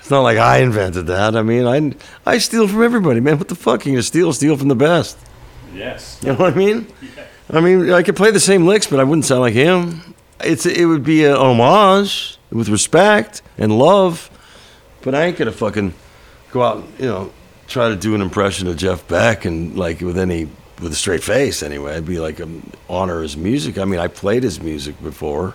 It's 0.00 0.10
not 0.10 0.22
like 0.22 0.38
I 0.38 0.58
invented 0.58 1.06
that. 1.08 1.36
I 1.36 1.42
mean, 1.42 1.66
I 1.66 1.94
I 2.30 2.38
steal 2.38 2.66
from 2.68 2.82
everybody, 2.82 3.20
man. 3.20 3.38
What 3.38 3.48
the 3.48 3.54
fuck? 3.56 3.86
You 3.86 4.00
steal? 4.02 4.32
Steal 4.32 4.56
from 4.56 4.68
the 4.68 4.76
best. 4.76 5.18
Yes. 5.74 6.18
You 6.22 6.28
know 6.32 6.38
what 6.38 6.54
I 6.54 6.56
mean? 6.56 6.86
I 7.50 7.60
mean, 7.60 7.90
I 7.92 8.02
could 8.02 8.16
play 8.16 8.30
the 8.30 8.40
same 8.40 8.66
licks, 8.66 8.86
but 8.86 8.98
I 8.98 9.04
wouldn't 9.04 9.24
sound 9.24 9.40
like 9.40 9.54
him. 9.54 10.14
It's 10.40 10.66
it 10.66 10.84
would 10.86 11.04
be 11.04 11.24
a 11.24 11.36
homage 11.36 12.38
with 12.50 12.68
respect 12.68 13.42
and 13.56 13.78
love, 13.78 14.30
but 15.02 15.14
I 15.14 15.24
ain't 15.24 15.36
gonna 15.36 15.52
fucking 15.52 15.94
go 16.50 16.62
out, 16.62 16.76
and, 16.78 17.00
you 17.00 17.06
know, 17.06 17.32
try 17.68 17.88
to 17.88 17.96
do 17.96 18.14
an 18.14 18.20
impression 18.20 18.68
of 18.68 18.76
Jeff 18.76 19.06
Beck 19.08 19.44
and 19.44 19.78
like 19.78 20.00
with 20.00 20.18
any 20.18 20.48
with 20.80 20.92
a 20.92 20.96
straight 20.96 21.22
face. 21.22 21.62
Anyway, 21.62 21.94
I'd 21.94 22.04
be 22.04 22.18
like 22.18 22.40
um, 22.40 22.70
honor 22.88 23.22
his 23.22 23.36
music. 23.36 23.78
I 23.78 23.84
mean, 23.84 24.00
I 24.00 24.08
played 24.08 24.42
his 24.42 24.60
music 24.60 25.00
before, 25.02 25.54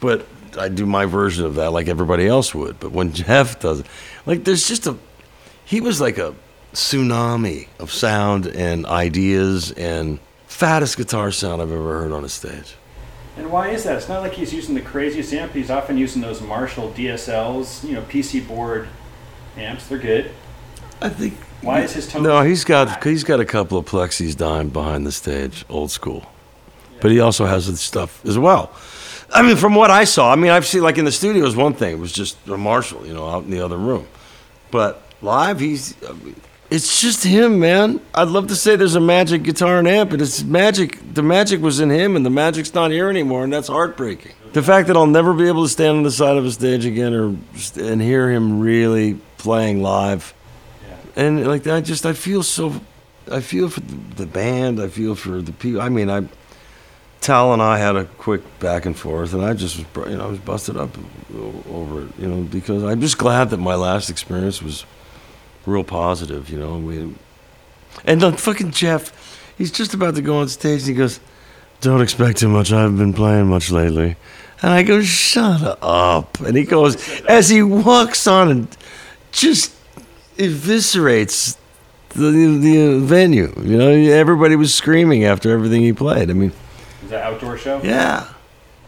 but 0.00 0.26
I 0.58 0.68
do 0.68 0.86
my 0.86 1.06
version 1.06 1.44
of 1.44 1.54
that 1.54 1.70
like 1.72 1.88
everybody 1.88 2.26
else 2.26 2.54
would. 2.54 2.80
But 2.80 2.92
when 2.92 3.12
Jeff 3.14 3.60
does 3.60 3.80
it, 3.80 3.86
like 4.26 4.44
there's 4.44 4.68
just 4.68 4.86
a 4.86 4.96
he 5.64 5.80
was 5.80 6.00
like 6.00 6.18
a 6.18 6.34
tsunami 6.72 7.68
of 7.78 7.92
sound 7.92 8.46
and 8.46 8.84
ideas 8.86 9.72
and 9.72 10.18
fattest 10.56 10.96
guitar 10.96 11.30
sound 11.30 11.60
I've 11.60 11.70
ever 11.70 12.00
heard 12.00 12.12
on 12.12 12.24
a 12.24 12.30
stage. 12.30 12.76
And 13.36 13.52
why 13.52 13.68
is 13.68 13.84
that? 13.84 13.96
It's 13.98 14.08
not 14.08 14.22
like 14.22 14.32
he's 14.32 14.54
using 14.54 14.74
the 14.74 14.80
craziest 14.80 15.32
amp. 15.34 15.52
He's 15.52 15.70
often 15.70 15.98
using 15.98 16.22
those 16.22 16.40
Marshall 16.40 16.90
DSLs, 16.92 17.84
you 17.86 17.92
know, 17.94 18.00
PC 18.02 18.48
board 18.48 18.88
amps. 19.58 19.86
They're 19.86 19.98
good. 19.98 20.30
I 21.02 21.10
think 21.10 21.34
Why 21.60 21.82
is 21.82 21.92
his 21.92 22.08
tone? 22.08 22.22
No, 22.22 22.40
he's 22.40 22.64
got 22.64 23.04
he's 23.04 23.22
got 23.22 23.38
a 23.38 23.44
couple 23.44 23.76
of 23.76 23.84
plexis 23.84 24.34
dying 24.34 24.70
behind 24.70 25.06
the 25.06 25.12
stage, 25.12 25.66
old 25.68 25.90
school. 25.90 26.24
But 27.02 27.10
he 27.10 27.20
also 27.20 27.44
has 27.44 27.66
the 27.66 27.76
stuff 27.76 28.24
as 28.24 28.38
well. 28.38 28.72
I 29.34 29.42
mean, 29.42 29.56
from 29.56 29.74
what 29.74 29.90
I 29.90 30.04
saw, 30.04 30.32
I 30.32 30.36
mean, 30.36 30.50
I've 30.50 30.64
seen 30.64 30.82
like 30.82 30.96
in 30.96 31.04
the 31.04 31.12
studio 31.12 31.44
is 31.44 31.54
one 31.54 31.74
thing. 31.74 31.92
It 31.92 31.98
was 31.98 32.12
just 32.12 32.38
a 32.48 32.56
Marshall, 32.56 33.06
you 33.06 33.12
know, 33.12 33.28
out 33.28 33.44
in 33.44 33.50
the 33.50 33.60
other 33.60 33.76
room. 33.76 34.06
But 34.70 35.02
live, 35.20 35.60
he's 35.60 35.94
I 36.08 36.12
mean, 36.12 36.40
it's 36.70 37.00
just 37.00 37.24
him, 37.24 37.58
man. 37.58 38.00
I'd 38.14 38.28
love 38.28 38.48
to 38.48 38.56
say 38.56 38.76
there's 38.76 38.94
a 38.94 39.00
magic 39.00 39.42
guitar 39.42 39.78
and 39.78 39.88
amp, 39.88 40.10
but 40.10 40.20
it's 40.20 40.42
magic. 40.42 40.98
The 41.14 41.22
magic 41.22 41.60
was 41.60 41.80
in 41.80 41.90
him, 41.90 42.16
and 42.16 42.24
the 42.24 42.30
magic's 42.30 42.74
not 42.74 42.90
here 42.90 43.08
anymore, 43.08 43.44
and 43.44 43.52
that's 43.52 43.68
heartbreaking. 43.68 44.32
The 44.52 44.62
fact 44.62 44.88
that 44.88 44.96
I'll 44.96 45.06
never 45.06 45.34
be 45.34 45.48
able 45.48 45.64
to 45.64 45.68
stand 45.68 45.98
on 45.98 46.02
the 46.02 46.10
side 46.10 46.36
of 46.36 46.44
a 46.44 46.50
stage 46.50 46.86
again 46.86 47.12
or 47.14 47.36
and 47.76 48.00
hear 48.00 48.30
him 48.30 48.60
really 48.60 49.18
playing 49.38 49.82
live 49.82 50.34
and 51.16 51.46
like 51.46 51.66
I 51.66 51.80
just 51.80 52.06
I 52.06 52.12
feel 52.12 52.42
so 52.42 52.80
I 53.30 53.40
feel 53.40 53.68
for 53.68 53.80
the, 53.80 53.94
the 54.16 54.26
band 54.26 54.80
I 54.80 54.88
feel 54.88 55.14
for 55.14 55.40
the 55.40 55.52
people 55.52 55.80
I 55.80 55.88
mean 55.88 56.10
I 56.10 56.28
Tal 57.20 57.52
and 57.54 57.62
I 57.62 57.78
had 57.78 57.96
a 57.96 58.04
quick 58.04 58.42
back 58.60 58.84
and 58.84 58.96
forth 58.96 59.32
and 59.32 59.42
I 59.42 59.54
just 59.54 59.78
was 59.78 60.10
you 60.10 60.16
know 60.16 60.26
I 60.26 60.28
was 60.28 60.38
busted 60.38 60.76
up 60.76 60.90
over 61.70 62.02
it 62.02 62.18
you 62.18 62.28
know 62.28 62.42
because 62.42 62.84
I'm 62.84 63.00
just 63.00 63.18
glad 63.18 63.50
that 63.50 63.56
my 63.56 63.74
last 63.74 64.10
experience 64.10 64.62
was 64.62 64.84
real 65.66 65.84
positive 65.84 66.48
you 66.48 66.58
know 66.58 66.78
we 66.78 67.14
and 68.04 68.20
then 68.20 68.36
fucking 68.36 68.70
Jeff 68.70 69.12
he's 69.58 69.70
just 69.70 69.94
about 69.94 70.14
to 70.14 70.22
go 70.22 70.38
on 70.38 70.48
stage 70.48 70.80
and 70.80 70.88
he 70.88 70.94
goes 70.94 71.20
don't 71.80 72.00
expect 72.00 72.38
too 72.38 72.48
much 72.48 72.72
I 72.72 72.82
haven't 72.82 72.98
been 72.98 73.12
playing 73.12 73.48
much 73.48 73.70
lately 73.70 74.16
and 74.62 74.72
I 74.72 74.82
go 74.82 75.02
shut 75.02 75.78
up 75.82 76.40
and 76.40 76.56
he 76.56 76.64
goes 76.64 77.20
as 77.22 77.48
he 77.48 77.62
walks 77.62 78.26
on 78.26 78.48
and 78.48 78.76
just 79.32 79.72
eviscerates 80.38 81.56
the 82.16 82.30
the 82.58 82.98
venue. 83.00 83.52
You 83.62 83.76
know, 83.76 83.90
everybody 83.90 84.56
was 84.56 84.74
screaming 84.74 85.24
after 85.24 85.50
everything 85.50 85.82
he 85.82 85.92
played. 85.92 86.30
I 86.30 86.32
mean, 86.32 86.52
Is 87.04 87.10
that 87.10 87.22
outdoor 87.22 87.58
show? 87.58 87.80
yeah, 87.82 88.28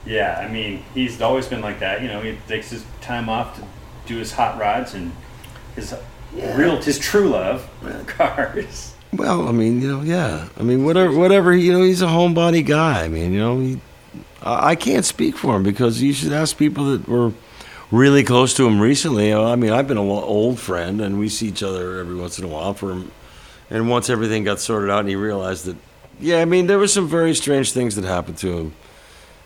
Yeah, 0.07 0.43
I 0.43 0.51
mean, 0.51 0.83
he's 0.95 1.21
always 1.21 1.47
been 1.47 1.61
like 1.61 1.81
that. 1.81 2.03
You 2.03 2.09
know, 2.09 2.21
he 2.23 2.39
takes 2.49 2.71
his 2.71 2.85
time 3.01 3.29
off 3.29 3.57
to 3.57 3.65
do 4.07 4.17
his 4.17 4.33
hot 4.33 4.59
rods 4.59 4.95
and 4.95 5.13
his 5.77 5.95
real, 6.33 6.81
his 6.81 6.99
true 6.99 7.29
love, 7.29 7.69
cars. 8.07 8.95
Well, 9.13 9.49
I 9.49 9.53
mean, 9.53 9.81
you 9.81 9.89
know, 9.89 10.03
yeah. 10.03 10.49
I 10.59 10.63
mean, 10.63 10.85
whatever, 10.85 11.17
whatever. 11.17 11.55
You 11.55 11.73
know, 11.73 11.83
he's 11.83 12.03
a 12.03 12.07
homebody 12.07 12.65
guy. 12.65 13.05
I 13.05 13.09
mean, 13.09 13.33
you 13.33 13.41
know, 13.41 13.61
he. 13.61 13.81
I 14.43 14.71
I 14.71 14.75
can't 14.77 15.05
speak 15.05 15.37
for 15.37 15.57
him 15.57 15.63
because 15.63 16.03
you 16.03 16.13
should 16.13 16.33
ask 16.33 16.57
people 16.57 16.85
that 16.93 17.09
were 17.09 17.33
really 17.91 18.23
close 18.23 18.55
to 18.55 18.67
him 18.67 18.81
recently. 18.81 19.33
I 19.33 19.57
mean, 19.57 19.73
I've 19.73 19.89
been 19.89 19.99
an 19.99 20.09
old 20.09 20.59
friend, 20.59 21.01
and 21.01 21.19
we 21.19 21.29
see 21.29 21.49
each 21.49 21.63
other 21.63 21.99
every 21.99 22.15
once 22.17 22.39
in 22.39 22.45
a 22.45 22.49
while. 22.49 22.75
For 22.75 22.91
him, 22.91 23.11
and 23.71 23.89
once 23.89 24.11
everything 24.11 24.45
got 24.45 24.61
sorted 24.61 24.91
out, 24.91 25.01
and 25.01 25.09
he 25.09 25.17
realized 25.17 25.65
that, 25.65 25.77
yeah, 26.21 26.41
I 26.41 26.45
mean, 26.45 26.67
there 26.67 26.79
were 26.79 26.89
some 26.89 27.09
very 27.09 27.35
strange 27.35 27.73
things 27.73 27.97
that 27.97 28.05
happened 28.05 28.39
to 28.39 28.59
him. 28.59 28.75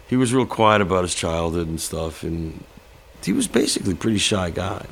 He 0.09 0.16
was 0.16 0.35
real 0.35 0.47
quiet 0.47 0.83
about 0.83 1.03
his 1.03 1.14
childhood 1.14 1.68
and 1.68 1.80
stuff, 1.80 2.22
and 2.22 2.64
he 3.24 3.33
was 3.33 3.47
basically 3.47 3.93
a 3.93 3.97
pretty 3.97 4.18
shy 4.18 4.51
guy. 4.51 4.87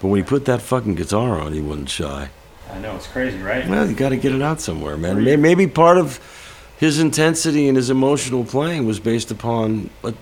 But 0.00 0.08
when 0.08 0.18
he 0.20 0.24
put 0.26 0.44
that 0.46 0.62
fucking 0.62 0.94
guitar 0.94 1.38
on, 1.40 1.52
he 1.52 1.60
wasn't 1.60 1.88
shy. 1.90 2.30
I 2.72 2.78
know, 2.78 2.94
it's 2.96 3.06
crazy, 3.06 3.38
right? 3.38 3.68
Well, 3.68 3.88
you 3.88 3.94
got 3.94 4.10
to 4.10 4.16
get 4.16 4.32
it 4.34 4.40
out 4.42 4.60
somewhere, 4.60 4.96
man. 4.96 5.22
May- 5.24 5.36
Maybe 5.36 5.66
part 5.66 5.98
of 5.98 6.20
his 6.78 6.98
intensity 6.98 7.68
and 7.68 7.76
his 7.76 7.90
emotional 7.90 8.44
playing 8.44 8.86
was 8.86 8.98
based 9.00 9.30
upon 9.30 9.90
uh, 10.02 10.12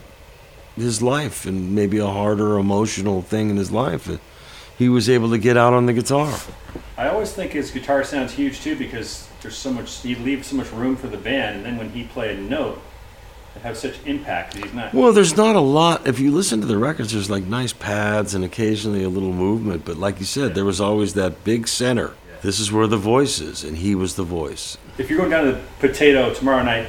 his 0.77 1.01
life 1.03 1.47
and 1.47 1.75
maybe 1.75 1.99
a 1.99 2.07
harder 2.07 2.59
emotional 2.59 3.23
thing 3.23 3.51
in 3.51 3.57
his 3.57 3.71
life 3.71 4.05
that 4.07 4.21
he 4.77 4.89
was 4.89 5.09
able 5.09 5.31
to 5.31 5.39
get 5.39 5.57
out 5.57 5.73
on 5.75 5.87
the 5.87 5.93
guitar. 5.93 6.37
I 6.97 7.09
always 7.09 7.33
think 7.33 7.53
his 7.53 7.71
guitar 7.71 8.03
sounds 8.03 8.33
huge 8.33 8.61
too 8.61 8.75
because 8.77 9.29
there's 9.43 9.57
so 9.57 9.73
much, 9.73 10.01
he 10.03 10.17
leaves 10.17 10.49
so 10.49 10.57
much 10.57 10.73
room 10.73 10.97
for 10.97 11.07
the 11.07 11.17
band, 11.17 11.57
and 11.59 11.65
then 11.67 11.77
when 11.77 11.91
he 11.91 12.05
played 12.05 12.39
a 12.39 12.43
note, 12.43 12.81
has 13.63 13.81
such 13.81 13.99
impact 14.07 14.55
he's 14.55 14.73
not. 14.73 14.95
Well, 14.95 15.13
there's 15.13 15.37
not 15.37 15.57
a 15.57 15.61
lot. 15.61 16.07
If 16.07 16.19
you 16.21 16.31
listen 16.31 16.61
to 16.61 16.67
the 16.67 16.79
records, 16.79 17.13
there's 17.13 17.31
like 17.31 17.45
nice 17.45 17.73
pads 17.73 18.35
and 18.35 18.45
occasionally 18.45 19.03
a 19.05 19.09
little 19.09 19.33
movement. 19.33 19.85
But 19.85 19.97
like 19.97 20.19
you 20.21 20.27
said, 20.27 20.55
there 20.55 20.65
was 20.65 20.81
always 20.81 21.15
that 21.15 21.45
big 21.45 21.69
center. 21.69 22.15
This 22.43 22.61
is 22.61 22.71
where 22.71 22.87
the 22.87 22.97
voice 22.97 23.41
is, 23.41 23.65
and 23.65 23.79
he 23.79 23.95
was 23.95 24.15
the 24.15 24.23
voice. 24.23 24.79
If 24.97 25.11
you're 25.11 25.19
going 25.19 25.31
down 25.31 25.45
to 25.47 25.53
the 25.53 25.63
Potato 25.81 26.33
tomorrow 26.33 26.63
night, 26.63 26.87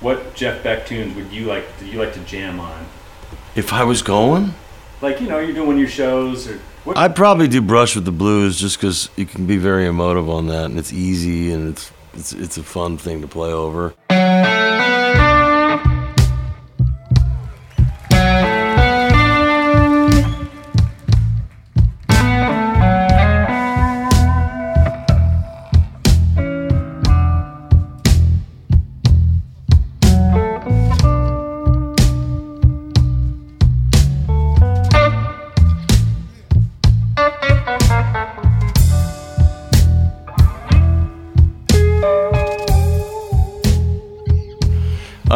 what 0.00 0.34
Jeff 0.34 0.62
Beck 0.62 0.86
tunes 0.86 1.14
would 1.16 1.32
you 1.32 1.46
like? 1.46 1.64
Do 1.78 1.86
you 1.86 1.98
like 1.98 2.14
to 2.14 2.20
jam 2.20 2.60
on? 2.60 2.86
If 3.56 3.72
I 3.72 3.82
was 3.82 4.02
going, 4.02 4.54
Like 5.02 5.20
you 5.20 5.28
know, 5.28 5.38
you're 5.38 5.54
doing 5.54 5.66
one 5.66 5.76
of 5.76 5.80
your 5.80 5.88
shows, 5.88 6.48
or 6.48 6.60
what? 6.84 6.96
I'd 6.96 7.16
probably 7.16 7.48
do 7.48 7.60
Brush 7.60 7.96
with 7.96 8.04
the 8.04 8.12
Blues 8.12 8.60
just 8.60 8.76
because 8.78 9.10
you 9.16 9.26
can 9.26 9.46
be 9.46 9.56
very 9.56 9.86
emotive 9.86 10.28
on 10.28 10.46
that, 10.46 10.66
and 10.66 10.78
it's 10.78 10.92
easy 10.92 11.52
and 11.52 11.70
it's 11.70 11.92
it's 12.14 12.32
it's 12.32 12.58
a 12.58 12.62
fun 12.62 12.96
thing 12.96 13.20
to 13.22 13.28
play 13.28 13.52
over. 13.52 13.94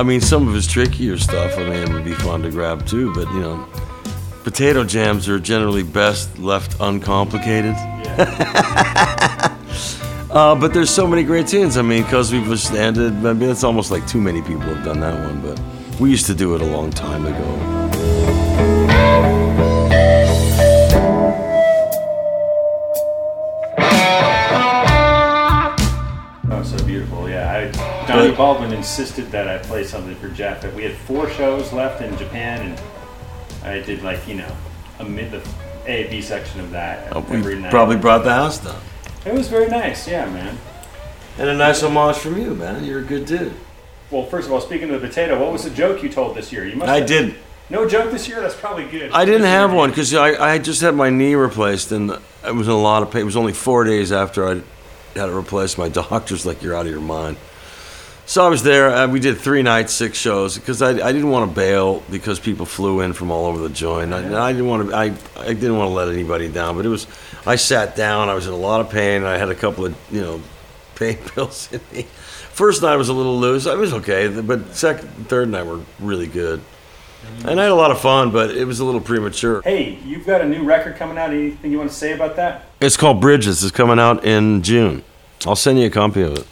Mean, 0.04 0.20
some 0.20 0.46
of 0.46 0.54
his 0.54 0.66
trickier 0.66 1.18
stuff, 1.18 1.58
I 1.58 1.64
mean, 1.64 1.82
it 1.82 1.88
would 1.88 2.04
be 2.04 2.14
fun 2.14 2.42
to 2.42 2.50
grab 2.50 2.86
too, 2.86 3.12
but 3.14 3.26
you 3.32 3.40
know, 3.40 3.66
potato 4.44 4.84
jams 4.84 5.28
are 5.28 5.40
generally 5.40 5.82
best 5.82 6.38
left 6.38 6.76
uncomplicated. 6.78 7.74
uh, 10.30 10.54
but 10.54 10.72
there's 10.72 10.90
so 10.90 11.06
many 11.06 11.24
great 11.24 11.46
tunes. 11.48 11.76
I 11.76 11.82
mean, 11.82 12.02
because 12.02 12.32
we've 12.32 12.46
just 12.46 12.72
ended, 12.72 13.12
I 13.26 13.32
mean, 13.32 13.50
it's 13.50 13.64
almost 13.64 13.90
like 13.90 14.06
too 14.06 14.20
many 14.20 14.42
people 14.42 14.60
have 14.60 14.84
done 14.84 15.00
that 15.00 15.18
one, 15.26 15.40
but 15.40 15.60
we 15.98 16.10
used 16.10 16.26
to 16.26 16.34
do 16.34 16.54
it 16.54 16.60
a 16.60 16.66
long 16.66 16.90
time 16.90 17.24
ago. 17.26 17.73
Baldwin 28.36 28.72
insisted 28.72 29.30
that 29.32 29.48
I 29.48 29.58
play 29.58 29.84
something 29.84 30.14
for 30.16 30.28
Jeff. 30.28 30.60
That 30.62 30.74
we 30.74 30.82
had 30.84 30.94
four 30.94 31.28
shows 31.30 31.72
left 31.72 32.02
in 32.02 32.16
Japan, 32.16 32.60
and 32.72 32.80
I 33.64 33.80
did 33.84 34.02
like 34.02 34.26
you 34.28 34.34
know 34.36 34.56
a 34.98 35.04
mid 35.04 35.30
the 35.30 35.42
A 35.86 36.08
B 36.08 36.20
section 36.22 36.60
of 36.60 36.70
that 36.72 37.14
Uh, 37.14 37.18
every 37.30 37.54
we 37.56 37.62
night. 37.62 37.70
probably 37.70 37.96
brought 37.96 38.24
the 38.24 38.32
house 38.32 38.58
down. 38.58 38.80
It 39.26 39.32
was 39.34 39.48
very 39.48 39.68
nice. 39.68 40.06
Yeah, 40.08 40.26
man. 40.26 40.58
And 41.38 41.48
a 41.48 41.54
nice 41.56 41.82
homage 41.82 42.16
from 42.16 42.38
you, 42.40 42.54
man. 42.54 42.84
You're 42.84 43.00
a 43.00 43.04
good 43.04 43.26
dude. 43.26 43.54
Well, 44.10 44.24
first 44.26 44.46
of 44.46 44.52
all, 44.52 44.60
speaking 44.60 44.90
of 44.90 45.00
the 45.00 45.08
potato, 45.08 45.40
what 45.40 45.50
was 45.50 45.64
the 45.64 45.70
joke 45.70 46.02
you 46.02 46.08
told 46.08 46.36
this 46.36 46.52
year? 46.52 46.64
You 46.66 46.76
must. 46.76 46.90
I 46.90 46.98
have- 46.98 47.06
did. 47.06 47.34
No 47.70 47.88
joke 47.88 48.10
this 48.12 48.28
year. 48.28 48.42
That's 48.42 48.54
probably 48.54 48.84
good. 48.84 49.10
I 49.12 49.24
didn't 49.24 49.46
have 49.46 49.72
one 49.72 49.88
because 49.88 50.12
I, 50.12 50.52
I 50.52 50.58
just 50.58 50.82
had 50.82 50.94
my 50.94 51.08
knee 51.08 51.34
replaced 51.34 51.92
and 51.92 52.12
I 52.44 52.50
was 52.50 52.68
in 52.68 52.74
a 52.74 52.78
lot 52.78 53.02
of 53.02 53.10
pain. 53.10 53.22
It 53.22 53.24
was 53.24 53.36
only 53.38 53.54
four 53.54 53.84
days 53.84 54.12
after 54.12 54.46
I 54.46 54.60
had 55.18 55.30
it 55.30 55.32
replaced. 55.32 55.78
My 55.78 55.88
doctor's 56.10 56.44
like, 56.44 56.62
"You're 56.62 56.74
out 56.76 56.84
of 56.84 56.92
your 56.92 57.00
mind." 57.00 57.38
So 58.26 58.44
I 58.44 58.48
was 58.48 58.62
there. 58.62 58.88
Uh, 58.88 59.08
we 59.08 59.20
did 59.20 59.36
three 59.36 59.62
nights, 59.62 59.92
six 59.92 60.16
shows 60.16 60.58
because 60.58 60.80
I, 60.80 60.90
I 60.90 61.12
didn't 61.12 61.28
want 61.28 61.50
to 61.50 61.54
bail 61.54 62.02
because 62.10 62.40
people 62.40 62.64
flew 62.64 63.00
in 63.00 63.12
from 63.12 63.30
all 63.30 63.46
over 63.46 63.58
the 63.58 63.68
joint. 63.68 64.14
I, 64.14 64.46
I 64.46 64.52
didn't 64.52 64.66
want 64.66 64.88
to. 64.88 64.96
I, 64.96 65.04
I 65.38 65.52
didn't 65.52 65.76
want 65.76 65.90
to 65.90 65.94
let 65.94 66.08
anybody 66.08 66.48
down. 66.48 66.76
But 66.76 66.86
it 66.86 66.88
was. 66.88 67.06
I 67.46 67.56
sat 67.56 67.96
down. 67.96 68.30
I 68.30 68.34
was 68.34 68.46
in 68.46 68.52
a 68.54 68.56
lot 68.56 68.80
of 68.80 68.90
pain. 68.90 69.16
And 69.16 69.26
I 69.26 69.36
had 69.36 69.50
a 69.50 69.54
couple 69.54 69.84
of 69.84 69.96
you 70.10 70.22
know 70.22 70.40
pain 70.94 71.16
pills 71.16 71.70
in 71.70 71.80
me. 71.92 72.02
First 72.02 72.82
night 72.82 72.96
was 72.96 73.08
a 73.08 73.12
little 73.12 73.38
loose. 73.38 73.66
I 73.66 73.74
was 73.74 73.92
okay, 73.94 74.28
but 74.40 74.74
second, 74.74 75.08
third 75.28 75.48
night 75.48 75.66
were 75.66 75.80
really 75.98 76.28
good. 76.28 76.62
And 77.44 77.58
I 77.58 77.64
had 77.64 77.72
a 77.72 77.74
lot 77.74 77.90
of 77.90 78.00
fun, 78.00 78.30
but 78.30 78.50
it 78.50 78.64
was 78.64 78.80
a 78.80 78.84
little 78.84 79.00
premature. 79.00 79.60
Hey, 79.62 79.98
you've 80.04 80.26
got 80.26 80.40
a 80.40 80.44
new 80.44 80.62
record 80.62 80.96
coming 80.96 81.18
out. 81.18 81.30
Anything 81.30 81.72
you 81.72 81.78
want 81.78 81.90
to 81.90 81.96
say 81.96 82.12
about 82.12 82.36
that? 82.36 82.66
It's 82.80 82.96
called 82.96 83.20
Bridges. 83.20 83.62
It's 83.64 83.72
coming 83.72 83.98
out 83.98 84.24
in 84.24 84.62
June. 84.62 85.02
I'll 85.46 85.56
send 85.56 85.78
you 85.78 85.86
a 85.86 85.90
copy 85.90 86.22
of 86.22 86.38
it. 86.38 86.46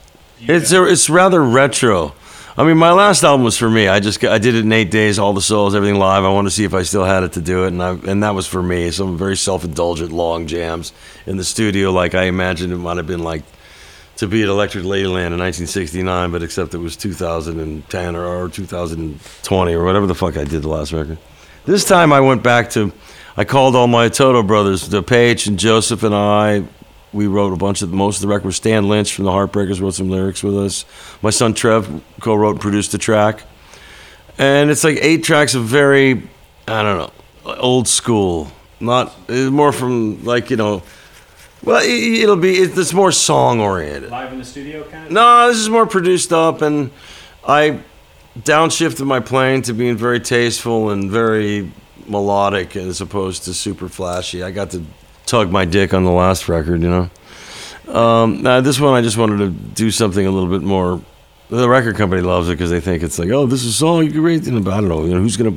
It's 0.48 0.72
a, 0.72 0.84
it's 0.84 1.08
rather 1.08 1.42
retro. 1.42 2.14
I 2.56 2.64
mean, 2.64 2.76
my 2.76 2.92
last 2.92 3.22
album 3.22 3.44
was 3.44 3.56
for 3.56 3.70
me. 3.70 3.88
I 3.88 4.00
just 4.00 4.22
I 4.24 4.38
did 4.38 4.54
it 4.54 4.64
in 4.64 4.72
eight 4.72 4.90
days, 4.90 5.18
all 5.18 5.32
the 5.32 5.40
solos, 5.40 5.74
everything 5.74 5.98
live. 5.98 6.24
I 6.24 6.30
wanted 6.30 6.50
to 6.50 6.54
see 6.54 6.64
if 6.64 6.74
I 6.74 6.82
still 6.82 7.04
had 7.04 7.22
it 7.22 7.32
to 7.34 7.40
do 7.40 7.64
it, 7.64 7.68
and 7.68 7.82
I, 7.82 7.90
and 7.92 8.22
that 8.22 8.34
was 8.34 8.46
for 8.46 8.62
me. 8.62 8.90
Some 8.90 9.16
very 9.16 9.36
self 9.36 9.64
indulgent 9.64 10.12
long 10.12 10.46
jams 10.46 10.92
in 11.26 11.38
the 11.38 11.44
studio, 11.44 11.92
like 11.92 12.14
I 12.14 12.24
imagined 12.24 12.72
it 12.72 12.76
might 12.76 12.98
have 12.98 13.06
been 13.06 13.22
like 13.24 13.42
to 14.16 14.26
be 14.26 14.42
at 14.42 14.48
Electric 14.48 14.84
Ladyland 14.84 15.32
in 15.32 15.38
1969, 15.38 16.30
but 16.30 16.42
except 16.42 16.74
it 16.74 16.78
was 16.78 16.96
2010 16.96 18.16
or, 18.16 18.26
or 18.26 18.48
2020 18.48 19.72
or 19.74 19.84
whatever 19.84 20.06
the 20.06 20.14
fuck 20.14 20.36
I 20.36 20.44
did 20.44 20.62
the 20.62 20.68
last 20.68 20.92
record. 20.92 21.18
This 21.64 21.84
time 21.84 22.12
I 22.12 22.20
went 22.20 22.42
back 22.42 22.70
to, 22.70 22.92
I 23.36 23.44
called 23.44 23.74
all 23.74 23.86
my 23.86 24.08
Toto 24.08 24.42
brothers, 24.42 24.86
Dave 24.88 25.06
Paich 25.06 25.46
and 25.46 25.58
Joseph 25.58 26.02
and 26.02 26.14
I, 26.14 26.64
we 27.12 27.26
wrote 27.26 27.52
a 27.52 27.56
bunch 27.56 27.82
of 27.82 27.92
most 27.92 28.16
of 28.16 28.22
the 28.22 28.28
record. 28.28 28.46
was 28.46 28.56
Stan 28.56 28.88
Lynch 28.88 29.14
from 29.14 29.24
the 29.24 29.30
Heartbreakers 29.30 29.80
wrote 29.80 29.94
some 29.94 30.08
lyrics 30.08 30.42
with 30.42 30.56
us. 30.56 30.84
My 31.20 31.30
son 31.30 31.54
Trev 31.54 32.02
co-wrote 32.20 32.52
and 32.52 32.60
produced 32.60 32.92
the 32.92 32.98
track, 32.98 33.42
and 34.38 34.70
it's 34.70 34.84
like 34.84 34.98
eight 35.00 35.24
tracks 35.24 35.54
of 35.54 35.64
very, 35.64 36.22
I 36.66 36.82
don't 36.82 36.98
know, 36.98 37.54
old 37.58 37.88
school. 37.88 38.50
Not 38.80 39.14
it's 39.28 39.50
more 39.50 39.72
from 39.72 40.24
like 40.24 40.50
you 40.50 40.56
know, 40.56 40.82
well 41.62 41.82
it, 41.82 42.22
it'll 42.22 42.36
be 42.36 42.56
it's 42.56 42.92
more 42.92 43.12
song 43.12 43.60
oriented. 43.60 44.10
Live 44.10 44.32
in 44.32 44.38
the 44.38 44.44
studio, 44.44 44.82
kind 44.84 45.06
of. 45.06 45.12
No, 45.12 45.48
this 45.48 45.58
is 45.58 45.68
more 45.68 45.86
produced 45.86 46.32
up, 46.32 46.62
and 46.62 46.90
I 47.46 47.80
downshifted 48.38 49.06
my 49.06 49.20
playing 49.20 49.62
to 49.62 49.74
being 49.74 49.96
very 49.96 50.18
tasteful 50.18 50.90
and 50.90 51.10
very 51.10 51.70
melodic 52.06 52.76
as 52.76 53.00
opposed 53.00 53.44
to 53.44 53.54
super 53.54 53.88
flashy. 53.88 54.42
I 54.42 54.50
got 54.50 54.70
to 54.70 54.84
tug 55.32 55.50
my 55.50 55.64
dick 55.64 55.94
on 55.94 56.04
the 56.04 56.10
last 56.10 56.46
record, 56.46 56.82
you 56.82 56.90
know. 56.90 57.10
Um, 57.90 58.42
now 58.42 58.60
this 58.60 58.78
one, 58.78 58.92
I 58.92 59.00
just 59.00 59.16
wanted 59.16 59.38
to 59.38 59.50
do 59.50 59.90
something 59.90 60.26
a 60.26 60.30
little 60.30 60.50
bit 60.50 60.60
more. 60.62 61.00
The 61.48 61.68
record 61.68 61.96
company 61.96 62.20
loves 62.20 62.50
it 62.50 62.52
because 62.52 62.70
they 62.70 62.80
think 62.80 63.02
it's 63.02 63.18
like, 63.18 63.30
oh, 63.30 63.46
this 63.46 63.62
is 63.64 63.70
a 63.70 63.72
song 63.72 64.04
you 64.04 64.10
can 64.10 64.22
rate. 64.22 64.46
I 64.46 64.50
don't 64.50 64.88
know, 64.88 65.04
you 65.06 65.14
know, 65.14 65.20
who's 65.20 65.38
gonna. 65.38 65.54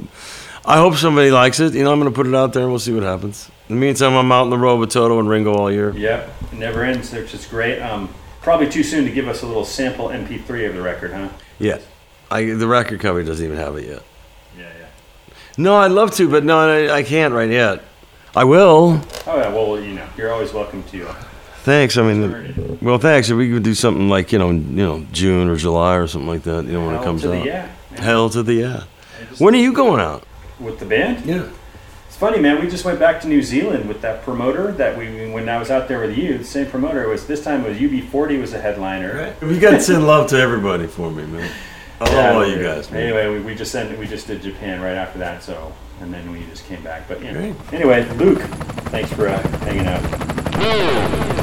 I 0.65 0.78
hope 0.78 0.95
somebody 0.95 1.30
likes 1.30 1.59
it. 1.59 1.73
You 1.73 1.84
know, 1.84 1.91
I'm 1.91 1.99
gonna 1.99 2.11
put 2.11 2.26
it 2.26 2.34
out 2.34 2.53
there 2.53 2.63
and 2.63 2.71
we'll 2.71 2.80
see 2.80 2.93
what 2.93 3.03
happens. 3.03 3.51
In 3.67 3.76
the 3.76 3.82
meantime, 3.82 4.13
I'm 4.13 4.32
out 4.32 4.43
on 4.43 4.49
the 4.49 4.57
road 4.57 4.80
with 4.80 4.91
Toto 4.91 5.19
and 5.19 5.28
Ringo 5.28 5.53
all 5.53 5.69
year. 5.69 5.91
Yep, 5.91 6.30
it 6.53 6.53
never 6.53 6.84
ends, 6.84 7.11
which 7.11 7.34
is 7.34 7.45
great. 7.45 7.82
Um, 7.82 8.07
probably 8.41 8.69
too 8.69 8.84
soon 8.84 9.03
to 9.03 9.11
give 9.11 9.28
us 9.28 9.41
a 9.43 9.45
little 9.45 9.65
sample 9.65 10.07
MP3 10.07 10.69
of 10.69 10.76
the 10.76 10.82
record, 10.82 11.11
huh? 11.11 11.28
Yeah, 11.59 11.80
I, 12.32 12.45
the 12.45 12.67
record 12.67 13.01
company 13.01 13.26
doesn't 13.26 13.45
even 13.45 13.57
have 13.57 13.76
it 13.76 13.88
yet. 13.88 14.03
Yeah, 14.57 14.71
yeah. 14.80 14.88
No, 15.57 15.76
I'd 15.76 15.91
love 15.91 16.11
to, 16.15 16.30
but 16.30 16.45
no, 16.45 16.59
I, 16.59 16.97
I 16.99 17.03
can't 17.03 17.34
right 17.34 17.49
yet. 17.49 17.82
I 18.36 18.43
will. 18.43 19.01
Oh 19.27 19.38
yeah, 19.38 19.49
well 19.49 19.79
you 19.79 19.93
know, 19.93 20.07
you're 20.17 20.31
always 20.31 20.53
welcome 20.53 20.83
to. 20.83 21.09
Uh, 21.09 21.13
Thanks. 21.63 21.97
I 21.97 22.03
mean, 22.03 22.77
well, 22.79 22.99
thanks. 22.99 23.31
If 23.31 23.38
we 23.38 23.49
could 23.49 23.63
do 23.63 23.73
something 23.73 24.07
like 24.07 24.31
you 24.31 24.38
know, 24.38 24.51
you 24.51 24.59
know, 24.59 25.05
June 25.11 25.49
or 25.49 25.55
July 25.55 25.95
or 25.95 26.05
something 26.05 26.27
like 26.27 26.43
that. 26.43 26.65
You 26.65 26.73
know, 26.73 26.86
when 26.86 26.93
hell 26.93 27.01
it 27.01 27.05
comes 27.05 27.21
to 27.23 27.29
the 27.29 27.38
yeah. 27.39 27.69
man. 27.91 28.01
Hell 28.01 28.29
to 28.29 28.43
the 28.43 28.53
yeah. 28.53 28.83
When 29.39 29.55
are 29.55 29.59
you 29.59 29.73
going 29.73 29.99
out? 29.99 30.27
with 30.59 30.79
the 30.79 30.86
band? 30.86 31.25
Yeah. 31.25 31.49
It's 32.07 32.17
funny, 32.17 32.39
man. 32.39 32.61
We 32.61 32.69
just 32.69 32.86
went 32.86 32.99
back 32.99 33.19
to 33.21 33.27
New 33.27 33.41
Zealand 33.41 33.88
with 33.88 34.01
that 34.01 34.21
promoter 34.23 34.71
that 34.73 34.97
we 34.97 35.29
when 35.31 35.49
I 35.49 35.57
was 35.57 35.69
out 35.69 35.88
there 35.88 35.99
with 35.99 36.17
you. 36.17 36.38
The 36.38 36.43
same 36.43 36.67
promoter 36.67 37.03
it 37.03 37.09
was 37.09 37.27
this 37.27 37.43
time. 37.43 37.65
It 37.65 37.69
was 37.69 37.77
UB40 37.77 38.39
was 38.39 38.51
the 38.51 38.61
headliner. 38.61 39.33
Right. 39.41 39.41
We 39.41 39.59
got 39.59 39.71
to 39.71 39.81
send 39.81 40.07
love 40.07 40.29
to 40.29 40.38
everybody 40.38 40.88
for 40.88 41.11
me, 41.11 41.25
man. 41.25 41.51
I 41.99 42.03
love 42.05 42.13
Yeah, 42.13 42.33
all 42.33 42.47
you 42.47 42.61
guys. 42.61 42.89
Man. 42.91 43.01
Anyway, 43.03 43.38
we, 43.38 43.41
we 43.43 43.55
just 43.55 43.71
sent 43.71 43.97
we 43.97 44.07
just 44.07 44.27
did 44.27 44.41
Japan 44.41 44.81
right 44.81 44.95
after 44.95 45.19
that. 45.19 45.43
So 45.43 45.73
and 46.01 46.13
then 46.13 46.31
we 46.31 46.45
just 46.45 46.65
came 46.65 46.83
back. 46.83 47.07
But 47.07 47.21
you 47.21 47.31
know. 47.31 47.53
Great. 47.53 47.73
Anyway, 47.73 48.07
Luke, 48.15 48.41
thanks 48.89 49.11
for 49.13 49.27
uh, 49.27 49.41
hanging 49.59 49.87
out. 49.87 50.01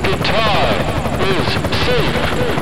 The 0.03 0.17
time 0.25 1.21
is 1.21 1.47
safe. 1.87 2.62